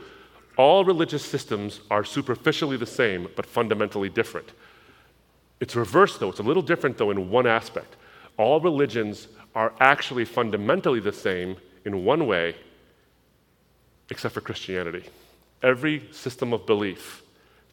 all 0.57 0.85
religious 0.85 1.25
systems 1.25 1.81
are 1.91 2.05
superficially 2.05 2.77
the 2.77 2.93
same, 3.01 3.29
but 3.35 3.47
fundamentally 3.47 4.09
different. 4.09 4.53
It's 5.65 5.75
reversed, 5.75 6.21
though. 6.21 6.29
It's 6.29 6.41
a 6.41 6.43
little 6.43 6.63
different, 6.63 6.99
though, 6.99 7.11
in 7.11 7.31
one 7.31 7.47
aspect. 7.47 7.97
All 8.37 8.61
religions 8.61 9.29
are 9.55 9.73
actually 9.81 10.27
fundamentally 10.27 11.01
the 11.01 11.11
same 11.11 11.57
in 11.87 12.05
one 12.05 12.27
way, 12.27 12.55
except 14.11 14.35
for 14.35 14.43
Christianity. 14.43 15.05
Every 15.63 16.07
system 16.13 16.53
of 16.53 16.67
belief 16.67 17.23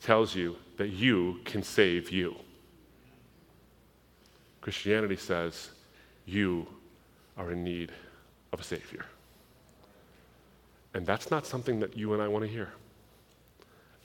tells 0.01 0.33
you 0.33 0.55
that 0.77 0.91
you 0.91 1.41
can 1.43 1.63
save 1.63 2.09
you. 2.11 2.37
Christianity 4.61 5.17
says 5.17 5.71
you 6.25 6.65
are 7.37 7.51
in 7.51 7.61
need 7.61 7.91
of 8.53 8.61
a 8.61 8.63
Savior. 8.63 9.05
And 10.93 11.05
that's 11.05 11.29
not 11.29 11.45
something 11.45 11.81
that 11.81 11.97
you 11.97 12.13
and 12.13 12.21
I 12.21 12.29
want 12.29 12.45
to 12.45 12.49
hear. 12.49 12.69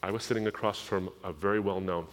I 0.03 0.11
was 0.11 0.25
sitting 0.25 0.49
across 0.49 0.81
from 0.81 1.09
a 1.23 1.33
very 1.33 1.61
well 1.61 1.79
known, 1.79 2.09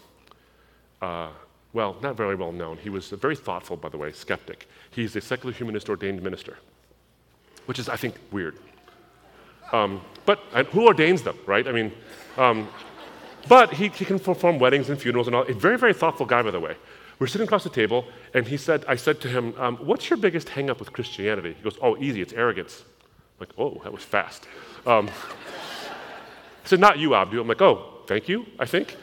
uh, 1.02 1.30
well, 1.74 1.98
not 2.02 2.16
very 2.16 2.36
well 2.36 2.52
known, 2.52 2.78
he 2.78 2.90
was 2.90 3.12
a 3.12 3.18
very 3.18 3.36
thoughtful, 3.36 3.76
by 3.76 3.90
the 3.90 3.98
way, 3.98 4.12
skeptic. 4.12 4.68
He's 4.92 5.16
a 5.16 5.22
secular 5.22 5.54
humanist 5.54 5.90
ordained 5.90 6.22
minister, 6.22 6.58
which 7.66 7.80
is, 7.80 7.90
I 7.90 7.98
think, 7.98 8.16
weird. 8.32 8.58
Um, 9.72 10.02
but 10.26 10.40
who 10.72 10.86
ordains 10.86 11.24
them, 11.24 11.38
right? 11.48 11.68
I 11.68 11.72
mean, 11.72 11.92
um, 12.38 12.70
but 13.48 13.74
he, 13.74 13.90
he, 13.90 14.06
can 14.06 14.20
perform 14.20 14.60
weddings 14.60 14.90
and 14.90 15.02
funerals 15.02 15.28
and 15.28 15.36
all. 15.36 15.44
A 15.44 15.54
very, 15.54 15.78
very 15.78 15.94
thoughtful 15.94 16.26
guy, 16.26 16.44
by 16.44 16.52
the 16.52 16.60
way. 16.60 16.78
We're 17.20 17.28
sitting 17.28 17.46
across 17.46 17.64
the 17.64 17.70
table, 17.70 18.06
and 18.34 18.48
he 18.48 18.58
said, 18.58 18.86
I 18.88 18.96
said 18.96 19.20
to 19.22 19.28
him, 19.28 19.54
um, 19.58 19.78
What's 19.78 20.10
your 20.10 20.18
biggest 20.18 20.48
hangup 20.50 20.80
with 20.80 20.94
Christianity? 20.94 21.54
He 21.54 21.64
goes, 21.64 21.78
Oh, 21.82 21.98
easy, 21.98 22.22
it's 22.22 22.34
arrogance. 22.34 22.84
I'm 23.40 23.48
like, 23.48 23.54
oh, 23.58 23.82
that 23.84 23.92
was 23.92 24.04
fast. 24.04 24.48
Um, 24.86 25.08
he 26.64 26.68
said, 26.68 26.80
Not 26.80 27.00
you, 27.00 27.16
Abdu. 27.16 27.42
I'm 27.42 27.48
like, 27.48 27.62
Oh, 27.62 28.02
thank 28.08 28.30
you, 28.30 28.46
I 28.60 28.66
think. 28.66 28.96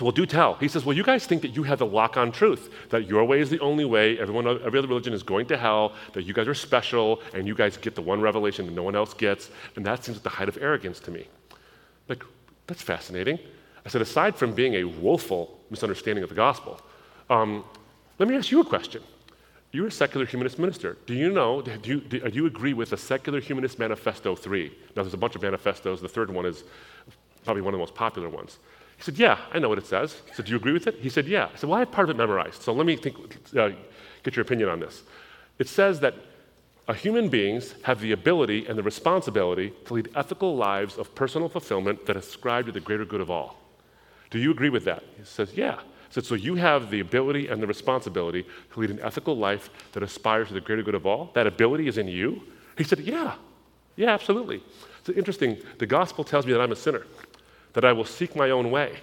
Well, 0.00 0.12
do 0.12 0.26
tell. 0.26 0.54
He 0.54 0.68
says, 0.68 0.84
Well, 0.84 0.96
you 0.96 1.02
guys 1.02 1.26
think 1.26 1.42
that 1.42 1.54
you 1.56 1.62
have 1.64 1.78
the 1.78 1.86
lock 1.86 2.16
on 2.16 2.32
truth, 2.32 2.70
that 2.90 3.06
your 3.06 3.24
way 3.24 3.40
is 3.40 3.50
the 3.50 3.60
only 3.60 3.84
way, 3.84 4.18
everyone, 4.18 4.46
every 4.46 4.78
other 4.78 4.88
religion 4.88 5.12
is 5.12 5.22
going 5.22 5.46
to 5.46 5.56
hell, 5.56 5.92
that 6.12 6.22
you 6.24 6.32
guys 6.32 6.48
are 6.48 6.54
special, 6.54 7.20
and 7.34 7.46
you 7.46 7.54
guys 7.54 7.76
get 7.76 7.94
the 7.94 8.02
one 8.02 8.20
revelation 8.20 8.66
that 8.66 8.72
no 8.72 8.82
one 8.82 8.96
else 8.96 9.14
gets, 9.14 9.50
and 9.76 9.84
that 9.84 10.04
seems 10.04 10.18
like 10.18 10.22
the 10.22 10.30
height 10.30 10.48
of 10.48 10.58
arrogance 10.60 11.00
to 11.00 11.10
me. 11.10 11.26
Like, 12.08 12.24
that's 12.66 12.82
fascinating. 12.82 13.38
I 13.84 13.88
said, 13.88 14.02
aside 14.02 14.36
from 14.36 14.52
being 14.52 14.74
a 14.74 14.84
woeful 14.84 15.58
misunderstanding 15.70 16.22
of 16.22 16.28
the 16.28 16.36
gospel, 16.36 16.80
um, 17.28 17.64
let 18.18 18.28
me 18.28 18.36
ask 18.36 18.50
you 18.50 18.60
a 18.60 18.64
question. 18.64 19.02
You're 19.72 19.86
a 19.86 19.92
secular 19.92 20.26
humanist 20.26 20.58
minister. 20.58 20.98
Do 21.06 21.14
you 21.14 21.30
know, 21.30 21.62
do 21.62 21.78
you, 21.84 22.00
do 22.00 22.30
you 22.32 22.46
agree 22.46 22.74
with 22.74 22.90
the 22.90 22.96
Secular 22.96 23.40
Humanist 23.40 23.78
Manifesto 23.78 24.34
3? 24.34 24.68
Now, 24.96 25.02
there's 25.02 25.14
a 25.14 25.16
bunch 25.16 25.36
of 25.36 25.42
manifestos. 25.42 26.00
The 26.00 26.08
third 26.08 26.28
one 26.28 26.44
is 26.44 26.64
probably 27.44 27.62
one 27.62 27.72
of 27.72 27.78
the 27.78 27.82
most 27.82 27.94
popular 27.94 28.28
ones. 28.28 28.58
He 29.00 29.04
said, 29.04 29.18
Yeah, 29.18 29.38
I 29.50 29.58
know 29.58 29.70
what 29.70 29.78
it 29.78 29.86
says. 29.86 30.20
I 30.30 30.34
said, 30.34 30.44
Do 30.44 30.50
you 30.50 30.58
agree 30.58 30.74
with 30.74 30.86
it? 30.86 30.96
He 30.96 31.08
said, 31.08 31.26
Yeah. 31.26 31.48
I 31.50 31.56
said, 31.56 31.70
Well, 31.70 31.78
I 31.78 31.80
have 31.80 31.90
part 31.90 32.10
of 32.10 32.14
it 32.14 32.18
memorized. 32.18 32.62
So 32.62 32.74
let 32.74 32.84
me 32.84 32.96
think, 32.96 33.16
uh, 33.56 33.70
get 34.22 34.36
your 34.36 34.42
opinion 34.42 34.68
on 34.68 34.78
this. 34.78 35.02
It 35.58 35.68
says 35.68 36.00
that 36.00 36.14
human 36.94 37.28
beings 37.30 37.74
have 37.84 38.00
the 38.00 38.12
ability 38.12 38.66
and 38.66 38.76
the 38.76 38.82
responsibility 38.82 39.72
to 39.86 39.94
lead 39.94 40.10
ethical 40.14 40.56
lives 40.56 40.98
of 40.98 41.14
personal 41.14 41.48
fulfillment 41.48 42.04
that 42.04 42.16
ascribe 42.16 42.66
to 42.66 42.72
the 42.72 42.80
greater 42.80 43.06
good 43.06 43.22
of 43.22 43.30
all. 43.30 43.56
Do 44.28 44.38
you 44.38 44.50
agree 44.50 44.70
with 44.70 44.84
that? 44.84 45.02
He 45.16 45.24
says, 45.24 45.54
Yeah. 45.54 45.76
I 45.76 46.12
said, 46.12 46.26
So 46.26 46.34
you 46.34 46.56
have 46.56 46.90
the 46.90 47.00
ability 47.00 47.48
and 47.48 47.62
the 47.62 47.66
responsibility 47.66 48.44
to 48.74 48.80
lead 48.80 48.90
an 48.90 49.00
ethical 49.00 49.34
life 49.34 49.70
that 49.92 50.02
aspires 50.02 50.48
to 50.48 50.54
the 50.54 50.60
greater 50.60 50.82
good 50.82 50.94
of 50.94 51.06
all? 51.06 51.30
That 51.34 51.46
ability 51.46 51.88
is 51.88 51.96
in 51.96 52.06
you? 52.06 52.42
He 52.76 52.84
said, 52.84 53.00
Yeah. 53.00 53.36
Yeah, 53.96 54.10
absolutely. 54.10 54.62
It's 55.00 55.08
interesting. 55.08 55.56
The 55.78 55.86
gospel 55.86 56.22
tells 56.22 56.44
me 56.44 56.52
that 56.52 56.60
I'm 56.60 56.72
a 56.72 56.76
sinner, 56.76 57.06
that 57.72 57.84
I 57.84 57.92
will 57.92 58.04
seek 58.04 58.34
my 58.34 58.50
own 58.50 58.70
way, 58.70 58.98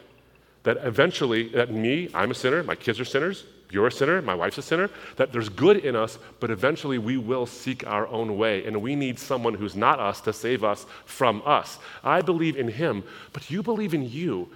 that 0.63 0.77
eventually, 0.83 1.49
that 1.49 1.71
me, 1.71 2.09
I'm 2.13 2.31
a 2.31 2.33
sinner, 2.33 2.63
my 2.63 2.75
kids 2.75 2.99
are 2.99 3.05
sinners, 3.05 3.45
you're 3.69 3.87
a 3.87 3.91
sinner, 3.91 4.21
my 4.21 4.33
wife's 4.33 4.57
a 4.57 4.61
sinner, 4.61 4.89
that 5.17 5.33
there's 5.33 5.49
good 5.49 5.77
in 5.77 5.95
us, 5.95 6.17
but 6.39 6.49
eventually 6.49 6.97
we 6.97 7.17
will 7.17 7.45
seek 7.45 7.85
our 7.85 8.07
own 8.07 8.37
way, 8.37 8.65
and 8.65 8.81
we 8.81 8.95
need 8.95 9.19
someone 9.19 9.53
who's 9.53 9.75
not 9.75 9.99
us 9.99 10.21
to 10.21 10.33
save 10.33 10.63
us 10.63 10.85
from 11.05 11.41
us. 11.45 11.77
I 12.03 12.21
believe 12.21 12.55
in 12.55 12.69
him, 12.69 13.03
but 13.33 13.51
you 13.51 13.61
believe 13.61 13.93
in 13.93 14.09
you. 14.09 14.49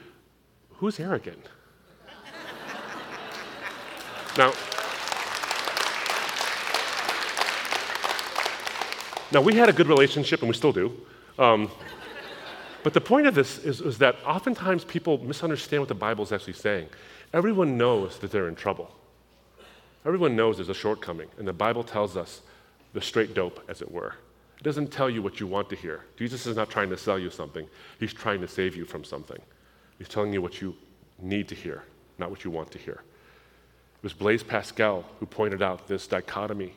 Who's 0.77 0.99
arrogant? 0.99 1.45
now, 4.37 4.53
now, 9.33 9.39
we 9.39 9.55
had 9.55 9.69
a 9.69 9.73
good 9.73 9.87
relationship, 9.87 10.41
and 10.41 10.49
we 10.49 10.55
still 10.55 10.73
do. 10.73 10.91
Um, 11.39 11.71
but 12.83 12.93
the 12.93 13.01
point 13.01 13.27
of 13.27 13.35
this 13.35 13.59
is, 13.59 13.81
is 13.81 13.97
that 13.99 14.15
oftentimes 14.25 14.83
people 14.85 15.17
misunderstand 15.19 15.81
what 15.81 15.89
the 15.89 15.95
Bible 15.95 16.23
is 16.23 16.31
actually 16.31 16.53
saying. 16.53 16.87
Everyone 17.33 17.77
knows 17.77 18.17
that 18.19 18.31
they're 18.31 18.47
in 18.47 18.55
trouble. 18.55 18.93
Everyone 20.05 20.35
knows 20.35 20.57
there's 20.57 20.69
a 20.69 20.73
shortcoming, 20.73 21.27
and 21.37 21.47
the 21.47 21.53
Bible 21.53 21.83
tells 21.83 22.17
us 22.17 22.41
the 22.93 23.01
straight 23.01 23.33
dope, 23.33 23.63
as 23.69 23.81
it 23.81 23.91
were. 23.91 24.15
It 24.57 24.63
doesn't 24.63 24.91
tell 24.91 25.09
you 25.09 25.21
what 25.21 25.39
you 25.39 25.47
want 25.47 25.69
to 25.69 25.75
hear. 25.75 26.05
Jesus 26.17 26.45
is 26.45 26.55
not 26.55 26.69
trying 26.69 26.89
to 26.89 26.97
sell 26.97 27.19
you 27.19 27.29
something, 27.29 27.67
He's 27.99 28.13
trying 28.13 28.41
to 28.41 28.47
save 28.47 28.75
you 28.75 28.85
from 28.85 29.03
something. 29.03 29.41
He's 29.97 30.09
telling 30.09 30.33
you 30.33 30.41
what 30.41 30.61
you 30.61 30.75
need 31.19 31.47
to 31.49 31.55
hear, 31.55 31.83
not 32.17 32.31
what 32.31 32.43
you 32.43 32.51
want 32.51 32.71
to 32.71 32.79
hear. 32.79 33.03
It 34.01 34.03
was 34.03 34.13
Blaise 34.13 34.41
Pascal 34.41 35.05
who 35.19 35.27
pointed 35.27 35.61
out 35.61 35.87
this 35.87 36.07
dichotomy 36.07 36.73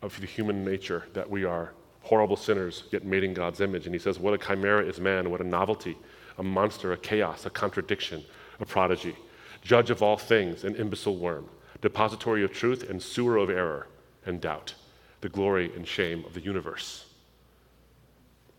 of 0.00 0.18
the 0.20 0.26
human 0.26 0.64
nature 0.64 1.04
that 1.12 1.28
we 1.28 1.44
are 1.44 1.72
horrible 2.08 2.36
sinners, 2.36 2.84
yet 2.90 3.04
made 3.04 3.22
in 3.22 3.34
God's 3.34 3.60
image. 3.60 3.86
And 3.86 3.94
he 3.94 3.98
says, 3.98 4.18
What 4.18 4.34
a 4.34 4.38
chimera 4.38 4.84
is 4.84 4.98
man, 4.98 5.30
what 5.30 5.40
a 5.40 5.44
novelty, 5.44 5.96
a 6.38 6.42
monster, 6.42 6.92
a 6.92 6.96
chaos, 6.96 7.44
a 7.44 7.50
contradiction, 7.50 8.24
a 8.60 8.66
prodigy, 8.66 9.14
judge 9.62 9.90
of 9.90 10.02
all 10.02 10.16
things, 10.16 10.64
an 10.64 10.74
imbecile 10.76 11.16
worm 11.16 11.48
depository 11.80 12.42
of 12.42 12.52
truth 12.52 12.88
and 12.90 13.00
sewer 13.00 13.36
of 13.36 13.50
error 13.50 13.86
and 14.26 14.40
doubt, 14.40 14.74
the 15.20 15.28
glory 15.28 15.72
and 15.76 15.86
shame 15.86 16.24
of 16.24 16.34
the 16.34 16.40
universe. 16.40 17.06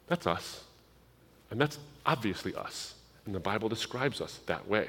That's 0.07 0.25
us. 0.25 0.63
And 1.51 1.59
that's 1.59 1.79
obviously 2.05 2.55
us. 2.55 2.95
And 3.25 3.35
the 3.35 3.39
Bible 3.39 3.69
describes 3.69 4.21
us 4.21 4.39
that 4.45 4.67
way. 4.67 4.87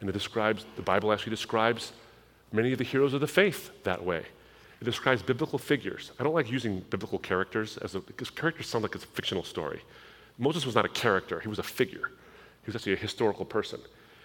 And 0.00 0.08
it 0.08 0.12
describes, 0.12 0.64
the 0.76 0.82
Bible 0.82 1.12
actually 1.12 1.30
describes 1.30 1.92
many 2.52 2.72
of 2.72 2.78
the 2.78 2.84
heroes 2.84 3.12
of 3.12 3.20
the 3.20 3.26
faith 3.26 3.70
that 3.84 4.04
way. 4.04 4.24
It 4.80 4.84
describes 4.84 5.22
biblical 5.22 5.58
figures. 5.58 6.12
I 6.20 6.22
don't 6.22 6.34
like 6.34 6.50
using 6.50 6.80
biblical 6.90 7.18
characters 7.18 7.78
as 7.78 7.94
a, 7.94 8.00
because 8.00 8.30
characters 8.30 8.68
sound 8.68 8.82
like 8.82 8.94
it's 8.94 9.04
a 9.04 9.08
fictional 9.08 9.42
story. 9.42 9.80
Moses 10.38 10.66
was 10.66 10.74
not 10.74 10.84
a 10.84 10.90
character, 10.90 11.40
he 11.40 11.48
was 11.48 11.58
a 11.58 11.62
figure. 11.62 12.10
He 12.62 12.66
was 12.66 12.76
actually 12.76 12.92
a 12.92 12.96
historical 12.96 13.44
person. 13.44 13.80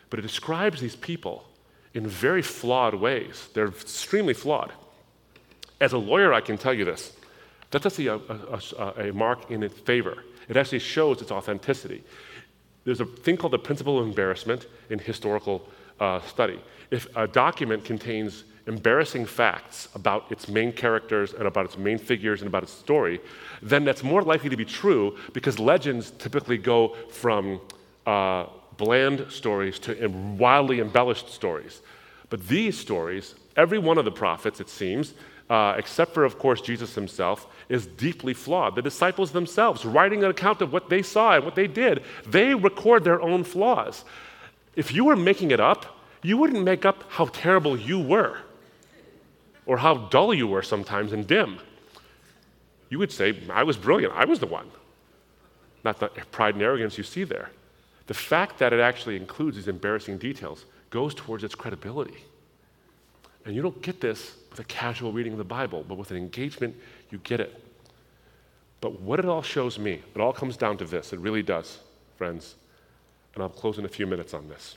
But 0.10 0.20
it 0.20 0.24
describes 0.24 0.82
these 0.82 0.96
people 0.96 1.46
in 1.94 2.08
very 2.08 2.42
flawed 2.42 2.96
ways. 2.96 3.48
They're 3.54 3.68
extremely 3.68 4.34
flawed. 4.34 4.72
As 5.80 5.94
a 5.94 5.98
lawyer, 5.98 6.34
I 6.34 6.42
can 6.42 6.58
tell 6.58 6.74
you 6.74 6.86
this. 6.86 7.14
That's 7.72 7.86
actually 7.86 8.08
a, 8.08 8.16
a, 8.16 9.10
a, 9.10 9.14
mark 9.14 9.50
in 9.50 9.64
its 9.64 9.80
favor. 9.80 10.24
It 10.50 10.58
actually 10.58 10.80
shows 10.80 11.22
its 11.22 11.32
authenticity. 11.32 12.04
There's 12.84 13.00
a 13.00 13.06
thing 13.06 13.38
called 13.38 13.54
the 13.54 13.60
principle 13.60 14.00
of 14.00 14.06
embarrassment 14.06 14.68
in 14.90 15.00
historical 15.00 15.68
uh, 16.00 16.20
study. 16.22 16.60
If 16.90 17.08
a 17.16 17.28
document 17.28 17.86
contains 17.86 18.44
embarrassing 18.68 19.26
facts 19.26 19.90
about 19.96 20.32
its 20.32 20.48
main 20.48 20.72
characters 20.72 21.34
and 21.34 21.48
about 21.48 21.66
its 21.66 21.78
main 21.78 21.98
figures 21.98 22.42
and 22.42 22.48
about 22.48 22.64
its 22.64 22.72
story, 22.72 23.20
then 23.62 23.84
that's 23.84 24.04
more 24.04 24.22
likely 24.22 24.50
to 24.50 24.58
be 24.58 24.66
true 24.66 25.18
because 25.34 25.60
legends 25.60 26.12
typically 26.12 26.58
go 26.58 26.96
from 27.10 27.60
uh, 28.06 28.46
bland 28.78 29.26
stories 29.30 29.80
to 29.80 30.08
wildly 30.38 30.80
embellished 30.80 31.30
stories. 31.30 31.82
But 32.30 32.48
these 32.48 32.78
stories, 32.78 33.36
every 33.56 33.80
one 33.80 33.98
of 33.98 34.06
the 34.06 34.12
prophets, 34.12 34.60
it 34.60 34.70
seems, 34.70 35.14
uh, 35.50 35.76
except 35.78 36.14
for, 36.14 36.24
of 36.24 36.40
course, 36.40 36.62
Jesus 36.62 36.96
himself, 36.96 37.48
is 37.68 37.86
deeply 37.86 38.34
flawed. 38.34 38.76
The 38.76 38.82
disciples 38.82 39.32
themselves, 39.32 39.84
writing 39.86 40.24
an 40.24 40.32
account 40.32 40.62
of 40.62 40.72
what 40.72 40.90
they 40.90 41.02
saw 41.02 41.36
and 41.36 41.44
what 41.44 41.56
they 41.56 41.68
did, 41.68 42.04
they 42.26 42.56
record 42.56 43.04
their 43.04 43.22
own 43.22 43.44
flaws. 43.44 44.06
If 44.76 44.94
you 44.94 45.04
were 45.04 45.18
making 45.18 45.52
it 45.52 45.60
up, 45.60 45.98
you 46.24 46.38
wouldn't 46.38 46.64
make 46.64 46.86
up 46.86 47.04
how 47.10 47.26
terrible 47.26 47.78
you 47.78 48.00
were 48.00 48.38
or 49.72 49.78
how 49.78 49.96
dull 49.96 50.34
you 50.34 50.46
were 50.46 50.62
sometimes 50.62 51.14
and 51.14 51.26
dim. 51.26 51.58
You 52.90 53.00
would 53.00 53.10
say, 53.10 53.40
I 53.50 53.64
was 53.64 53.78
brilliant, 53.78 54.14
I 54.14 54.26
was 54.26 54.38
the 54.40 54.46
one. 54.46 54.70
Not 55.86 56.02
the 56.02 56.10
pride 56.30 56.56
and 56.56 56.62
arrogance 56.62 56.98
you 56.98 57.06
see 57.06 57.24
there. 57.24 57.52
The 58.08 58.14
fact 58.14 58.60
that 58.60 58.74
it 58.74 58.82
actually 58.82 59.16
includes 59.16 59.56
these 59.56 59.70
embarrassing 59.70 60.18
details 60.18 60.66
goes 60.90 61.16
towards 61.16 61.46
its 61.46 61.56
credibility. 61.56 62.18
And 63.46 63.56
you 63.56 63.62
don't 63.62 63.82
get 63.82 64.02
this 64.02 64.36
with 64.50 64.60
a 64.60 64.66
casual 64.66 65.14
reading 65.14 65.32
of 65.32 65.38
the 65.38 65.46
Bible, 65.46 65.86
but 65.88 65.96
with 65.96 66.12
an 66.12 66.18
engagement, 66.18 66.76
you 67.10 67.20
get 67.20 67.40
it. 67.40 67.64
But 68.82 69.00
what 69.00 69.20
it 69.20 69.26
all 69.26 69.42
shows 69.42 69.80
me, 69.80 70.02
it 70.14 70.20
all 70.20 70.34
comes 70.34 70.58
down 70.58 70.76
to 70.80 70.84
this. 70.84 71.14
It 71.14 71.20
really 71.22 71.44
does, 71.44 71.80
friends. 72.18 72.56
And 73.36 73.42
I'll 73.42 73.48
close 73.48 73.78
in 73.80 73.86
a 73.86 73.88
few 73.98 74.06
minutes 74.06 74.34
on 74.34 74.50
this. 74.50 74.76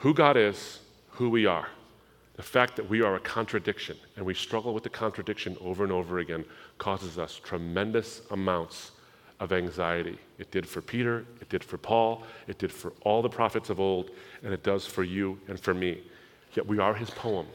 Who 0.00 0.12
God 0.12 0.36
is, 0.36 0.80
who 1.12 1.30
we 1.30 1.46
are, 1.46 1.68
the 2.36 2.42
fact 2.42 2.76
that 2.76 2.88
we 2.88 3.00
are 3.00 3.16
a 3.16 3.20
contradiction 3.20 3.96
and 4.16 4.24
we 4.24 4.34
struggle 4.34 4.74
with 4.74 4.82
the 4.82 4.90
contradiction 4.90 5.56
over 5.60 5.82
and 5.82 5.92
over 5.92 6.18
again 6.18 6.44
causes 6.76 7.18
us 7.18 7.40
tremendous 7.42 8.20
amounts 8.30 8.92
of 9.40 9.52
anxiety. 9.52 10.18
It 10.38 10.50
did 10.50 10.68
for 10.68 10.82
Peter, 10.82 11.24
it 11.40 11.48
did 11.48 11.64
for 11.64 11.78
Paul, 11.78 12.22
it 12.46 12.58
did 12.58 12.70
for 12.70 12.92
all 13.02 13.22
the 13.22 13.28
prophets 13.28 13.70
of 13.70 13.80
old, 13.80 14.10
and 14.42 14.52
it 14.52 14.62
does 14.62 14.86
for 14.86 15.02
you 15.02 15.38
and 15.48 15.58
for 15.58 15.72
me. 15.72 16.02
Yet 16.54 16.66
we 16.66 16.78
are 16.78 16.94
his 16.94 17.10
poem. 17.10 17.46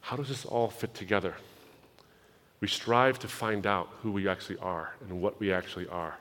How 0.00 0.16
does 0.16 0.28
this 0.28 0.44
all 0.44 0.68
fit 0.68 0.94
together? 0.94 1.34
We 2.60 2.68
strive 2.68 3.18
to 3.20 3.28
find 3.28 3.66
out 3.66 3.88
who 4.02 4.10
we 4.10 4.28
actually 4.28 4.58
are 4.58 4.94
and 5.00 5.20
what 5.20 5.38
we 5.38 5.52
actually 5.52 5.88
are. 5.88 6.16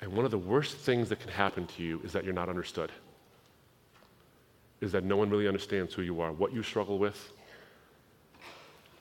And 0.00 0.12
one 0.12 0.24
of 0.24 0.30
the 0.30 0.38
worst 0.38 0.76
things 0.76 1.08
that 1.08 1.20
can 1.20 1.30
happen 1.30 1.66
to 1.66 1.82
you 1.82 2.00
is 2.04 2.12
that 2.12 2.24
you're 2.24 2.32
not 2.32 2.48
understood. 2.48 2.92
Is 4.80 4.92
that 4.92 5.04
no 5.04 5.16
one 5.16 5.28
really 5.30 5.48
understands 5.48 5.94
who 5.94 6.02
you 6.02 6.20
are, 6.20 6.32
what 6.32 6.52
you 6.52 6.62
struggle 6.62 6.98
with, 6.98 7.32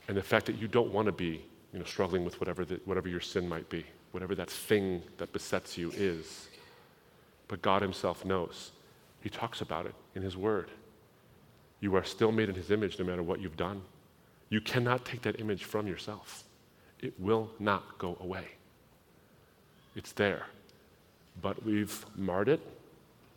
and 0.08 0.16
the 0.16 0.24
fact 0.24 0.46
that 0.48 0.58
you 0.58 0.68
don't 0.68 0.92
want 0.92 1.06
to 1.06 1.12
be 1.12 1.42
you 1.74 1.80
know, 1.80 1.86
struggling 1.86 2.24
with 2.24 2.40
whatever, 2.40 2.66
the, 2.66 2.80
whatever 2.86 3.10
your 3.10 3.20
sin 3.20 3.48
might 3.48 3.70
be, 3.70 3.86
whatever 4.12 4.34
that 4.36 4.50
thing 4.50 5.02
that 5.18 5.32
besets 5.34 5.78
you 5.78 5.92
is. 5.96 6.48
But 7.48 7.62
God 7.62 7.82
Himself 7.82 8.26
knows. 8.26 8.72
He 9.22 9.30
talks 9.30 9.62
about 9.62 9.86
it 9.86 9.94
in 10.16 10.22
His 10.22 10.38
Word. 10.38 10.72
You 11.80 11.96
are 11.96 12.04
still 12.04 12.32
made 12.32 12.50
in 12.50 12.56
His 12.56 12.72
image 12.72 12.98
no 12.98 13.06
matter 13.06 13.24
what 13.24 13.40
you've 13.42 13.58
done. 13.58 13.82
You 14.50 14.62
cannot 14.62 15.06
take 15.06 15.22
that 15.24 15.40
image 15.40 15.66
from 15.66 15.88
yourself, 15.88 16.44
it 17.00 17.14
will 17.20 17.52
not 17.60 17.98
go 17.98 18.18
away. 18.22 18.46
It's 19.96 20.14
there. 20.14 20.48
But 21.42 21.64
we've 21.64 22.06
marred 22.16 22.50
it, 22.50 22.62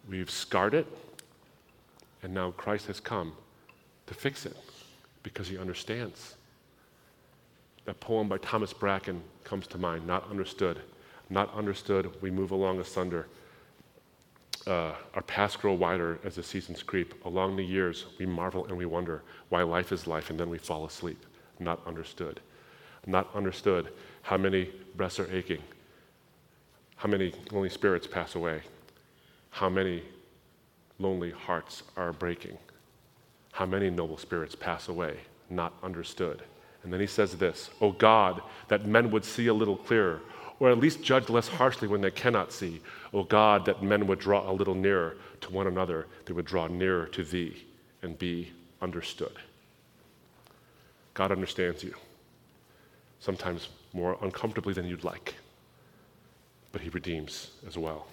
we've 0.09 0.31
scarred 0.31 0.73
it, 0.75 0.87
and 2.23 2.33
now 2.35 2.51
Christ 2.53 2.87
has 2.87 3.01
come 3.01 3.33
to 4.07 4.15
fix 4.15 4.47
it 4.47 4.57
because 5.23 5.49
He 5.49 5.59
understands. 5.59 6.37
That 7.85 8.01
poem 8.01 8.29
by 8.29 8.39
Thomas 8.39 8.73
Bracken 8.73 9.23
comes 9.45 9.67
to 9.69 9.79
mind, 9.79 10.07
Not 10.07 10.29
Understood. 10.31 10.81
Not 11.31 11.55
understood, 11.55 12.11
we 12.21 12.31
move 12.31 12.51
along 12.51 12.81
asunder. 12.81 13.29
Uh, 14.67 14.93
our 15.15 15.23
paths 15.23 15.57
grow 15.57 15.73
wider 15.73 16.19
as 16.25 16.35
the 16.35 16.43
seasons 16.43 16.83
creep. 16.83 17.25
Along 17.25 17.57
the 17.57 17.65
years, 17.65 18.07
we 18.19 18.27
marvel 18.27 18.67
and 18.67 18.77
we 18.77 18.85
wonder 18.85 19.23
why 19.49 19.63
life 19.63 19.93
is 19.93 20.07
life, 20.07 20.31
and 20.31 20.39
then 20.39 20.51
we 20.51 20.59
fall 20.59 20.85
asleep. 20.85 21.25
Not 21.61 21.81
understood. 21.87 22.41
Not 23.07 23.35
understood 23.35 23.89
how 24.23 24.37
many 24.37 24.71
breasts 24.97 25.21
are 25.21 25.35
aching, 25.35 25.63
how 26.97 27.09
many 27.09 27.33
lonely 27.51 27.71
spirits 27.71 28.07
pass 28.07 28.35
away, 28.35 28.61
how 29.51 29.71
many 29.71 30.03
lonely 31.01 31.31
hearts 31.31 31.83
are 31.97 32.13
breaking, 32.13 32.59
how 33.53 33.67
many 33.67 33.91
noble 33.91 34.19
spirits 34.19 34.55
pass 34.55 34.89
away. 34.89 35.17
Not 35.49 35.73
understood. 35.83 36.43
And 36.83 36.93
then 36.93 37.01
he 37.01 37.07
says 37.07 37.37
this 37.37 37.71
Oh 37.81 37.93
God, 37.93 38.43
that 38.69 38.87
men 38.87 39.11
would 39.11 39.25
see 39.25 39.49
a 39.49 39.55
little 39.55 39.77
clearer, 39.77 40.21
or 40.61 40.71
at 40.71 40.79
least 40.79 41.03
judge 41.03 41.29
less 41.29 41.49
harshly 41.49 41.89
when 41.89 42.01
they 42.01 42.11
cannot 42.11 42.53
see. 42.53 42.81
Oh 43.13 43.25
God, 43.25 43.65
that 43.65 43.83
men 43.83 44.07
would 44.07 44.21
draw 44.21 44.49
a 44.49 44.53
little 44.53 44.75
nearer 44.75 45.17
to 45.41 45.51
one 45.51 45.67
another, 45.67 46.07
they 46.27 46.33
would 46.33 46.45
draw 46.45 46.67
nearer 46.69 47.07
to 47.07 47.25
thee 47.25 47.67
and 48.03 48.19
be 48.19 48.53
understood. 48.81 49.37
God 51.15 51.33
understands 51.33 51.83
you, 51.83 51.95
sometimes 53.19 53.69
more 53.93 54.17
uncomfortably 54.23 54.73
than 54.73 54.87
you'd 54.87 55.05
like, 55.05 55.35
but 56.73 56.81
he 56.81 56.89
redeems 56.91 57.51
as 57.67 57.77
well. 57.77 58.07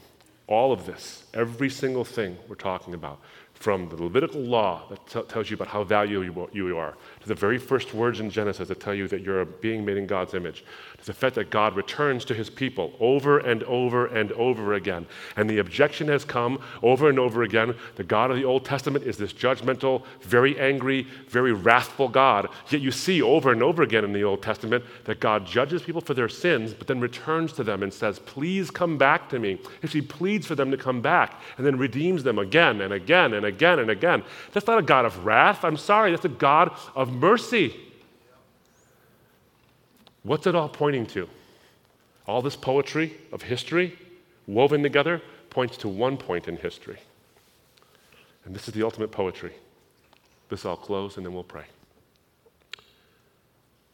All 0.48 0.72
of 0.72 0.86
this, 0.86 1.26
every 1.34 1.70
single 1.70 2.06
thing 2.06 2.38
we're 2.48 2.56
talking 2.56 2.94
about, 2.94 3.20
from 3.60 3.90
the 3.90 3.96
Levitical 3.96 4.42
law 4.42 4.84
that 4.90 5.06
t- 5.08 5.22
tells 5.24 5.50
you 5.50 5.56
about 5.56 5.68
how 5.68 5.84
valuable 5.84 6.48
you 6.54 6.78
are, 6.78 6.96
to 7.22 7.28
the 7.28 7.36
very 7.36 7.58
first 7.58 7.94
words 7.94 8.20
in 8.20 8.30
Genesis 8.30 8.68
that 8.68 8.80
tell 8.80 8.94
you 8.94 9.08
that 9.08 9.22
you're 9.22 9.42
a 9.42 9.46
being 9.46 9.84
made 9.84 9.98
in 9.98 10.06
God's 10.06 10.34
image, 10.36 10.64
to 11.00 11.06
the 11.06 11.14
fact 11.14 11.36
that 11.36 11.50
God 11.50 11.76
returns 11.76 12.24
to 12.26 12.34
his 12.34 12.50
people 12.50 12.94
over 13.00 13.40
and 13.40 13.64
over 13.64 14.08
and 14.08 14.32
over 14.34 14.76
again. 14.76 15.08
And 15.36 15.50
the 15.50 15.58
objection 15.58 16.08
has 16.08 16.24
come 16.24 16.62
over 16.84 17.10
and 17.10 17.18
over 17.18 17.44
again. 17.44 17.76
The 17.96 18.04
God 18.04 18.30
of 18.30 18.38
the 18.38 18.46
Old 18.46 18.64
Testament 18.64 19.06
is 19.06 19.18
this 19.18 19.34
judgmental, 19.34 20.04
very 20.22 20.60
angry, 20.60 21.08
very 21.28 21.54
wrathful 21.54 22.08
God. 22.08 22.50
Yet 22.70 22.82
you 22.82 22.92
see 22.92 23.22
over 23.22 23.52
and 23.52 23.64
over 23.64 23.82
again 23.82 24.04
in 24.04 24.14
the 24.14 24.24
Old 24.24 24.44
Testament 24.44 24.84
that 25.06 25.20
God 25.20 25.46
judges 25.46 25.82
people 25.82 26.02
for 26.02 26.14
their 26.14 26.30
sins, 26.30 26.74
but 26.74 26.88
then 26.88 27.00
returns 27.00 27.54
to 27.54 27.64
them 27.64 27.82
and 27.82 27.94
says, 27.94 28.20
Please 28.20 28.70
come 28.70 28.98
back 28.98 29.30
to 29.30 29.40
me. 29.40 29.60
Actually 29.84 30.02
pleads 30.02 30.46
for 30.46 30.56
them 30.56 30.70
to 30.70 30.78
come 30.78 31.02
back 31.02 31.42
and 31.58 31.66
then 31.66 31.78
redeems 31.78 32.24
them 32.24 32.38
again 32.38 32.82
and 32.82 32.94
again 32.94 33.34
and 33.34 33.47
again 33.48 33.80
and 33.80 33.90
again. 33.90 34.24
That's 34.54 34.68
not 34.68 34.78
a 34.78 34.84
God 34.84 35.06
of 35.06 35.26
wrath. 35.26 35.64
I'm 35.64 35.78
sorry, 35.78 36.12
that's 36.12 36.26
a 36.26 36.30
God 36.30 36.72
of 36.96 37.12
mercy. 37.14 37.76
What's 40.24 40.46
it 40.46 40.56
all 40.56 40.70
pointing 40.70 41.06
to? 41.08 41.30
All 42.28 42.42
this 42.42 42.56
poetry 42.56 43.16
of 43.32 43.42
history 43.42 43.98
woven 44.46 44.84
together 44.84 45.22
points 45.50 45.78
to 45.78 45.88
one 45.88 46.18
point 46.18 46.48
in 46.48 46.58
history. 46.58 47.00
And 48.46 48.54
this 48.54 48.68
is 48.68 48.74
the 48.74 48.84
ultimate 48.84 49.12
poetry. 49.12 49.54
This 50.50 50.66
I'll 50.66 50.78
close 50.78 51.18
and 51.18 51.26
then 51.26 51.34
we'll 51.34 51.44
pray. 51.44 51.66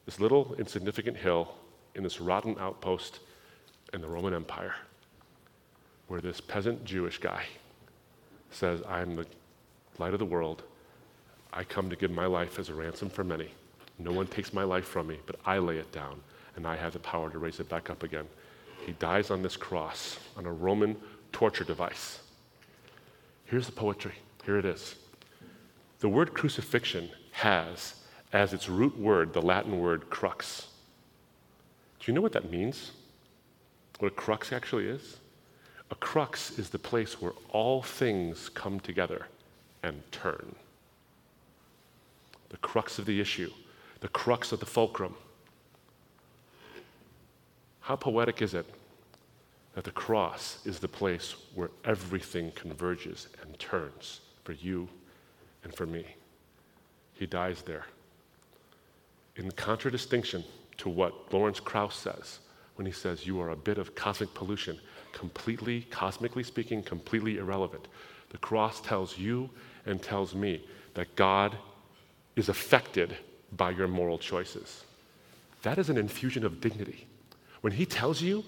This 0.05 0.19
little 0.19 0.55
insignificant 0.57 1.17
hill 1.17 1.53
in 1.95 2.03
this 2.03 2.19
rotten 2.19 2.55
outpost 2.59 3.19
in 3.93 4.01
the 4.01 4.07
Roman 4.07 4.33
Empire, 4.33 4.75
where 6.07 6.19
this 6.19 6.41
peasant 6.41 6.83
Jewish 6.83 7.19
guy 7.19 7.45
says, 8.51 8.81
I'm 8.87 9.15
the 9.15 9.25
light 9.99 10.13
of 10.13 10.19
the 10.19 10.25
world. 10.25 10.63
I 11.51 11.63
come 11.63 11.89
to 11.89 11.95
give 11.95 12.11
my 12.11 12.25
life 12.25 12.57
as 12.59 12.69
a 12.69 12.73
ransom 12.73 13.09
for 13.09 13.23
many. 13.23 13.49
No 13.99 14.11
one 14.11 14.27
takes 14.27 14.53
my 14.53 14.63
life 14.63 14.85
from 14.85 15.07
me, 15.07 15.19
but 15.25 15.35
I 15.45 15.59
lay 15.59 15.77
it 15.77 15.91
down, 15.91 16.19
and 16.55 16.65
I 16.65 16.75
have 16.75 16.93
the 16.93 16.99
power 16.99 17.29
to 17.29 17.37
raise 17.37 17.59
it 17.59 17.69
back 17.69 17.89
up 17.89 18.03
again. 18.03 18.27
He 18.85 18.93
dies 18.93 19.29
on 19.29 19.43
this 19.43 19.55
cross, 19.55 20.19
on 20.35 20.45
a 20.45 20.51
Roman 20.51 20.95
torture 21.31 21.63
device. 21.63 22.19
Here's 23.45 23.67
the 23.67 23.71
poetry. 23.71 24.15
Here 24.45 24.57
it 24.57 24.65
is. 24.65 24.95
The 25.99 26.09
word 26.09 26.33
crucifixion 26.33 27.09
has 27.31 27.95
as 28.33 28.51
its 28.51 28.67
root 28.67 28.97
word 28.97 29.31
the 29.31 29.41
Latin 29.41 29.79
word 29.79 30.09
crux. 30.09 30.67
Do 31.99 32.11
you 32.11 32.15
know 32.15 32.21
what 32.21 32.33
that 32.33 32.51
means? 32.51 32.91
What 33.99 34.11
a 34.11 34.15
crux 34.15 34.51
actually 34.51 34.87
is? 34.87 35.17
A 35.91 35.95
crux 35.95 36.57
is 36.57 36.69
the 36.69 36.79
place 36.79 37.21
where 37.21 37.33
all 37.49 37.83
things 37.83 38.49
come 38.49 38.79
together 38.79 39.27
and 39.83 40.01
turn. 40.11 40.55
The 42.49 42.57
crux 42.57 42.97
of 42.99 43.05
the 43.05 43.19
issue, 43.19 43.51
the 43.99 44.07
crux 44.07 44.51
of 44.51 44.59
the 44.59 44.65
fulcrum. 44.65 45.15
How 47.81 47.95
poetic 47.95 48.41
is 48.41 48.53
it 48.53 48.65
that 49.75 49.83
the 49.83 49.91
cross 49.91 50.59
is 50.65 50.79
the 50.79 50.87
place 50.87 51.35
where 51.53 51.71
everything 51.83 52.51
converges 52.51 53.27
and 53.41 53.57
turns 53.59 54.21
for 54.43 54.53
you 54.53 54.87
and 55.63 55.73
for 55.75 55.85
me? 55.85 56.05
He 57.13 57.25
dies 57.25 57.61
there. 57.61 57.85
In 59.35 59.51
contradistinction 59.51 60.43
to 60.77 60.89
what 60.89 61.33
Lawrence 61.33 61.59
Krauss 61.59 61.95
says 61.95 62.39
when 62.75 62.85
he 62.85 62.91
says, 62.91 63.25
You 63.25 63.39
are 63.41 63.49
a 63.49 63.55
bit 63.55 63.77
of 63.77 63.95
cosmic 63.95 64.33
pollution, 64.33 64.79
completely, 65.11 65.81
cosmically 65.89 66.43
speaking, 66.43 66.83
completely 66.83 67.37
irrelevant. 67.37 67.87
The 68.29 68.37
cross 68.39 68.81
tells 68.81 69.17
you 69.17 69.49
and 69.85 70.01
tells 70.01 70.33
me 70.33 70.65
that 70.93 71.15
God 71.15 71.57
is 72.35 72.49
affected 72.49 73.15
by 73.51 73.71
your 73.71 73.87
moral 73.87 74.17
choices. 74.17 74.83
That 75.63 75.77
is 75.77 75.89
an 75.89 75.97
infusion 75.97 76.45
of 76.45 76.61
dignity. 76.61 77.07
When 77.61 77.73
he 77.73 77.85
tells 77.85 78.21
you 78.21 78.43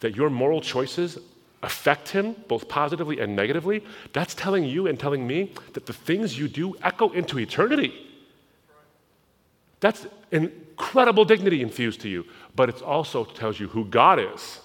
that 0.00 0.16
your 0.16 0.30
moral 0.30 0.60
choices 0.60 1.18
affect 1.62 2.10
him 2.10 2.36
both 2.48 2.68
positively 2.68 3.20
and 3.20 3.34
negatively, 3.34 3.82
that's 4.12 4.34
telling 4.34 4.64
you 4.64 4.86
and 4.86 4.98
telling 4.98 5.26
me 5.26 5.52
that 5.72 5.86
the 5.86 5.92
things 5.92 6.38
you 6.38 6.48
do 6.48 6.74
echo 6.82 7.10
into 7.10 7.38
eternity. 7.38 7.92
That's 9.80 10.06
incredible 10.30 11.24
dignity 11.24 11.62
infused 11.62 12.00
to 12.02 12.08
you, 12.08 12.24
but 12.54 12.68
it 12.68 12.82
also 12.82 13.24
tells 13.24 13.60
you 13.60 13.68
who 13.68 13.84
God 13.84 14.18
is. 14.18 14.60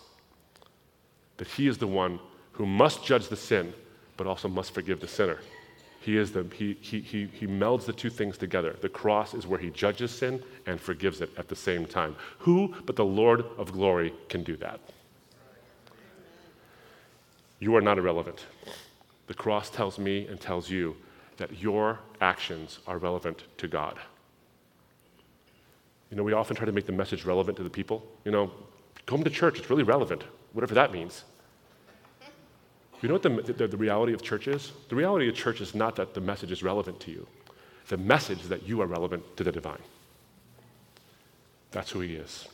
That 1.38 1.47
he 1.47 1.67
is 1.67 1.78
the 1.78 1.88
one 1.88 2.19
who 2.53 2.65
must 2.65 3.03
judge 3.03 3.28
the 3.28 3.36
sin, 3.36 3.74
but 4.17 4.28
also 4.28 4.47
must 4.47 4.74
forgive 4.74 4.99
the 4.99 5.07
sinner. 5.07 5.39
He, 6.02 6.18
is 6.18 6.32
the, 6.32 6.45
he, 6.56 6.76
he, 6.82 6.99
he, 6.99 7.28
he 7.28 7.45
melds 7.45 7.86
the 7.86 7.93
two 7.93 8.10
things 8.10 8.36
together. 8.36 8.76
The 8.82 8.89
cross 8.89 9.36
is 9.36 9.45
where 9.45 9.60
he 9.60 9.70
judges 9.70 10.10
sin 10.10 10.43
and 10.66 10.82
forgives 10.82 11.22
it 11.22 11.30
at 11.38 11.47
the 11.47 11.56
same 11.56 11.86
time. 11.86 12.16
Who 12.39 12.74
but 12.86 12.95
the 12.95 13.06
Lord 13.06 13.45
of 13.58 13.72
glory 13.72 14.12
can 14.28 14.43
do 14.43 14.58
that? 14.58 14.80
You 17.60 17.76
are 17.76 17.82
not 17.82 17.99
irrelevant. 17.99 18.45
The 19.28 19.36
cross 19.36 19.70
tells 19.70 19.99
me 19.99 20.26
and 20.26 20.41
tells 20.41 20.72
you 20.72 20.95
that 21.38 21.62
your 21.62 21.99
actions 22.20 22.80
are 22.88 22.97
relevant 22.97 23.43
to 23.58 23.68
God. 23.68 23.99
You 26.10 26.18
know, 26.18 26.24
we 26.24 26.34
often 26.34 26.56
try 26.56 26.66
to 26.66 26.72
make 26.72 26.88
the 26.88 26.91
message 26.91 27.26
relevant 27.26 27.58
to 27.58 27.64
the 27.64 27.70
people. 27.70 28.04
You 28.26 28.32
know, 28.32 28.52
come 29.06 29.24
to 29.24 29.30
church, 29.30 29.60
it's 29.60 29.70
really 29.70 29.84
relevant, 29.84 30.24
whatever 30.54 30.74
that 30.74 30.91
means. 30.91 31.26
You 33.02 33.08
know 33.08 33.16
what 33.16 33.24
the, 33.24 33.54
the, 33.54 33.68
the, 33.68 33.78
reality 33.78 34.14
of 34.14 34.22
church 34.22 34.47
is? 34.47 34.72
The 34.89 34.95
reality 34.95 35.28
of 35.28 35.36
church 35.36 35.60
is 35.60 35.74
not 35.74 35.95
that 35.95 36.14
the 36.14 36.22
message 36.22 36.52
is 36.52 36.62
relevant 36.62 36.99
to 37.02 37.12
you, 37.12 37.28
the 37.88 37.97
message 37.97 38.41
is 38.41 38.49
that 38.49 38.68
you 38.68 38.82
are 38.82 38.86
relevant 38.86 39.38
to 39.38 39.43
the 39.43 39.52
divine. 39.52 39.82
That's 41.72 41.89
who 41.89 42.02
he 42.02 42.16
is. 42.16 42.47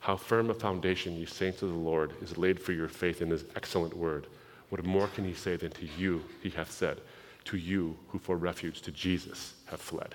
How 0.00 0.16
firm 0.16 0.50
a 0.50 0.54
foundation, 0.54 1.16
ye 1.16 1.26
saints 1.26 1.62
of 1.62 1.70
the 1.70 1.74
Lord, 1.74 2.12
is 2.22 2.38
laid 2.38 2.60
for 2.60 2.72
your 2.72 2.88
faith 2.88 3.20
in 3.20 3.30
his 3.30 3.44
excellent 3.56 3.96
word. 3.96 4.26
What 4.68 4.84
more 4.84 5.08
can 5.08 5.24
he 5.24 5.34
say 5.34 5.56
than 5.56 5.70
to 5.72 5.86
you 5.98 6.22
he 6.42 6.50
hath 6.50 6.70
said, 6.70 7.00
to 7.46 7.56
you 7.56 7.96
who 8.08 8.18
for 8.18 8.36
refuge 8.36 8.80
to 8.82 8.92
Jesus 8.92 9.54
have 9.66 9.80
fled? 9.80 10.14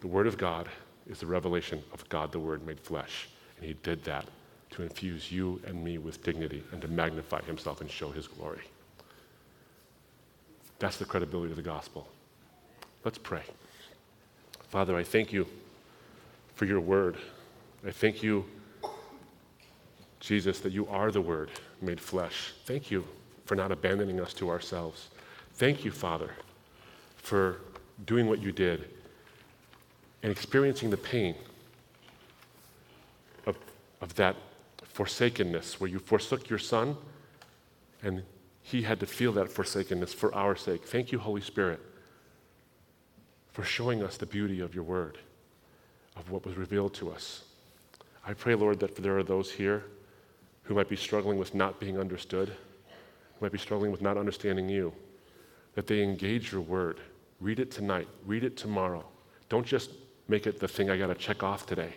The 0.00 0.08
word 0.08 0.26
of 0.26 0.38
God 0.38 0.68
is 1.08 1.20
the 1.20 1.26
revelation 1.26 1.82
of 1.92 2.08
God, 2.08 2.32
the 2.32 2.38
word 2.38 2.66
made 2.66 2.80
flesh. 2.80 3.28
And 3.56 3.66
he 3.66 3.74
did 3.82 4.04
that 4.04 4.26
to 4.70 4.82
infuse 4.82 5.30
you 5.30 5.60
and 5.66 5.82
me 5.82 5.98
with 5.98 6.22
dignity 6.22 6.62
and 6.72 6.80
to 6.82 6.88
magnify 6.88 7.42
himself 7.42 7.80
and 7.80 7.90
show 7.90 8.10
his 8.10 8.28
glory. 8.28 8.62
That's 10.78 10.96
the 10.96 11.04
credibility 11.04 11.50
of 11.50 11.56
the 11.56 11.62
gospel. 11.62 12.08
Let's 13.04 13.18
pray. 13.18 13.42
Father, 14.68 14.96
I 14.96 15.02
thank 15.02 15.32
you 15.32 15.46
for 16.54 16.64
your 16.64 16.80
word. 16.80 17.16
I 17.86 17.90
thank 17.90 18.22
you, 18.22 18.44
Jesus, 20.20 20.60
that 20.60 20.72
you 20.72 20.86
are 20.88 21.10
the 21.10 21.20
word 21.20 21.50
made 21.82 22.00
flesh. 22.00 22.52
Thank 22.64 22.90
you 22.90 23.04
for 23.46 23.54
not 23.54 23.72
abandoning 23.72 24.20
us 24.20 24.32
to 24.34 24.48
ourselves. 24.48 25.08
Thank 25.54 25.84
you, 25.84 25.90
Father, 25.90 26.30
for 27.16 27.60
doing 28.06 28.28
what 28.28 28.40
you 28.40 28.52
did 28.52 28.88
and 30.22 30.30
experiencing 30.30 30.90
the 30.90 30.96
pain 30.96 31.34
of, 33.46 33.56
of 34.00 34.14
that 34.14 34.36
forsakenness, 35.00 35.80
where 35.80 35.88
you 35.88 35.98
forsook 35.98 36.50
your 36.50 36.58
Son, 36.58 36.94
and 38.02 38.22
He 38.60 38.82
had 38.82 39.00
to 39.00 39.06
feel 39.06 39.32
that 39.32 39.50
forsakenness 39.50 40.12
for 40.12 40.34
our 40.34 40.54
sake. 40.54 40.84
Thank 40.84 41.10
you, 41.10 41.18
Holy 41.18 41.40
Spirit, 41.40 41.80
for 43.50 43.64
showing 43.64 44.02
us 44.02 44.18
the 44.18 44.26
beauty 44.26 44.60
of 44.60 44.74
your 44.74 44.84
word, 44.84 45.16
of 46.16 46.30
what 46.30 46.44
was 46.44 46.58
revealed 46.58 46.92
to 46.96 47.10
us. 47.10 47.44
I 48.26 48.34
pray, 48.34 48.54
Lord, 48.54 48.78
that 48.80 48.94
there 48.94 49.16
are 49.16 49.22
those 49.22 49.50
here 49.50 49.84
who 50.64 50.74
might 50.74 50.90
be 50.90 50.96
struggling 50.96 51.38
with 51.38 51.54
not 51.54 51.80
being 51.80 51.98
understood, 51.98 52.50
who 52.50 53.40
might 53.40 53.52
be 53.52 53.58
struggling 53.58 53.90
with 53.90 54.02
not 54.02 54.18
understanding 54.18 54.68
you, 54.68 54.92
that 55.76 55.86
they 55.86 56.02
engage 56.02 56.52
your 56.52 56.60
word. 56.60 57.00
Read 57.40 57.58
it 57.58 57.70
tonight, 57.70 58.06
read 58.26 58.44
it 58.44 58.54
tomorrow. 58.54 59.06
Don't 59.48 59.66
just 59.66 59.92
make 60.28 60.46
it 60.46 60.60
the 60.60 60.68
thing 60.68 60.90
I 60.90 60.98
got 60.98 61.06
to 61.06 61.14
check 61.14 61.42
off 61.42 61.64
today, 61.64 61.94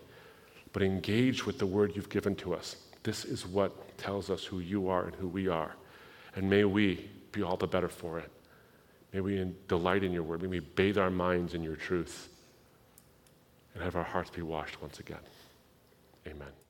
but 0.72 0.82
engage 0.82 1.46
with 1.46 1.60
the 1.60 1.66
word 1.66 1.98
you've 1.98 2.08
given 2.08 2.34
to 2.38 2.54
us. 2.54 2.78
This 3.04 3.26
is 3.26 3.46
what 3.46 3.98
tells 3.98 4.30
us 4.30 4.44
who 4.44 4.60
you 4.60 4.88
are 4.90 5.06
and 5.06 5.16
who 5.16 5.28
we 5.28 5.48
are. 5.48 5.76
And 6.36 6.50
may 6.50 6.64
we 6.64 7.10
be 7.32 7.44
all 7.44 7.58
the 7.58 7.68
better 7.68 7.90
for 7.90 8.20
it. 8.20 8.32
May 9.12 9.20
we 9.20 9.54
delight 9.68 10.04
in 10.04 10.12
your 10.12 10.24
word. 10.24 10.42
May 10.42 10.48
we 10.48 10.60
bathe 10.60 10.98
our 10.98 11.12
minds 11.12 11.54
in 11.54 11.62
your 11.62 11.76
truth 11.76 12.30
and 13.74 13.84
have 13.84 13.96
our 13.96 14.04
hearts 14.04 14.30
be 14.30 14.42
washed 14.42 14.82
once 14.82 15.00
again. 15.00 15.20
Amen. 16.26 16.63